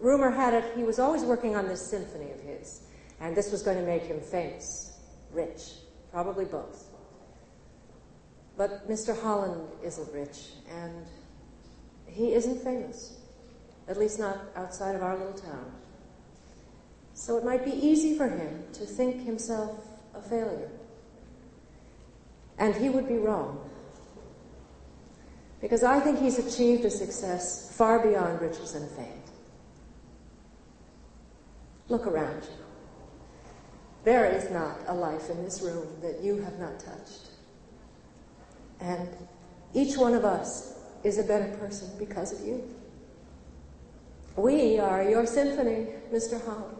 Rumor 0.00 0.32
had 0.32 0.52
it 0.52 0.76
he 0.76 0.82
was 0.82 0.98
always 0.98 1.22
working 1.22 1.54
on 1.54 1.68
this 1.68 1.80
symphony 1.80 2.32
of 2.32 2.40
his, 2.40 2.80
and 3.20 3.36
this 3.36 3.52
was 3.52 3.62
going 3.62 3.78
to 3.78 3.84
make 3.84 4.02
him 4.02 4.20
famous, 4.20 4.98
rich, 5.32 5.74
probably 6.12 6.44
both. 6.44 6.87
But 8.58 8.88
Mr. 8.90 9.18
Holland 9.18 9.62
isn't 9.84 10.12
rich, 10.12 10.50
and 10.68 11.06
he 12.06 12.34
isn't 12.34 12.62
famous. 12.62 13.14
at 13.86 13.96
least 13.96 14.18
not 14.18 14.38
outside 14.54 14.94
of 14.94 15.02
our 15.02 15.16
little 15.16 15.32
town. 15.32 15.72
So 17.14 17.38
it 17.38 17.44
might 17.44 17.64
be 17.64 17.70
easy 17.70 18.18
for 18.18 18.28
him 18.28 18.64
to 18.74 18.84
think 18.84 19.24
himself 19.24 19.80
a 20.14 20.20
failure. 20.20 20.70
And 22.58 22.74
he 22.74 22.90
would 22.90 23.08
be 23.08 23.16
wrong. 23.16 23.70
Because 25.62 25.82
I 25.82 26.00
think 26.00 26.18
he's 26.18 26.38
achieved 26.38 26.84
a 26.84 26.90
success 26.90 27.74
far 27.74 27.98
beyond 28.06 28.42
riches 28.42 28.74
and 28.74 28.90
fame. 28.90 29.22
Look 31.88 32.06
around 32.06 32.42
you. 32.42 32.64
There 34.04 34.26
is 34.26 34.50
not 34.50 34.80
a 34.86 34.94
life 34.94 35.30
in 35.30 35.42
this 35.44 35.62
room 35.62 35.86
that 36.02 36.22
you 36.22 36.36
have 36.42 36.58
not 36.58 36.78
touched. 36.78 37.27
And 38.80 39.08
each 39.74 39.96
one 39.96 40.14
of 40.14 40.24
us 40.24 40.74
is 41.04 41.18
a 41.18 41.22
better 41.22 41.56
person 41.56 41.90
because 41.98 42.32
of 42.32 42.46
you. 42.46 42.62
We 44.36 44.78
are 44.78 45.02
your 45.02 45.26
symphony, 45.26 45.88
Mr. 46.12 46.44
Holland. 46.44 46.76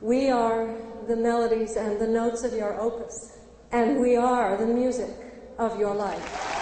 We 0.00 0.30
are 0.30 0.74
the 1.08 1.16
melodies 1.16 1.76
and 1.76 1.98
the 1.98 2.06
notes 2.06 2.44
of 2.44 2.52
your 2.52 2.80
opus. 2.80 3.38
And 3.72 4.00
we 4.00 4.16
are 4.16 4.56
the 4.56 4.66
music 4.66 5.10
of 5.58 5.78
your 5.78 5.94
life. 5.94 6.55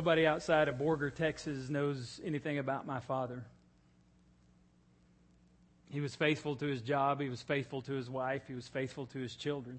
Nobody 0.00 0.26
outside 0.26 0.68
of 0.68 0.76
Borger, 0.76 1.14
Texas 1.14 1.68
knows 1.68 2.22
anything 2.24 2.56
about 2.56 2.86
my 2.86 3.00
father. 3.00 3.44
He 5.90 6.00
was 6.00 6.14
faithful 6.14 6.56
to 6.56 6.64
his 6.64 6.80
job, 6.80 7.20
he 7.20 7.28
was 7.28 7.42
faithful 7.42 7.82
to 7.82 7.92
his 7.92 8.08
wife, 8.08 8.44
he 8.48 8.54
was 8.54 8.66
faithful 8.66 9.04
to 9.08 9.18
his 9.18 9.36
children. 9.36 9.78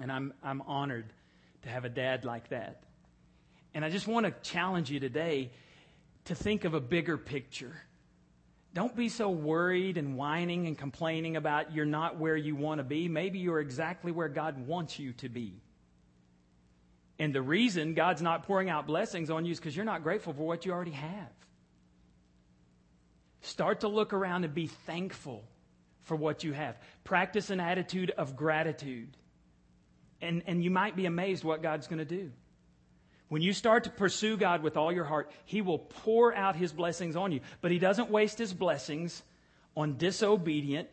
And 0.00 0.10
I'm, 0.10 0.32
I'm 0.42 0.62
honored 0.62 1.12
to 1.60 1.68
have 1.68 1.84
a 1.84 1.90
dad 1.90 2.24
like 2.24 2.48
that. 2.48 2.84
And 3.74 3.84
I 3.84 3.90
just 3.90 4.08
want 4.08 4.24
to 4.24 4.32
challenge 4.50 4.90
you 4.90 4.98
today 4.98 5.50
to 6.24 6.34
think 6.34 6.64
of 6.64 6.72
a 6.72 6.80
bigger 6.80 7.18
picture. 7.18 7.82
Don't 8.72 8.96
be 8.96 9.10
so 9.10 9.28
worried 9.28 9.98
and 9.98 10.16
whining 10.16 10.66
and 10.66 10.78
complaining 10.78 11.36
about 11.36 11.74
you're 11.74 11.84
not 11.84 12.16
where 12.16 12.38
you 12.38 12.56
want 12.56 12.78
to 12.78 12.84
be. 12.84 13.08
Maybe 13.08 13.40
you're 13.40 13.60
exactly 13.60 14.10
where 14.10 14.30
God 14.30 14.66
wants 14.66 14.98
you 14.98 15.12
to 15.12 15.28
be. 15.28 15.60
And 17.22 17.32
the 17.32 17.40
reason 17.40 17.94
God's 17.94 18.20
not 18.20 18.42
pouring 18.42 18.68
out 18.68 18.88
blessings 18.88 19.30
on 19.30 19.44
you 19.44 19.52
is 19.52 19.60
because 19.60 19.76
you're 19.76 19.84
not 19.84 20.02
grateful 20.02 20.32
for 20.32 20.42
what 20.42 20.66
you 20.66 20.72
already 20.72 20.90
have. 20.90 21.30
Start 23.42 23.82
to 23.82 23.88
look 23.88 24.12
around 24.12 24.42
and 24.42 24.52
be 24.52 24.66
thankful 24.66 25.44
for 26.02 26.16
what 26.16 26.42
you 26.42 26.52
have. 26.52 26.76
Practice 27.04 27.50
an 27.50 27.60
attitude 27.60 28.10
of 28.10 28.34
gratitude. 28.34 29.16
And, 30.20 30.42
and 30.48 30.64
you 30.64 30.72
might 30.72 30.96
be 30.96 31.06
amazed 31.06 31.44
what 31.44 31.62
God's 31.62 31.86
going 31.86 32.00
to 32.00 32.04
do. 32.04 32.32
When 33.28 33.40
you 33.40 33.52
start 33.52 33.84
to 33.84 33.90
pursue 33.90 34.36
God 34.36 34.64
with 34.64 34.76
all 34.76 34.90
your 34.90 35.04
heart, 35.04 35.30
He 35.44 35.62
will 35.62 35.78
pour 35.78 36.34
out 36.34 36.56
His 36.56 36.72
blessings 36.72 37.14
on 37.14 37.30
you. 37.30 37.38
But 37.60 37.70
He 37.70 37.78
doesn't 37.78 38.10
waste 38.10 38.38
His 38.38 38.52
blessings 38.52 39.22
on 39.76 39.96
disobedient, 39.96 40.88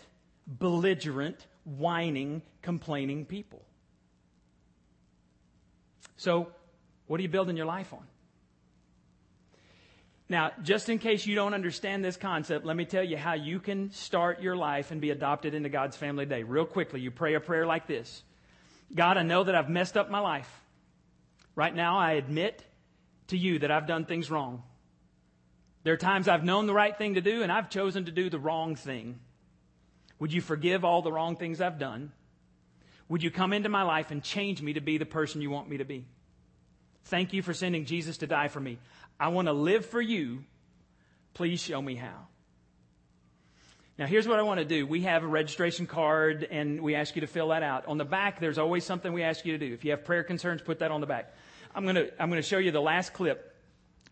belligerent, 0.45 1.47
whining, 1.63 2.43
complaining 2.61 3.25
people. 3.25 3.63
So, 6.19 6.51
what 7.07 7.17
are 7.21 7.23
you 7.23 7.29
building 7.29 7.55
your 7.55 7.65
life 7.65 7.93
on? 7.93 8.05
Now, 10.27 10.51
just 10.61 10.89
in 10.89 10.99
case 10.99 11.25
you 11.25 11.33
don't 11.33 11.53
understand 11.53 12.03
this 12.03 12.17
concept, 12.17 12.65
let 12.65 12.75
me 12.75 12.83
tell 12.83 13.03
you 13.03 13.15
how 13.15 13.33
you 13.33 13.61
can 13.61 13.91
start 13.93 14.41
your 14.41 14.57
life 14.57 14.91
and 14.91 14.99
be 14.99 15.11
adopted 15.11 15.53
into 15.53 15.69
God's 15.69 15.95
family 15.95 16.25
today. 16.25 16.43
Real 16.43 16.65
quickly, 16.65 16.99
you 16.99 17.09
pray 17.09 17.35
a 17.35 17.39
prayer 17.39 17.65
like 17.65 17.87
this 17.87 18.21
God, 18.93 19.15
I 19.15 19.23
know 19.23 19.45
that 19.45 19.55
I've 19.55 19.69
messed 19.69 19.95
up 19.95 20.11
my 20.11 20.19
life. 20.19 20.51
Right 21.55 21.73
now, 21.73 21.97
I 21.97 22.13
admit 22.13 22.65
to 23.27 23.37
you 23.37 23.59
that 23.59 23.71
I've 23.71 23.87
done 23.87 24.03
things 24.03 24.29
wrong. 24.29 24.63
There 25.83 25.93
are 25.93 25.97
times 25.97 26.27
I've 26.27 26.43
known 26.43 26.67
the 26.67 26.73
right 26.73 26.97
thing 26.97 27.13
to 27.13 27.21
do 27.21 27.43
and 27.43 27.51
I've 27.51 27.69
chosen 27.69 28.05
to 28.05 28.11
do 28.11 28.29
the 28.29 28.39
wrong 28.39 28.75
thing. 28.75 29.19
Would 30.19 30.33
you 30.33 30.41
forgive 30.41 30.83
all 30.83 31.01
the 31.01 31.13
wrong 31.13 31.37
things 31.37 31.61
I've 31.61 31.79
done? 31.79 32.11
Would 33.09 33.23
you 33.23 33.31
come 33.31 33.53
into 33.53 33.69
my 33.69 33.81
life 33.81 34.11
and 34.11 34.23
change 34.23 34.61
me 34.61 34.73
to 34.73 34.81
be 34.81 34.99
the 34.99 35.05
person 35.05 35.41
you 35.41 35.49
want 35.49 35.67
me 35.67 35.77
to 35.77 35.85
be? 35.85 36.05
Thank 37.05 37.33
you 37.33 37.41
for 37.41 37.53
sending 37.53 37.85
Jesus 37.85 38.17
to 38.19 38.27
die 38.27 38.47
for 38.47 38.59
me. 38.59 38.77
I 39.19 39.29
want 39.29 39.47
to 39.47 39.53
live 39.53 39.85
for 39.85 39.99
you. 39.99 40.43
Please 41.33 41.59
show 41.59 41.81
me 41.81 41.95
how. 41.95 42.27
Now, 43.97 44.05
here's 44.05 44.27
what 44.27 44.39
I 44.39 44.43
want 44.43 44.59
to 44.59 44.65
do. 44.65 44.85
We 44.85 45.01
have 45.01 45.23
a 45.23 45.27
registration 45.27 45.87
card 45.87 46.47
and 46.49 46.81
we 46.81 46.95
ask 46.95 47.15
you 47.15 47.21
to 47.21 47.27
fill 47.27 47.49
that 47.49 47.63
out. 47.63 47.87
On 47.87 47.97
the 47.97 48.05
back, 48.05 48.39
there's 48.39 48.57
always 48.57 48.85
something 48.85 49.11
we 49.11 49.23
ask 49.23 49.43
you 49.43 49.57
to 49.57 49.67
do. 49.67 49.73
If 49.73 49.83
you 49.83 49.91
have 49.91 50.05
prayer 50.05 50.23
concerns, 50.23 50.61
put 50.61 50.79
that 50.79 50.91
on 50.91 51.01
the 51.01 51.07
back. 51.07 51.33
I'm 51.75 51.83
going 51.83 51.95
to, 51.95 52.21
I'm 52.21 52.29
going 52.29 52.41
to 52.41 52.47
show 52.47 52.59
you 52.59 52.71
the 52.71 52.79
last 52.79 53.13
clip. 53.13 53.55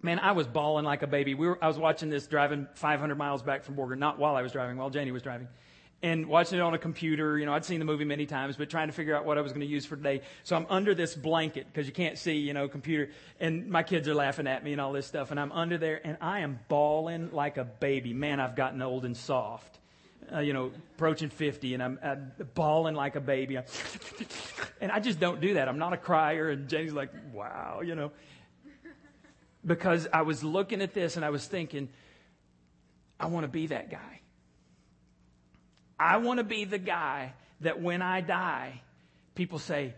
Man, 0.01 0.19
I 0.19 0.33
was 0.33 0.47
bawling 0.47 0.85
like 0.85 1.03
a 1.03 1.07
baby. 1.07 1.35
We 1.35 1.47
were, 1.47 1.63
I 1.63 1.67
was 1.67 1.77
watching 1.77 2.09
this 2.09 2.27
driving 2.27 2.67
500 2.73 3.15
miles 3.15 3.43
back 3.43 3.63
from 3.63 3.75
Borger, 3.75 3.97
not 3.97 4.19
while 4.19 4.35
I 4.35 4.41
was 4.41 4.51
driving, 4.51 4.77
while 4.77 4.89
Janie 4.89 5.11
was 5.11 5.23
driving 5.23 5.47
and 6.03 6.27
watching 6.27 6.59
it 6.59 6.61
on 6.61 6.73
a 6.73 6.77
computer. 6.77 7.37
You 7.37 7.45
know, 7.45 7.53
I'd 7.53 7.65
seen 7.65 7.79
the 7.79 7.85
movie 7.85 8.05
many 8.05 8.25
times, 8.25 8.55
but 8.55 8.69
trying 8.69 8.87
to 8.87 8.93
figure 8.93 9.15
out 9.15 9.25
what 9.25 9.37
I 9.37 9.41
was 9.41 9.51
going 9.51 9.61
to 9.61 9.67
use 9.67 9.85
for 9.85 9.95
today. 9.95 10.21
So 10.43 10.55
I'm 10.55 10.67
under 10.69 10.93
this 10.93 11.15
blanket 11.15 11.67
because 11.67 11.87
you 11.87 11.93
can't 11.93 12.17
see, 12.17 12.35
you 12.35 12.53
know, 12.53 12.67
computer. 12.67 13.11
And 13.39 13.69
my 13.69 13.83
kids 13.83 14.07
are 14.07 14.13
laughing 14.13 14.47
at 14.47 14.63
me 14.63 14.73
and 14.73 14.81
all 14.81 14.91
this 14.91 15.07
stuff. 15.07 15.31
And 15.31 15.39
I'm 15.39 15.51
under 15.51 15.77
there 15.77 15.99
and 16.03 16.17
I 16.21 16.41
am 16.41 16.59
bawling 16.67 17.31
like 17.31 17.57
a 17.57 17.63
baby. 17.63 18.13
Man, 18.13 18.39
I've 18.39 18.55
gotten 18.55 18.81
old 18.81 19.05
and 19.05 19.17
soft. 19.17 19.79
Uh, 20.31 20.39
you 20.39 20.51
know, 20.51 20.71
approaching 20.95 21.29
50 21.29 21.73
and 21.73 21.81
I'm, 21.81 21.99
I'm 22.03 22.31
bawling 22.53 22.95
like 22.95 23.15
a 23.15 23.21
baby. 23.21 23.57
and 24.81 24.91
I 24.91 24.99
just 24.99 25.21
don't 25.21 25.39
do 25.39 25.53
that. 25.53 25.69
I'm 25.69 25.77
not 25.77 25.93
a 25.93 25.97
crier. 25.97 26.49
And 26.49 26.67
Janie's 26.67 26.93
like, 26.93 27.11
wow, 27.31 27.79
you 27.83 27.95
know. 27.95 28.11
Because 29.65 30.07
I 30.11 30.21
was 30.21 30.43
looking 30.43 30.81
at 30.81 30.93
this 30.93 31.15
and 31.15 31.23
I 31.23 31.29
was 31.29 31.47
thinking, 31.47 31.89
I 33.19 33.27
want 33.27 33.45
to 33.45 33.47
be 33.47 33.67
that 33.67 33.89
guy. 33.89 34.21
I 35.99 36.17
want 36.17 36.39
to 36.39 36.43
be 36.43 36.65
the 36.65 36.77
guy 36.77 37.33
that 37.61 37.81
when 37.81 38.01
I 38.01 38.21
die, 38.21 38.81
people 39.35 39.59
say, 39.59 39.93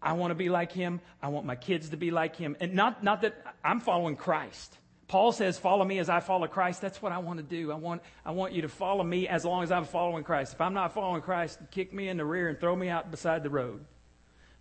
I 0.00 0.14
want 0.14 0.30
to 0.30 0.34
be 0.34 0.48
like 0.48 0.72
him. 0.72 1.00
I 1.22 1.28
want 1.28 1.46
my 1.46 1.56
kids 1.56 1.90
to 1.90 1.96
be 1.96 2.10
like 2.10 2.36
him. 2.36 2.56
And 2.60 2.74
not, 2.74 3.02
not 3.02 3.22
that 3.22 3.34
I'm 3.64 3.80
following 3.80 4.16
Christ. 4.16 4.76
Paul 5.08 5.32
says, 5.32 5.58
follow 5.58 5.84
me 5.84 5.98
as 5.98 6.08
I 6.08 6.20
follow 6.20 6.46
Christ. 6.46 6.80
That's 6.80 7.02
what 7.02 7.12
I 7.12 7.18
want 7.18 7.38
to 7.38 7.42
do. 7.42 7.70
I 7.70 7.74
want, 7.74 8.02
I 8.24 8.30
want 8.30 8.54
you 8.54 8.62
to 8.62 8.68
follow 8.68 9.04
me 9.04 9.28
as 9.28 9.44
long 9.44 9.62
as 9.62 9.70
I'm 9.70 9.84
following 9.84 10.24
Christ. 10.24 10.54
If 10.54 10.60
I'm 10.60 10.74
not 10.74 10.94
following 10.94 11.22
Christ, 11.22 11.58
kick 11.70 11.92
me 11.92 12.08
in 12.08 12.16
the 12.16 12.24
rear 12.24 12.48
and 12.48 12.58
throw 12.58 12.74
me 12.74 12.88
out 12.88 13.10
beside 13.10 13.42
the 13.42 13.50
road. 13.50 13.84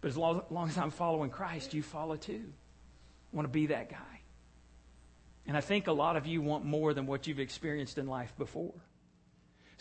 But 0.01 0.09
as 0.09 0.17
long, 0.17 0.41
as 0.45 0.51
long 0.51 0.67
as 0.67 0.77
I'm 0.77 0.91
following 0.91 1.29
Christ, 1.29 1.73
you 1.73 1.81
follow 1.81 2.17
too. 2.17 2.43
I 3.31 3.35
want 3.35 3.47
to 3.47 3.51
be 3.51 3.67
that 3.67 3.89
guy. 3.89 4.21
And 5.47 5.55
I 5.55 5.61
think 5.61 5.87
a 5.87 5.93
lot 5.93 6.17
of 6.17 6.27
you 6.27 6.41
want 6.41 6.65
more 6.65 6.93
than 6.93 7.07
what 7.07 7.27
you've 7.27 7.39
experienced 7.39 7.97
in 7.97 8.07
life 8.07 8.33
before. 8.37 8.73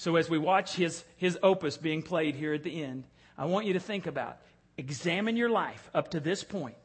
So 0.00 0.16
as 0.16 0.30
we 0.30 0.38
watch 0.38 0.76
his, 0.76 1.04
his 1.18 1.38
opus 1.42 1.76
being 1.76 2.00
played 2.00 2.34
here 2.34 2.54
at 2.54 2.62
the 2.62 2.82
end, 2.82 3.04
I 3.36 3.44
want 3.44 3.66
you 3.66 3.74
to 3.74 3.80
think 3.80 4.06
about, 4.06 4.38
examine 4.78 5.36
your 5.36 5.50
life 5.50 5.90
up 5.92 6.12
to 6.12 6.20
this 6.20 6.42
point. 6.42 6.76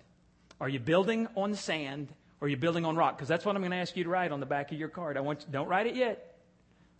Are 0.59 0.67
you 0.67 0.81
building 0.81 1.29
on 1.33 1.55
sand 1.55 2.09
or 2.41 2.47
are 2.47 2.49
you 2.49 2.57
building 2.57 2.83
on 2.83 2.97
rock? 2.97 3.15
Because 3.15 3.29
that's 3.29 3.45
what 3.45 3.55
I'm 3.55 3.61
going 3.61 3.71
to 3.71 3.77
ask 3.77 3.95
you 3.95 4.03
to 4.03 4.09
write 4.09 4.33
on 4.33 4.41
the 4.41 4.45
back 4.45 4.73
of 4.73 4.77
your 4.77 4.89
card. 4.89 5.15
I 5.15 5.21
want 5.21 5.43
you, 5.43 5.47
don't 5.49 5.69
write 5.69 5.87
it 5.87 5.95
yet. 5.95 6.35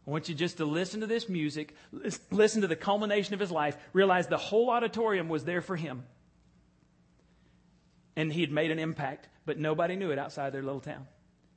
I 0.07 0.09
want 0.09 0.30
you 0.30 0.36
just 0.36 0.55
to 0.59 0.66
listen 0.66 1.01
to 1.01 1.05
this 1.05 1.28
music, 1.28 1.76
listen 2.32 2.61
to 2.61 2.68
the 2.68 2.78
culmination 2.78 3.34
of 3.34 3.41
his 3.41 3.51
life, 3.51 3.76
realize 3.91 4.28
the 4.28 4.38
whole 4.38 4.70
auditorium 4.70 5.28
was 5.28 5.43
there 5.43 5.61
for 5.61 5.76
him. 5.76 6.05
And 8.16 8.32
he 8.32 8.39
had 8.39 8.53
made 8.53 8.72
an 8.72 8.80
impact, 8.80 9.28
but 9.45 9.59
nobody 9.59 9.97
knew 9.97 10.11
it 10.11 10.18
outside 10.18 10.53
their 10.53 10.63
little 10.63 10.80
town. 10.80 11.07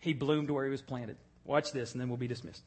He 0.00 0.14
bloomed 0.14 0.50
where 0.50 0.64
he 0.64 0.70
was 0.72 0.82
planted. 0.82 1.16
Watch 1.44 1.70
this, 1.70 1.92
and 1.92 2.00
then 2.00 2.08
we'll 2.08 2.18
be 2.18 2.26
dismissed. 2.26 2.64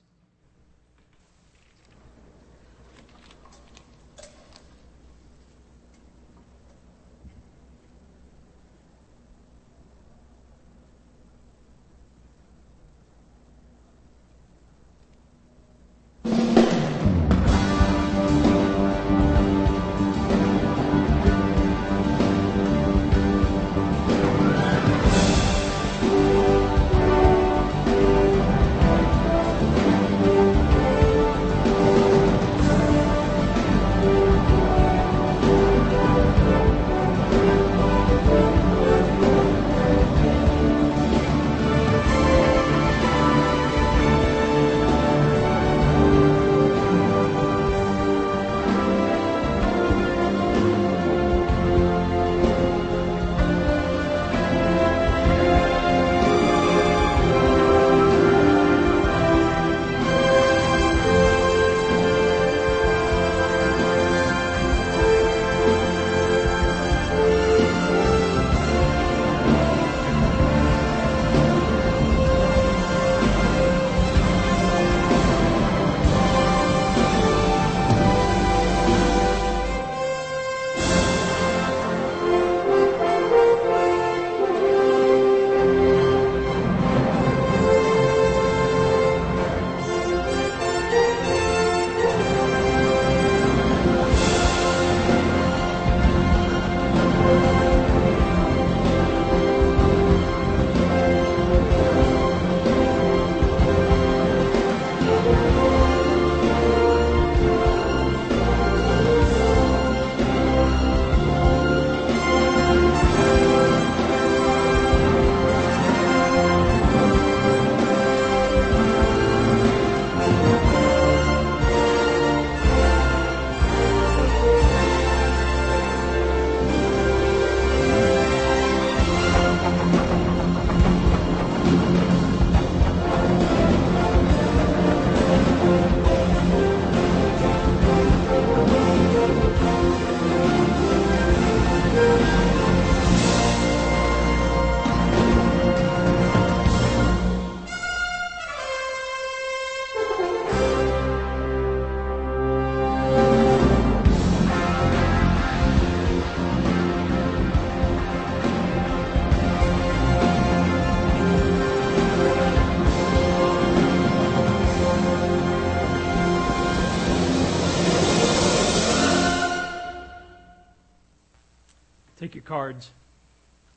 Cards, 172.71 172.89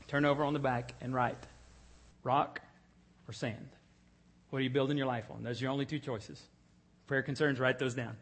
turn 0.07 0.25
over 0.25 0.45
on 0.45 0.53
the 0.53 0.59
back, 0.59 0.95
and 1.01 1.13
write 1.13 1.37
rock 2.23 2.61
or 3.29 3.33
sand. 3.33 3.69
What 4.51 4.61
are 4.61 4.63
you 4.63 4.71
building 4.71 4.97
your 4.97 5.07
life 5.07 5.27
on? 5.31 5.43
Those 5.43 5.61
are 5.61 5.65
your 5.65 5.73
only 5.73 5.85
two 5.85 5.99
choices. 5.99 6.41
Prayer 7.09 7.23
concerns, 7.23 7.59
write 7.59 7.79
those 7.79 7.95
down. 7.95 8.17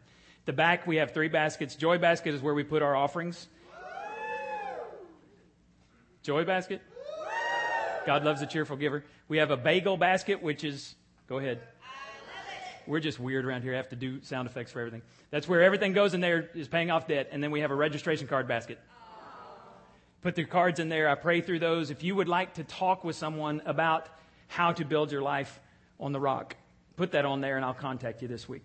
The 0.45 0.53
back, 0.53 0.87
we 0.87 0.95
have 0.95 1.13
three 1.13 1.27
baskets. 1.27 1.75
Joy 1.75 1.99
basket 1.99 2.33
is 2.33 2.41
where 2.41 2.55
we 2.55 2.63
put 2.63 2.81
our 2.81 2.95
offerings. 2.95 3.47
Joy 6.23 6.43
basket? 6.43 6.81
God 8.05 8.25
loves 8.25 8.41
a 8.41 8.47
cheerful 8.47 8.75
giver. 8.75 9.05
We 9.27 9.37
have 9.37 9.51
a 9.51 9.57
bagel 9.57 9.95
basket, 9.95 10.41
which 10.41 10.63
is, 10.63 10.95
go 11.29 11.37
ahead. 11.37 11.61
We're 12.87 12.99
just 12.99 13.19
weird 13.19 13.45
around 13.45 13.61
here. 13.61 13.73
I 13.73 13.77
have 13.77 13.89
to 13.89 13.95
do 13.95 14.21
sound 14.23 14.47
effects 14.47 14.71
for 14.71 14.79
everything. 14.79 15.03
That's 15.29 15.47
where 15.47 15.61
everything 15.61 15.93
goes 15.93 16.13
in 16.13 16.19
there 16.19 16.49
is 16.55 16.67
paying 16.67 16.91
off 16.91 17.07
debt. 17.07 17.29
And 17.31 17.41
then 17.41 17.51
we 17.51 17.61
have 17.61 17.71
a 17.71 17.75
registration 17.75 18.27
card 18.27 18.47
basket. 18.47 18.79
Put 20.23 20.35
the 20.35 20.45
cards 20.45 20.79
in 20.79 20.87
there. 20.87 21.09
I 21.09 21.15
pray 21.15 21.41
through 21.41 21.59
those. 21.59 21.91
If 21.91 22.01
you 22.01 22.15
would 22.15 22.29
like 22.29 22.53
to 22.53 22.63
talk 22.63 23.03
with 23.03 23.17
someone 23.17 23.61
about 23.65 24.07
how 24.47 24.71
to 24.71 24.85
build 24.85 25.11
your 25.11 25.21
life 25.21 25.59
on 25.99 26.13
the 26.13 26.19
rock, 26.19 26.55
put 26.95 27.11
that 27.11 27.25
on 27.25 27.41
there 27.41 27.57
and 27.57 27.65
I'll 27.65 27.73
contact 27.73 28.21
you 28.21 28.29
this 28.29 28.47
week. 28.47 28.63